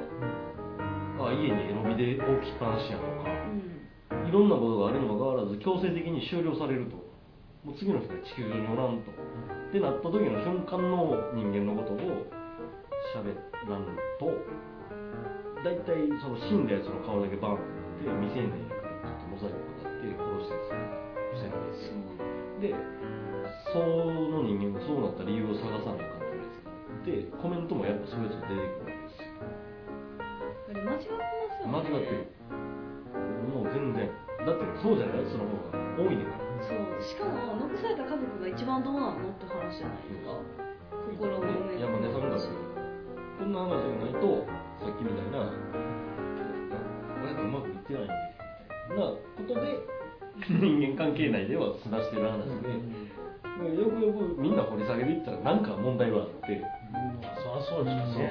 [1.23, 4.29] ああ家に絵の具で置きっぱなしやとかうん。
[4.29, 4.49] いろん。
[4.51, 7.06] なことがあるにもかかわらず強制的に終了されると
[7.67, 11.99] もう次の人が地球上におらんとってなった時の瞬間の人間のことを
[13.11, 13.35] 喋
[13.67, 13.83] らん
[14.23, 14.31] と
[15.67, 17.59] 大体その死んだやつの顔だけバンっ
[17.99, 20.79] て未成年やからちょっとモザイクかかって殺したや
[21.35, 22.71] つしてですそうで
[23.75, 32.31] その人間がそうなった理由を探さなあかんってやつがあってコメントもやっぱそれぞれ出てくるわけですよ間違ってますよね間違ってる
[33.51, 34.07] もう全然。
[34.47, 35.25] だってそうじゃない？
[35.25, 36.23] やつの方が多いね
[38.47, 40.39] が一番どうなのって話じゃないですか。
[41.11, 44.47] 心を埋め山根さんがこんな話じゃないと
[44.79, 45.51] さっきみたいな
[47.27, 48.15] 親とうまくいってないんで
[48.87, 49.83] みたいなことで
[50.47, 52.71] 人間関係内では済ましてる話で、
[53.75, 56.63] よくよくみんな掘り下げていったらなんか問題はあって、
[57.43, 58.31] そりゃそうですよ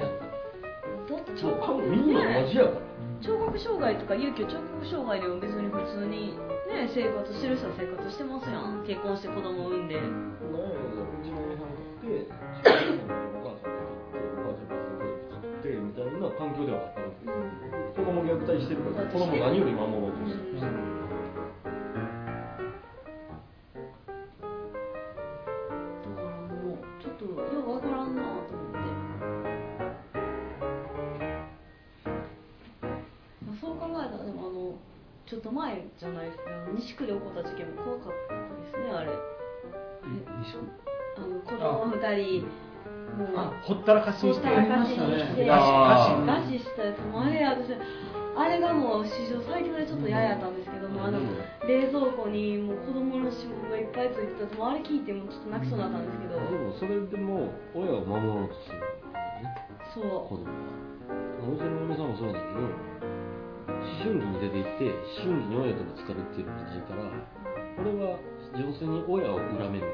[1.10, 2.80] だってそう聴覚みんな同じやから、
[3.20, 6.38] 聴覚障害とか勇気聴覚障害でも別に普通に
[6.76, 8.84] ね生活してる人は生活してますやん。
[8.84, 9.96] 結婚して子供産んで。
[9.96, 10.04] なん。
[10.04, 11.72] やろうちの嫁さん。
[11.72, 13.72] って父親のお母さん。
[13.72, 17.40] がいてお母さんがすごいってみたいな環境ではあったんですけど
[17.96, 20.60] 子供虐待してるから子供何より守ろうとしてる。
[20.60, 21.05] だか
[35.26, 39.10] ちょっと前じゃないですけど西区で起こった事件も怖かったですねあれ。
[41.18, 42.46] あの子供二人
[43.18, 43.36] もう。
[43.36, 44.46] あほったらかしにして。
[44.46, 45.46] ほったらかしにして。
[45.46, 47.74] ガシしたやつもあれ私。
[48.38, 51.18] あれがもう史上最強でちょっと嫌やったんですけどもあの
[51.66, 58.86] 冷蔵庫にもう子供の指紋がいっぱいついてたもあれ聞いてもちょっと泣きそうになったんですけど、でもそれでも親を守ろうとするね。
[59.90, 60.04] そう。
[60.28, 60.52] 子供は
[61.50, 62.60] うちの嫁さんもそうだけど。
[62.60, 62.95] 思
[64.02, 64.90] 春期に出ていって
[65.22, 67.02] 思春期に親とぶつかるっていうのがないから
[67.78, 68.18] 俺は
[68.56, 69.86] 純粋に親を恨める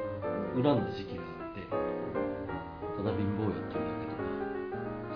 [0.54, 4.22] 恨んだ時期があってただ貧乏やってるだけとか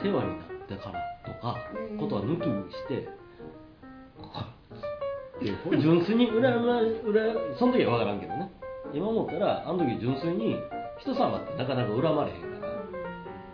[0.02, 1.56] 世話になったからとか
[1.98, 3.08] ことは抜きにして
[4.18, 4.52] あ
[5.40, 8.50] で純粋に恨ま恨その時は分からんけどね。
[8.94, 10.56] 今思ったらあの時純粋に
[11.00, 12.72] 人様ってなかなか恨まれへんから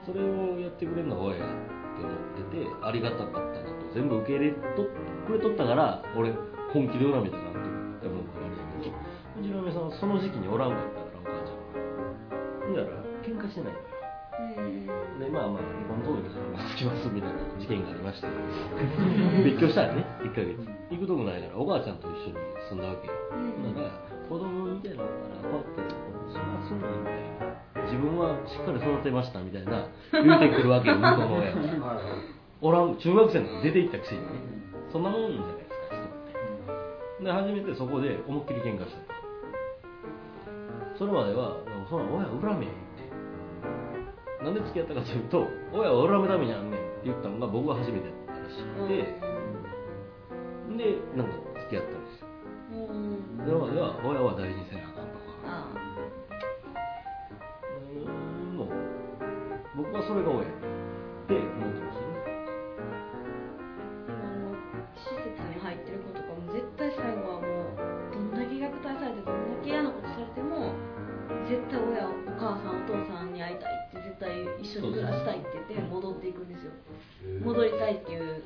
[0.07, 1.49] それをやってくれるのが親やっ
[1.99, 3.45] て思っててありがたかったな
[3.75, 4.87] と全部受け入れと
[5.27, 6.33] くれとったから俺
[6.73, 7.53] 本気で恨めたなっ
[8.01, 8.97] て思うからあれやけど
[9.41, 12.75] うちの嫁さんはその時期におらんかったからお母ちゃん。
[12.75, 13.73] がだから喧嘩してない。
[13.73, 16.35] のでまあまあ離婚届が
[16.75, 18.27] つきますみたいな事件がありまして
[19.45, 20.57] 別居したらね1ヶ月。
[20.91, 22.35] 行くとこないからおばあちゃんと一緒に
[22.69, 23.15] 住んだわけよ。
[23.33, 23.37] う
[23.71, 23.75] ん。
[23.75, 23.93] だから
[24.29, 25.95] 子供みたいなのからこうやって
[26.33, 27.15] そんなすんのみたい
[27.77, 32.01] な自分はしっかり育てましたみたいな言うてくるわけよ向こうの親は
[32.61, 34.27] おらん中学生の時出て行ったくせにね
[34.93, 36.07] そんなもんじゃないですか人っ
[37.19, 37.25] て。
[37.25, 39.01] で初めてそこで思いっきり喧嘩した。
[40.99, 41.57] それまでは
[41.89, 42.77] 「そんな親恨めへん」っ
[44.39, 44.45] て。
[44.45, 49.33] なんで付き合ったかというと親を恨むためにあんねんって言ったのが僕が初めてだったらしくて。
[50.77, 51.33] でなんか
[51.69, 52.27] 付き合ったんですよ。
[53.47, 53.65] でも
[54.05, 55.23] 親は大事にせなあかんとか。
[55.45, 55.69] あ
[58.07, 58.57] うん。
[58.57, 58.67] の
[59.77, 60.72] 僕はそれが親って
[74.79, 76.73] 緒に暮らしたいって言って戻っていくんですよ。
[77.45, 78.43] 戻りたいっていう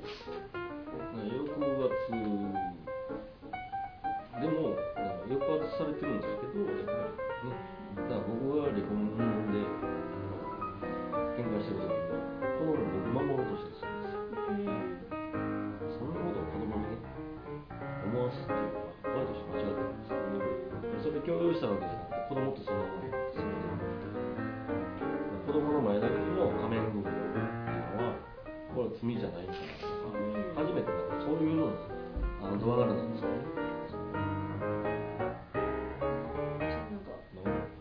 [32.67, 33.29] あのドア柄なんですか？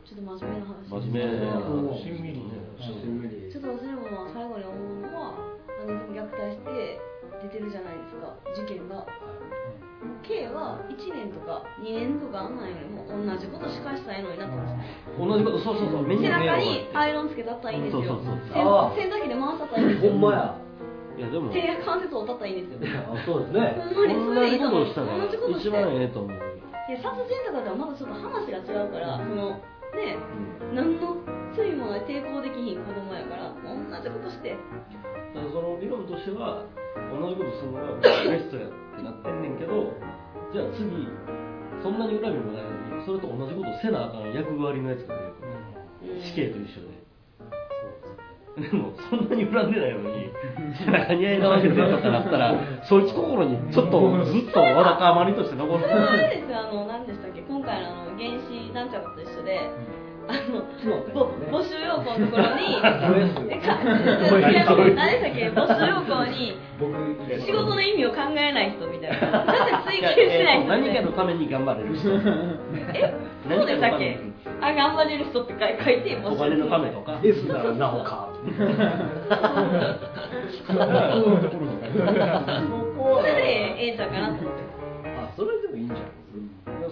[0.06, 0.86] ちょっと真面目な話。
[0.86, 1.98] 真面目な話。
[1.98, 2.46] しんみり
[2.78, 5.34] しんみりちょっと私でもまあ最後に思うのは
[5.82, 7.02] あの虐待して
[7.42, 9.06] 出てるじゃないですか事件が。
[10.22, 14.74] K は1年とか2年とかあんなんよりも同じことしかしたらいいのになってます。
[15.18, 16.08] 同じことそうそうそう。
[16.10, 18.02] 背中にアイロンつけたったらいいんですよ。
[18.06, 18.96] そうそうそう洗あー。
[18.98, 20.12] 洗濯機で回したったらいいんですよ。
[20.14, 20.58] ほんまや
[21.18, 21.52] いやでも。
[21.52, 23.00] 手や関節を折ったらいいんですよ。
[23.08, 23.80] あそうですね。
[23.80, 24.92] ほんまにそれでいいと思う同
[25.32, 26.36] じことをして一番ええと思う。
[26.36, 29.58] いや殺人とかではまだちょっと話が違うから、その
[29.96, 30.20] ね
[30.70, 30.76] うん。
[30.76, 31.18] 何の
[31.56, 34.52] 罪もない抵抗できひん子供やから同じことして。
[34.52, 36.64] だからその理論としては
[37.12, 39.92] 同じことするのがベストやってなってんねんけど
[40.54, 41.08] じゃあ次
[41.84, 46.22] そんなに恨みもないのにそれと同じことせなあかん役割のやつが出てくる。
[46.22, 47.05] 死刑と一緒で
[48.56, 50.32] でもそんなに恨んでないのに
[50.80, 52.56] 背中に合い直してとかなったら
[52.88, 55.84] そいつ心にちょっとずっとわだかまりとして残る。
[55.84, 59.60] それはあれですよあの何でしたっけ今回のあの原子なんちゃらと一緒で、
[60.28, 60.64] あの
[61.14, 61.28] ぼ
[61.60, 63.50] 募集要項のところに何でしたっ
[65.36, 66.56] け募集要項に
[67.46, 69.44] 仕事の意味を考えない人みたいな。
[69.44, 72.10] なぜ追求しない人何かのために頑張れる人。
[72.96, 73.14] え
[73.50, 74.18] そうでしたっけ？
[74.62, 77.20] あ頑張れる人って書いて募集お金のためとか。
[77.22, 78.30] S ならなおか
[83.36, 84.62] ええんちゃうかなと思って
[85.18, 86.06] あそれでもいいんじゃない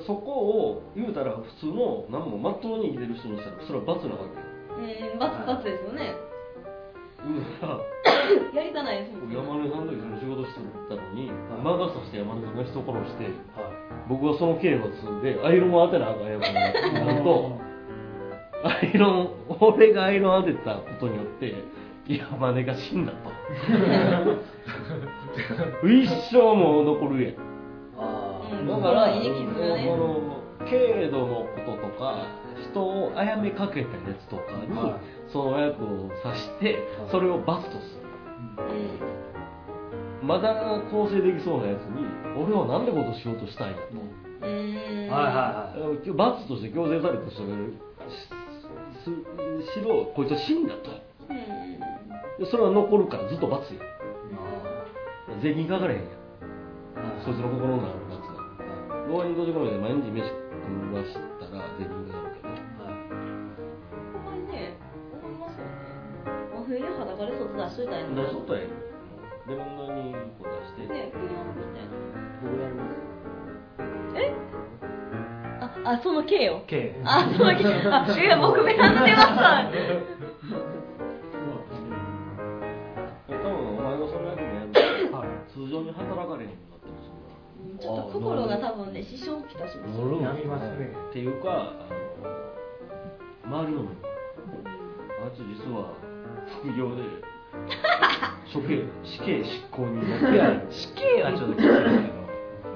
[0.07, 0.31] そこ
[0.73, 4.41] を言うたら普通の何もまっとうに生きてる人にしたらそれは罰なわけよ
[5.13, 5.19] うん。
[5.19, 6.15] 罰罰ですよね
[7.23, 7.79] うたら
[8.53, 9.29] やりたないですもん。
[9.29, 9.85] ね山根さん。
[9.87, 10.59] の時その仕事して
[10.89, 11.31] たのに
[11.63, 12.57] 魔が差して山根さん。
[12.57, 13.23] が人殺して
[13.55, 13.71] は
[14.09, 14.91] 僕はその刑罰
[15.23, 16.27] でアイロンを当てなあかん。
[16.27, 17.62] やつになると
[18.63, 19.29] アイロン
[19.59, 21.53] 俺がアイロン当てたことによって
[22.07, 23.31] 山根が死んだと。
[25.87, 27.33] 一生もう残るやん。
[27.97, 28.67] あうん。
[28.67, 32.27] だから、その軽度のこととか
[32.71, 35.31] 人を殺めかけたやつとかに、はい。
[35.31, 38.03] その役を刺してそれを罰とする。
[40.21, 42.05] うまだ構成できそうなやつに
[42.37, 44.49] 俺は何でことしようとしたんやと、ん。
[44.49, 44.53] う
[45.07, 45.09] ん。
[45.09, 46.11] はいはいはい。
[46.11, 47.49] 罰として強制された人が
[49.09, 50.91] しろこいつは死んだと。
[51.29, 51.79] うん。
[52.39, 53.79] でそれは残るからずっと罰や
[55.41, 56.09] 税金かかれへんやん。
[57.23, 58.33] そいつの心の中の罰が
[59.07, 62.49] 牢屋に閉じ込めて毎日飯食わしたら税金かかるけど。
[64.13, 64.77] ほんまにね
[65.11, 65.71] 思いますよね。
[66.53, 68.23] 真冬に裸で外出しといたらいいのに。
[68.23, 68.93] 出しとったらええの
[69.45, 71.91] レモンにこう出して、ねピヨンみたいな
[72.41, 72.95] 僕やります
[74.15, 74.31] え？
[75.85, 79.71] ああその刑を K あその刑あいや僕目離れました
[83.27, 85.27] 多分お前がその役もやるとはい。
[85.53, 87.11] 通常に働かれへんようになったりす
[87.81, 90.93] ちょっと心が多分ね支障をきたします乗るんやみますね。
[91.09, 91.89] っていうかあ
[93.49, 93.89] の周りの目。
[93.89, 95.93] あいつ実は
[96.61, 97.03] 副業で
[98.53, 98.83] 処刑。
[99.03, 101.67] 死刑執行になっていや死刑はちょっときつい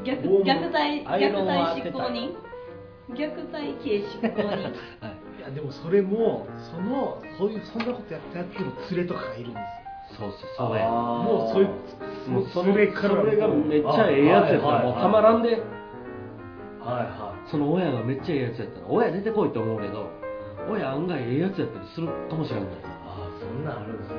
[0.03, 0.29] けど。
[0.39, 2.46] 虐虐待虐待執行人？
[3.15, 4.71] 虐待刑執行人はい。
[5.39, 9.59] いやでもそれもそのそういうそんなことやったやつの連れとかがいるんで
[10.11, 11.23] すそうそうそうやよあー。
[11.23, 11.67] もうそい
[12.25, 15.59] つもうそれからそれがめっちゃええやつやったらもうたまらんではい
[16.83, 20.09] はその親がめっちゃええやつやったら親出てこいって思うけど
[20.69, 22.69] 親案外ええやつやったりするかもしれない。
[22.69, 24.15] いああそんなんあるんですね。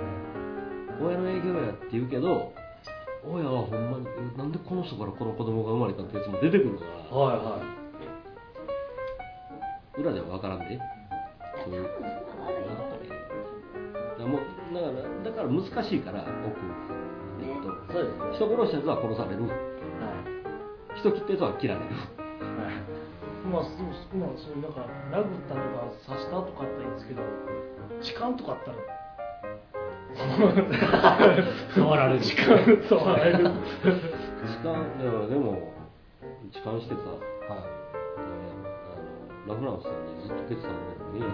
[1.01, 2.53] 親の影響やって言うけど
[3.25, 7.17] 親はほんまにえなんでこの人からこの子供が生まれたってやつも出てくるから。
[7.17, 7.79] はいは
[9.99, 10.79] 裏では分からんで。
[11.65, 11.95] そういうだか
[14.19, 14.41] らもう
[14.75, 14.93] だから
[15.25, 16.61] だから難しいから奥、
[17.43, 18.35] えっと、そうですね。
[18.35, 19.43] 人殺したやつは殺される。
[19.43, 19.47] い。
[19.47, 19.55] は
[20.95, 21.87] 人切ったやつは切られる。
[21.91, 22.03] いは
[22.71, 22.79] い。
[23.51, 23.87] まあそう
[24.19, 27.23] まあそうなんか殴ったとか刺したとかあったらいいんですけど
[28.03, 28.77] 痴漢とかあったら
[31.75, 32.21] 触られる。
[32.25, 32.59] 痴漢
[32.89, 33.39] 触られる。
[34.47, 35.73] 痴漢いやでも
[36.53, 37.19] 痴漢してさ、は
[37.51, 37.78] あの
[39.49, 41.33] ラフランスさんにずっとケツさんで見えい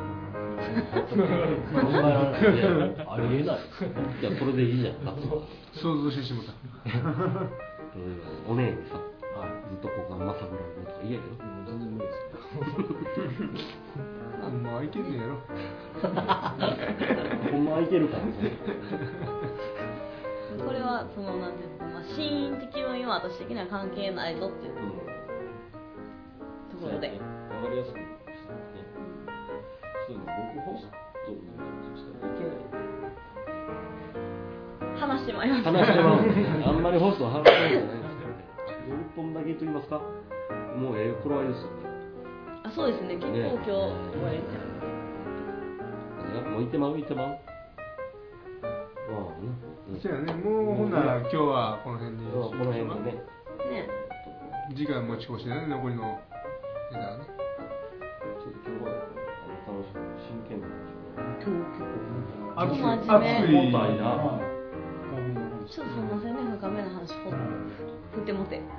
[1.04, 3.58] 考えられないいやありえない。
[3.58, 4.94] いやそれでいいじゃん。
[5.74, 6.52] 想像してしまった。
[8.48, 8.94] おねえにさ
[9.34, 12.18] はいずっと股間まさぐられるとか嫌やろもう全然無理です
[14.42, 15.34] ほんまはいけんねやろ。
[17.50, 18.32] ほんまはいけるからね
[20.64, 24.74] これはそのなんていうの、まあ、シーン的には私的には関係ないぞっていう
[26.70, 27.14] ところで、わ
[27.64, 28.04] かりやすくし
[28.44, 28.60] たね
[30.06, 30.84] そういうの僕ホス
[31.24, 31.40] トに
[31.96, 32.60] したらいけない
[35.00, 36.20] 話してまいりました話してま
[36.68, 40.00] あんまりホストは話してないんですけど本だけと言いますか
[40.76, 41.86] もうええ頃合いですよね。
[42.64, 43.14] あそうですね。
[43.14, 43.78] 結構今日終
[44.20, 44.42] わりい
[46.34, 47.34] やもう行ってまう行ってまうま
[49.30, 49.54] あね
[50.02, 50.34] そうやね。
[50.34, 53.22] もうほんなら今日はこの辺にこの辺でね。
[53.70, 53.88] ね。
[54.74, 56.02] 次回持ち越しだね残りの
[56.90, 57.33] ネタはね
[60.54, 63.56] く真剣な話今日結構熱い真面目熱い。
[63.56, 64.54] 重たいなはい
[65.68, 67.30] ちょっとすみませんね深めの話ほ
[68.12, 68.60] 振ってもて。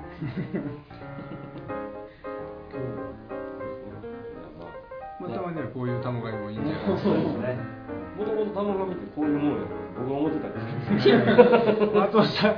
[5.20, 5.30] まあ。
[5.30, 7.75] たまにはこういう卵がいもいいんじゃないですか
[8.16, 10.40] もともと玉紙ってこういうもんやと僕は思って。
[10.40, 12.56] たんですけど松尾さん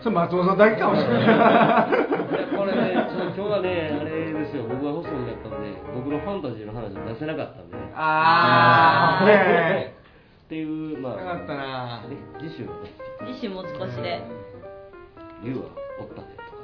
[0.00, 1.26] それ松尾さんだけかもしれない
[2.56, 5.56] これね、ちょっと今日はね、あれですよ、僕がホストになったんで、
[5.94, 7.76] 僕のファンタジーの話出せなかったんで。
[7.76, 7.92] ね。
[7.94, 9.94] あーね
[10.46, 12.90] っていう、まあ、よかったなね、次週のね、
[13.26, 14.46] 自主持ち越しで。
[15.44, 15.66] 竜は
[16.00, 16.62] おったねとか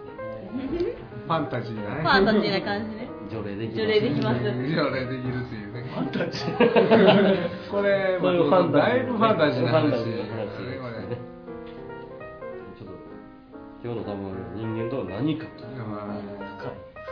[0.56, 0.94] ね、
[1.26, 4.42] ファンタジーがねファンタジーな感じね除霊できます除霊できます。
[4.44, 4.50] 条
[4.90, 5.80] 例できるっていうね。
[5.88, 6.52] ファンタジー。
[7.72, 11.16] これファンタジーだいぶファンタジーな話ファンタジーの話ねですね
[12.76, 12.92] ちょっと、
[13.82, 15.64] 今日の玉紙は人間とは何かと、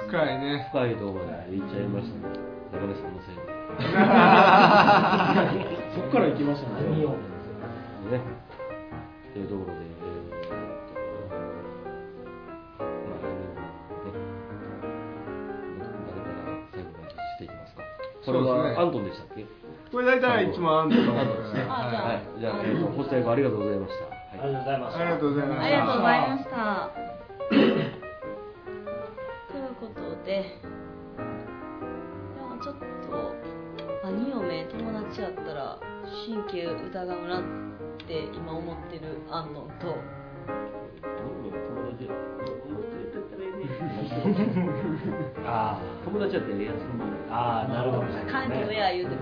[0.06, 0.38] 深い。
[0.38, 0.68] ね。
[0.70, 1.26] 深いとこで
[1.56, 2.34] 行っちゃいましたね、
[2.72, 3.40] 中根さんのせいで。
[5.94, 6.74] そっから行きましたね。
[6.90, 7.16] 何を？
[8.10, 8.20] ね。
[9.32, 9.80] というところで、
[18.24, 19.46] これはアントンでしたっけ？
[19.90, 21.64] これ大体いつもアントントンですね。
[21.66, 22.40] はい。
[22.40, 24.04] じゃあ、えーっと、ホスト役ありがとうございました。
[24.42, 26.54] ありがとうございましたありがとうございましたありがとうございました
[27.50, 27.54] と
[29.58, 30.36] いうことでい
[32.38, 32.86] やちょっと
[34.06, 35.78] 兄嫁友達やったら
[36.26, 37.42] 神経疑うなっ
[38.06, 39.98] て今思ってるアントンと
[41.02, 42.18] 友達や思ってたら
[44.30, 44.54] ええね
[45.46, 46.76] あ友達やってええやつ
[47.30, 48.02] あああなるほど。
[48.30, 49.20] 感情や言うてる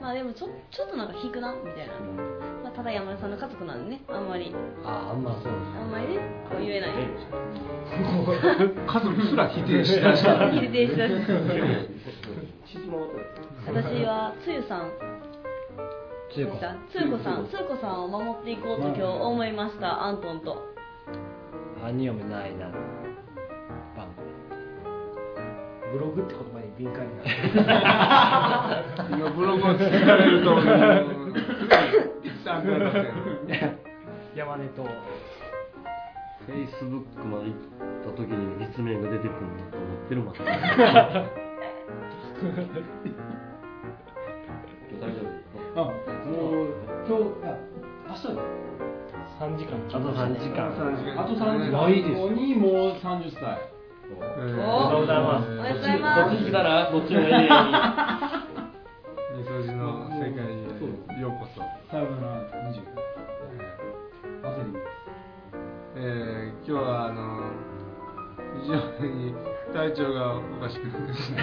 [0.00, 1.92] まあでもちょちょっとなんか引くなみたいな、
[2.64, 4.52] まあ、ただ山田さんの家族なんでねあんまり。
[4.84, 5.54] あああんまそうあ
[5.86, 6.18] んまりね
[6.50, 6.90] こう言えない。
[6.90, 6.96] 家
[9.00, 10.50] 族すら否定しだした。
[10.50, 11.32] 否定しだした。
[11.32, 11.38] や
[13.66, 14.90] 私はつゆさん。
[16.34, 17.46] つゆこさんつゆこさん。
[17.46, 20.02] つゆこさんを守っていこうと今日思いました。
[20.02, 20.56] アントンと。
[21.84, 22.66] 兄嫁ないな
[25.92, 27.28] ブログって言葉に敏感になる。
[29.10, 30.64] 今ブログを続かれると思う
[34.34, 37.56] 山根とフェイスブックまで行っ
[38.04, 40.36] た時に実名が出てくるんだと思ってるもん大
[45.12, 45.20] 丈
[45.74, 46.66] 夫あもう
[47.06, 47.46] 今日あ
[48.08, 48.28] 明日で
[49.40, 50.68] 3時間あと3時間
[51.20, 53.71] あと3時間ないです後にもう30歳
[54.18, 57.46] おめでとうございますおめでとうございますどっち来たらどっちのエリアに
[59.38, 61.60] みそじの世界にようこそ
[61.90, 62.82] さよなら20
[64.42, 64.78] 焦り
[65.96, 67.20] えー今日はあの
[68.62, 68.74] 非常
[69.06, 69.34] に
[69.72, 71.38] 体調がおかしくてですね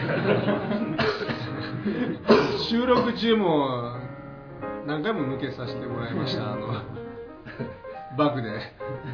[2.69, 3.93] 収録中も
[4.85, 6.53] 何回も抜けさせてもらいました。
[6.53, 6.67] あの
[8.17, 8.49] バグで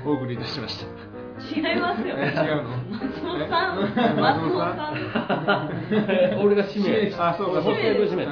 [0.05, 1.24] お送りいたしました。
[1.39, 2.15] 違いますよ。
[2.17, 2.69] え違うの？
[2.91, 3.79] 松本さん。
[3.83, 4.93] え松本さ
[5.67, 6.39] ん？
[6.41, 7.13] 俺が指名。
[7.17, 7.61] あそうか。
[7.61, 8.25] そうかホスト役指名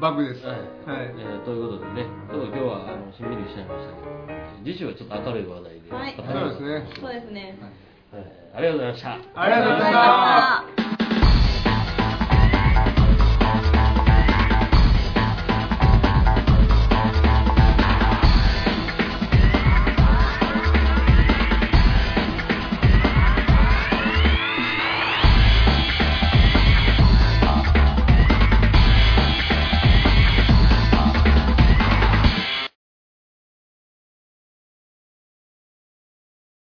[0.00, 0.46] バグです。
[0.46, 0.66] はい、はい。
[1.18, 4.08] えーということでね、ちょっと今日はあのしんみりしちゃいましたけど、
[4.64, 6.14] 次週はちょっと明るい話題で、はい。
[6.16, 6.86] そうですね。
[7.00, 7.58] そうですね
[8.12, 8.22] はい
[8.56, 9.10] ありがとうございました。
[9.34, 10.93] ありがとうございましたた